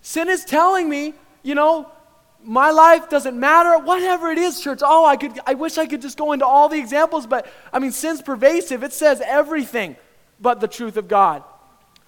Sin 0.00 0.28
is 0.28 0.44
telling 0.44 0.88
me, 0.88 1.14
you 1.42 1.56
know, 1.56 1.90
my 2.44 2.70
life 2.70 3.08
doesn't 3.08 3.38
matter. 3.38 3.78
Whatever 3.78 4.30
it 4.30 4.38
is, 4.38 4.60
church. 4.60 4.80
Oh, 4.82 5.04
I 5.04 5.16
could 5.16 5.38
I 5.46 5.54
wish 5.54 5.78
I 5.78 5.86
could 5.86 6.02
just 6.02 6.18
go 6.18 6.32
into 6.32 6.46
all 6.46 6.68
the 6.68 6.78
examples, 6.78 7.26
but 7.26 7.46
I 7.72 7.78
mean 7.78 7.92
sin's 7.92 8.22
pervasive. 8.22 8.82
It 8.82 8.92
says 8.92 9.22
everything 9.24 9.96
but 10.40 10.60
the 10.60 10.68
truth 10.68 10.96
of 10.96 11.08
God. 11.08 11.42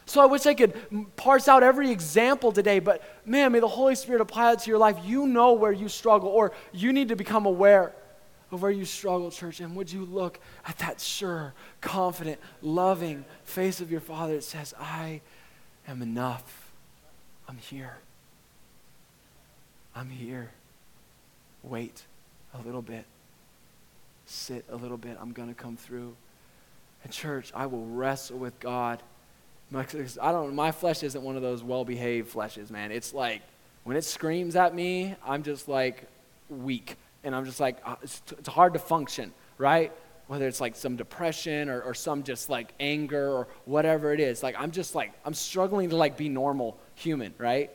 So 0.07 0.20
I 0.20 0.26
wish 0.26 0.47
I 0.47 0.55
could 0.55 0.76
parse 1.16 1.49
out 1.49 1.64
every 1.64 1.91
example 1.91 2.53
today, 2.53 2.78
but 2.78 3.03
man, 3.26 3.51
may 3.51 3.59
the 3.59 3.66
Holy 3.66 3.97
Spirit 3.97 4.20
apply 4.20 4.53
it 4.53 4.61
to 4.61 4.70
your 4.70 4.78
life. 4.78 4.97
You 5.05 5.26
know 5.26 5.55
where 5.55 5.72
you 5.72 5.89
struggle, 5.89 6.28
or 6.28 6.53
you 6.72 6.93
need 6.93 7.09
to 7.09 7.16
become 7.16 7.45
aware 7.45 7.93
of 8.53 8.62
where 8.62 8.70
you 8.70 8.84
struggle, 8.84 9.32
church. 9.32 9.59
And 9.59 9.74
would 9.74 9.91
you 9.91 10.05
look 10.05 10.39
at 10.64 10.78
that 10.78 11.01
sure, 11.01 11.55
confident, 11.80 12.39
loving 12.62 13.24
face 13.43 13.80
of 13.80 13.91
your 13.91 14.01
Father 14.01 14.34
that 14.34 14.45
says, 14.45 14.74
I 14.78 15.22
am 15.89 16.03
enough. 16.03 16.70
I'm 17.49 17.59
here. 17.59 17.97
I'm 19.97 20.11
here. 20.11 20.51
Wait 21.63 22.05
a 22.53 22.61
little 22.61 22.83
bit. 22.83 23.07
Sit 24.27 24.67
a 24.71 24.77
little 24.77 24.99
bit. 24.99 25.17
I'm 25.19 25.33
going 25.33 25.49
to 25.49 25.55
come 25.55 25.79
through. 25.79 26.15
And 27.03 27.11
church, 27.11 27.51
I 27.55 27.65
will 27.65 27.87
wrestle 27.87 28.37
with 28.37 28.61
God. 28.61 29.03
I 29.75 29.83
don't 30.33 30.55
my 30.55 30.71
flesh 30.71 31.03
isn't 31.03 31.23
one 31.23 31.35
of 31.35 31.43
those 31.43 31.63
well-behaved 31.63 32.33
fleshes, 32.33 32.71
man. 32.71 32.93
It's 32.93 33.15
like 33.15 33.43
when 33.85 33.97
it 33.97 34.05
screams 34.05 34.55
at 34.55 34.75
me, 34.75 35.17
I'm 35.27 35.43
just 35.43 35.67
like 35.67 36.07
weak 36.51 36.97
and 37.25 37.35
I'm 37.35 37.45
just 37.45 37.59
like, 37.59 37.79
uh, 37.85 37.97
it's, 38.03 38.23
it's 38.39 38.49
hard 38.49 38.75
to 38.75 38.79
function, 38.79 39.33
right? 39.59 39.93
Whether 40.29 40.47
it's 40.47 40.61
like 40.61 40.77
some 40.77 40.97
depression 40.97 41.69
or, 41.69 41.81
or 41.81 41.95
some 41.95 42.23
just 42.23 42.49
like 42.49 42.75
anger 42.79 43.29
or 43.29 43.49
whatever 43.65 44.13
it 44.13 44.21
is. 44.21 44.43
Like, 44.43 44.57
I'm 44.59 44.71
just 44.71 44.95
like, 44.95 45.13
I'm 45.25 45.35
struggling 45.35 45.91
to 45.91 45.97
like 45.97 46.17
be 46.17 46.29
normal 46.29 46.77
human, 46.95 47.35
right? 47.39 47.71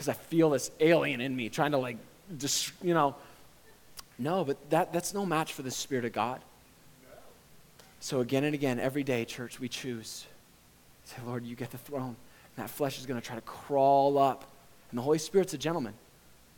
Because 0.00 0.08
I 0.08 0.14
feel 0.14 0.48
this 0.48 0.70
alien 0.80 1.20
in 1.20 1.36
me 1.36 1.50
trying 1.50 1.72
to 1.72 1.76
like, 1.76 1.98
just, 2.38 2.72
you 2.82 2.94
know. 2.94 3.16
No, 4.18 4.44
but 4.44 4.70
that, 4.70 4.94
that's 4.94 5.12
no 5.12 5.26
match 5.26 5.52
for 5.52 5.60
the 5.60 5.70
Spirit 5.70 6.06
of 6.06 6.14
God. 6.14 6.40
So 7.98 8.20
again 8.20 8.44
and 8.44 8.54
again, 8.54 8.80
every 8.80 9.02
day, 9.04 9.26
church, 9.26 9.60
we 9.60 9.68
choose. 9.68 10.24
Say, 11.04 11.16
Lord, 11.26 11.44
you 11.44 11.54
get 11.54 11.70
the 11.70 11.76
throne. 11.76 12.16
And 12.56 12.64
that 12.64 12.70
flesh 12.70 12.98
is 12.98 13.04
going 13.04 13.20
to 13.20 13.26
try 13.26 13.36
to 13.36 13.42
crawl 13.42 14.16
up. 14.16 14.50
And 14.90 14.96
the 14.96 15.02
Holy 15.02 15.18
Spirit's 15.18 15.52
a 15.52 15.58
gentleman. 15.58 15.92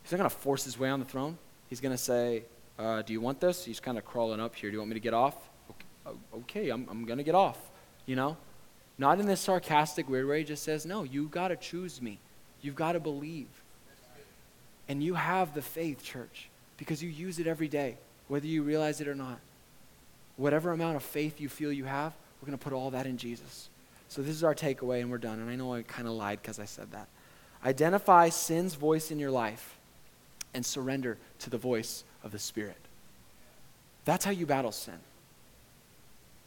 He's 0.03 0.13
not 0.13 0.19
going 0.19 0.29
to 0.29 0.35
force 0.37 0.63
his 0.63 0.79
way 0.79 0.87
on 0.87 1.01
the 1.01 1.05
throne. 1.05 1.37
He's 1.69 1.81
going 1.81 1.91
to 1.93 2.01
say, 2.01 2.43
uh, 2.79 3.01
Do 3.01 3.11
you 3.11 3.19
want 3.19 3.41
this? 3.41 3.65
He's 3.65 3.81
kind 3.81 3.97
of 3.97 4.05
crawling 4.05 4.39
up 4.39 4.55
here. 4.55 4.69
Do 4.69 4.75
you 4.75 4.79
want 4.79 4.91
me 4.91 4.93
to 4.93 5.01
get 5.01 5.13
off? 5.13 5.35
Okay, 5.69 6.17
okay 6.33 6.69
I'm, 6.69 6.87
I'm 6.89 7.03
going 7.03 7.17
to 7.17 7.25
get 7.25 7.35
off. 7.35 7.59
You 8.05 8.15
know? 8.15 8.37
Not 8.97 9.19
in 9.19 9.25
this 9.25 9.41
sarcastic, 9.41 10.07
weird 10.07 10.29
way. 10.29 10.37
He 10.39 10.45
just 10.45 10.63
says, 10.63 10.85
No, 10.85 11.03
you 11.03 11.27
got 11.27 11.49
to 11.49 11.57
choose 11.57 12.01
me. 12.01 12.19
You've 12.63 12.75
got 12.75 12.93
to 12.93 12.99
believe. 12.99 13.47
And 14.89 15.03
you 15.03 15.13
have 15.13 15.53
the 15.53 15.61
faith, 15.61 16.03
church, 16.03 16.49
because 16.77 17.03
you 17.03 17.09
use 17.09 17.37
it 17.37 17.45
every 17.45 17.67
day, 17.67 17.97
whether 18.27 18.47
you 18.47 18.63
realize 18.63 18.99
it 18.99 19.07
or 19.07 19.15
not. 19.15 19.39
Whatever 20.37 20.71
amount 20.71 20.95
of 20.95 21.03
faith 21.03 21.39
you 21.39 21.47
feel 21.47 21.71
you 21.71 21.85
have, 21.85 22.13
we're 22.41 22.47
going 22.47 22.57
to 22.57 22.63
put 22.63 22.73
all 22.73 22.89
that 22.91 23.05
in 23.05 23.17
Jesus. 23.17 23.69
So 24.09 24.21
this 24.21 24.35
is 24.35 24.43
our 24.43 24.55
takeaway, 24.55 25.01
and 25.01 25.11
we're 25.11 25.19
done. 25.19 25.39
And 25.39 25.49
I 25.49 25.55
know 25.55 25.73
I 25.73 25.83
kind 25.83 26.07
of 26.07 26.15
lied 26.15 26.41
because 26.41 26.59
I 26.59 26.65
said 26.65 26.91
that. 26.91 27.07
Identify 27.65 28.29
sin's 28.29 28.73
voice 28.73 29.11
in 29.11 29.19
your 29.19 29.31
life 29.31 29.77
and 30.53 30.65
surrender 30.65 31.17
to 31.39 31.49
the 31.49 31.57
voice 31.57 32.03
of 32.23 32.31
the 32.31 32.39
Spirit. 32.39 32.77
That's 34.05 34.25
how 34.25 34.31
you 34.31 34.45
battle 34.45 34.71
sin. 34.71 34.99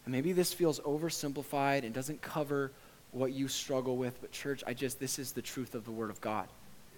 And 0.04 0.12
maybe 0.12 0.32
this 0.32 0.52
feels 0.52 0.78
oversimplified 0.80 1.84
and 1.84 1.92
doesn't 1.92 2.22
cover 2.22 2.70
what 3.16 3.32
you 3.32 3.48
struggle 3.48 3.96
with, 3.96 4.20
but 4.20 4.30
church, 4.32 4.62
I 4.66 4.74
just, 4.74 5.00
this 5.00 5.18
is 5.18 5.32
the 5.32 5.42
truth 5.42 5.74
of 5.74 5.84
the 5.84 5.90
Word 5.90 6.10
of 6.10 6.20
God. 6.20 6.48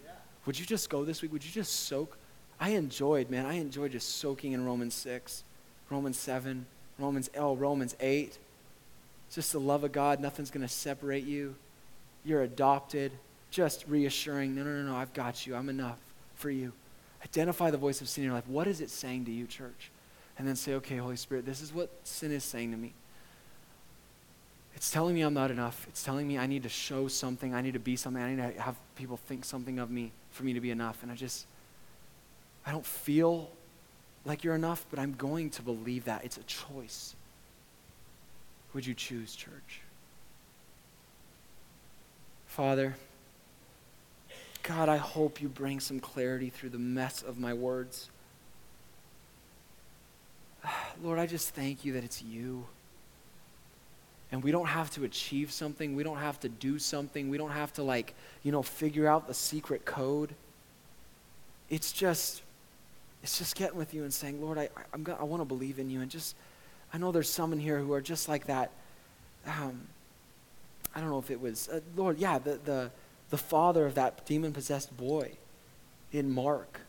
Yeah. 0.05 0.11
Would 0.47 0.59
you 0.59 0.67
just 0.67 0.91
go 0.91 1.05
this 1.05 1.23
week? 1.23 1.33
Would 1.33 1.45
you 1.45 1.53
just 1.53 1.87
soak? 1.87 2.19
I 2.61 2.71
enjoyed, 2.71 3.31
man, 3.31 3.47
I 3.47 3.55
enjoyed 3.55 3.93
just 3.93 4.17
soaking 4.17 4.53
in 4.53 4.65
Romans 4.65 4.95
6, 4.95 5.45
Romans 5.91 6.19
7, 6.19 6.67
Romans, 6.99 7.31
oh, 7.37 7.55
Romans 7.55 7.95
8. 8.01 8.37
just 9.33 9.53
the 9.53 9.61
love 9.61 9.85
of 9.85 9.93
God. 9.93 10.21
Nothing's 10.21 10.51
going 10.51 10.67
to 10.67 10.73
separate 10.73 11.25
you. 11.25 11.55
You're 12.25 12.43
adopted. 12.43 13.13
Just 13.51 13.87
reassuring, 13.87 14.55
no, 14.55 14.63
no, 14.63 14.71
no, 14.71 14.93
no, 14.93 14.97
I've 14.97 15.15
got 15.15 15.47
you. 15.47 15.55
I'm 15.55 15.69
enough 15.69 15.99
for 16.35 16.51
you. 16.51 16.73
Identify 17.25 17.71
the 17.71 17.79
voice 17.79 18.01
of 18.01 18.09
sin 18.09 18.25
in 18.25 18.27
your 18.27 18.35
life. 18.35 18.47
What 18.47 18.67
is 18.67 18.81
it 18.81 18.91
saying 18.91 19.25
to 19.27 19.31
you, 19.31 19.47
church? 19.47 19.91
And 20.37 20.47
then 20.47 20.55
say, 20.55 20.75
okay, 20.75 20.97
Holy 20.97 21.17
Spirit, 21.17 21.47
this 21.47 21.63
is 21.63 21.73
what 21.73 21.91
sin 22.05 22.31
is 22.31 22.45
saying 22.45 22.73
to 22.73 22.77
me. 22.77 22.93
It's 24.75 24.91
telling 24.91 25.15
me 25.15 25.23
I'm 25.23 25.35
not 25.35 25.51
enough. 25.51 25.87
It's 25.89 26.03
telling 26.03 26.29
me 26.29 26.39
I 26.39 26.47
need 26.47 26.63
to 26.63 26.69
show 26.69 27.09
something. 27.09 27.55
I 27.55 27.63
need 27.63 27.73
to 27.73 27.81
be 27.81 27.97
something. 27.97 28.23
I 28.23 28.35
need 28.35 28.55
to 28.55 28.61
have 28.61 28.77
people 28.95 29.17
think 29.17 29.45
something 29.45 29.79
of 29.79 29.91
me 29.91 30.13
for 30.31 30.45
me 30.45 30.53
to 30.53 30.61
be 30.61 30.71
enough. 30.71 31.03
And 31.03 31.11
I 31.11 31.15
just, 31.15 31.47
I 32.65 32.71
don't 32.71 32.87
feel 32.87 33.51
like 34.25 34.45
you're 34.45 34.55
enough, 34.55 34.87
but 34.91 34.99
I'm 34.99 35.15
going 35.15 35.51
to 35.51 35.63
believe 35.63 36.05
that. 36.05 36.25
It's 36.25 36.37
a 36.37 36.43
choice. 36.45 37.17
Would 38.75 38.87
you 38.87 38.95
choose, 38.95 39.35
church? 39.35 39.81
Father, 42.47 42.97
God, 44.63 44.89
I 44.89 44.97
hope 44.97 45.41
you 45.41 45.49
bring 45.49 45.81
some 45.81 45.99
clarity 46.01 46.51
through 46.51 46.71
the 46.71 46.79
mess 46.79 47.23
of 47.23 47.39
my 47.39 47.55
words. 47.55 48.11
Lord, 51.03 51.19
I 51.19 51.27
just 51.27 51.55
thank 51.55 51.85
you 51.85 51.95
that 51.95 52.05
it's 52.05 52.23
you. 52.23 52.67
And 54.31 54.43
we 54.43 54.51
don't 54.51 54.67
have 54.67 54.91
to 54.93 55.05
achieve 55.05 55.51
something. 55.51 55.97
We 55.97 56.03
don't 56.03 56.19
have 56.19 56.39
to 56.41 56.49
do 56.49 56.79
something. 56.79 57.31
We 57.31 57.39
don't 57.39 57.51
have 57.51 57.73
to, 57.75 57.83
like, 57.83 58.15
you 58.43 58.53
know, 58.53 58.63
figure 58.63 59.07
out 59.07 59.27
the 59.27 59.35
secret 59.35 59.85
code. 59.85 60.35
It's 61.71 61.93
just, 61.93 62.43
it's 63.23 63.39
just 63.39 63.57
getting 63.57 63.79
with 63.79 63.95
you 63.95 64.03
and 64.03 64.13
saying, 64.13 64.43
Lord, 64.43 64.59
I, 64.59 64.69
I'm 64.93 65.03
gonna, 65.03 65.19
I 65.19 65.25
want 65.25 65.41
to 65.41 65.47
believe 65.47 65.79
in 65.79 65.89
you. 65.89 66.03
And 66.03 66.11
just, 66.11 66.37
I 66.93 66.99
know 66.99 67.11
there's 67.11 67.31
some 67.31 67.53
in 67.53 67.61
here 67.61 67.79
who 67.79 67.93
are 67.95 68.03
just 68.03 68.29
like 68.29 68.47
that. 68.47 68.71
Um, 69.47 69.87
I 70.95 71.01
don't 71.01 71.11
know 71.11 71.19
if 71.19 71.31
it 71.31 71.41
was, 71.41 71.69
uh, 71.69 71.81
Lord, 71.97 72.19
yeah, 72.19 72.39
the, 72.39 72.59
the, 72.65 72.91
the 73.31 73.39
father 73.39 73.87
of 73.87 73.95
that 73.95 74.27
demon 74.27 74.53
possessed 74.53 74.95
boy 74.97 75.33
in 76.13 76.31
Mark, 76.31 76.81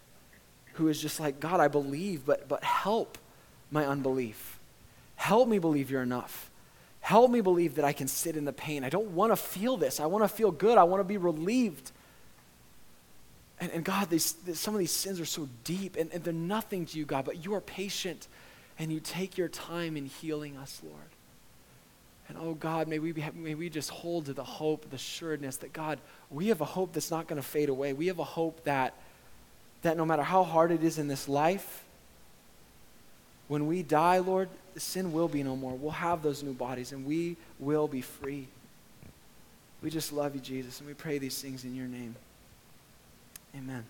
who 0.74 0.88
is 0.88 1.02
just 1.02 1.20
like, 1.20 1.40
God, 1.40 1.60
I 1.60 1.68
believe, 1.68 2.26
but, 2.26 2.48
but 2.48 2.64
help 2.64 3.18
my 3.72 3.86
unbelief. 3.86 4.60
Help 5.16 5.48
me 5.48 5.60
believe 5.60 5.92
you're 5.92 6.02
enough. 6.02 6.49
Help 7.10 7.32
me 7.32 7.42
believe 7.42 7.74
that 7.74 7.86
I 7.86 7.92
can 7.92 8.08
sit 8.08 8.38
in 8.38 8.46
the 8.46 8.54
pain. 8.54 8.84
I 8.84 8.90
don't 8.90 9.16
want 9.16 9.32
to 9.32 9.36
feel 9.36 9.78
this. 9.78 10.00
I 10.00 10.06
want 10.06 10.24
to 10.24 10.28
feel 10.28 10.52
good. 10.52 10.78
I 10.78 10.84
want 10.84 11.00
to 11.00 11.04
be 11.04 11.18
relieved. 11.18 11.92
And, 13.60 13.72
and 13.72 13.84
God, 13.84 14.12
these, 14.12 14.36
some 14.54 14.76
of 14.76 14.80
these 14.80 14.92
sins 14.92 15.20
are 15.20 15.26
so 15.26 15.50
deep, 15.64 15.96
and, 15.96 16.14
and 16.14 16.24
they're 16.24 16.32
nothing 16.32 16.86
to 16.86 17.00
you, 17.00 17.06
God, 17.06 17.26
but 17.26 17.44
you 17.44 17.56
are 17.56 17.62
patient, 17.62 18.28
and 18.78 18.94
you 18.94 19.00
take 19.00 19.40
your 19.40 19.48
time 19.48 19.98
in 19.98 20.06
healing 20.06 20.56
us, 20.56 20.82
Lord. 20.84 21.10
And 22.28 22.38
oh 22.40 22.54
God, 22.54 22.88
may 22.88 23.00
we, 23.00 23.12
be, 23.12 23.26
may 23.34 23.56
we 23.56 23.72
just 23.72 23.90
hold 23.90 24.28
to 24.28 24.34
the 24.34 24.44
hope, 24.44 24.88
the 24.92 24.98
assuredness 24.98 25.58
that 25.58 25.74
God, 25.74 25.98
we 26.30 26.50
have 26.50 26.62
a 26.62 26.66
hope 26.66 26.94
that's 26.94 27.10
not 27.10 27.26
going 27.26 27.42
to 27.42 27.48
fade 27.48 27.70
away. 27.70 27.92
We 27.92 28.06
have 28.06 28.20
a 28.20 28.24
hope 28.24 28.66
that, 28.66 28.94
that 29.82 29.98
no 29.98 30.06
matter 30.06 30.22
how 30.22 30.44
hard 30.44 30.70
it 30.70 30.84
is 30.84 31.00
in 31.00 31.08
this 31.08 31.28
life, 31.28 31.86
when 33.48 33.66
we 33.66 33.82
die, 33.82 34.20
Lord, 34.20 34.50
sin 34.80 35.12
will 35.12 35.28
be 35.28 35.44
no 35.44 35.56
more. 35.56 35.74
We'll 35.74 35.92
have 35.92 36.24
those 36.24 36.44
new 36.44 36.54
bodies 36.54 36.92
and 36.92 37.06
we 37.06 37.38
will 37.60 37.88
be 37.88 38.02
free. 38.02 38.48
We 39.82 39.90
just 39.90 40.12
love 40.12 40.36
you, 40.36 40.42
Jesus, 40.42 40.80
and 40.80 40.88
we 40.88 40.94
pray 40.94 41.20
these 41.20 41.42
things 41.42 41.64
in 41.64 41.76
your 41.76 41.88
name. 41.88 42.16
Amen. 43.56 43.86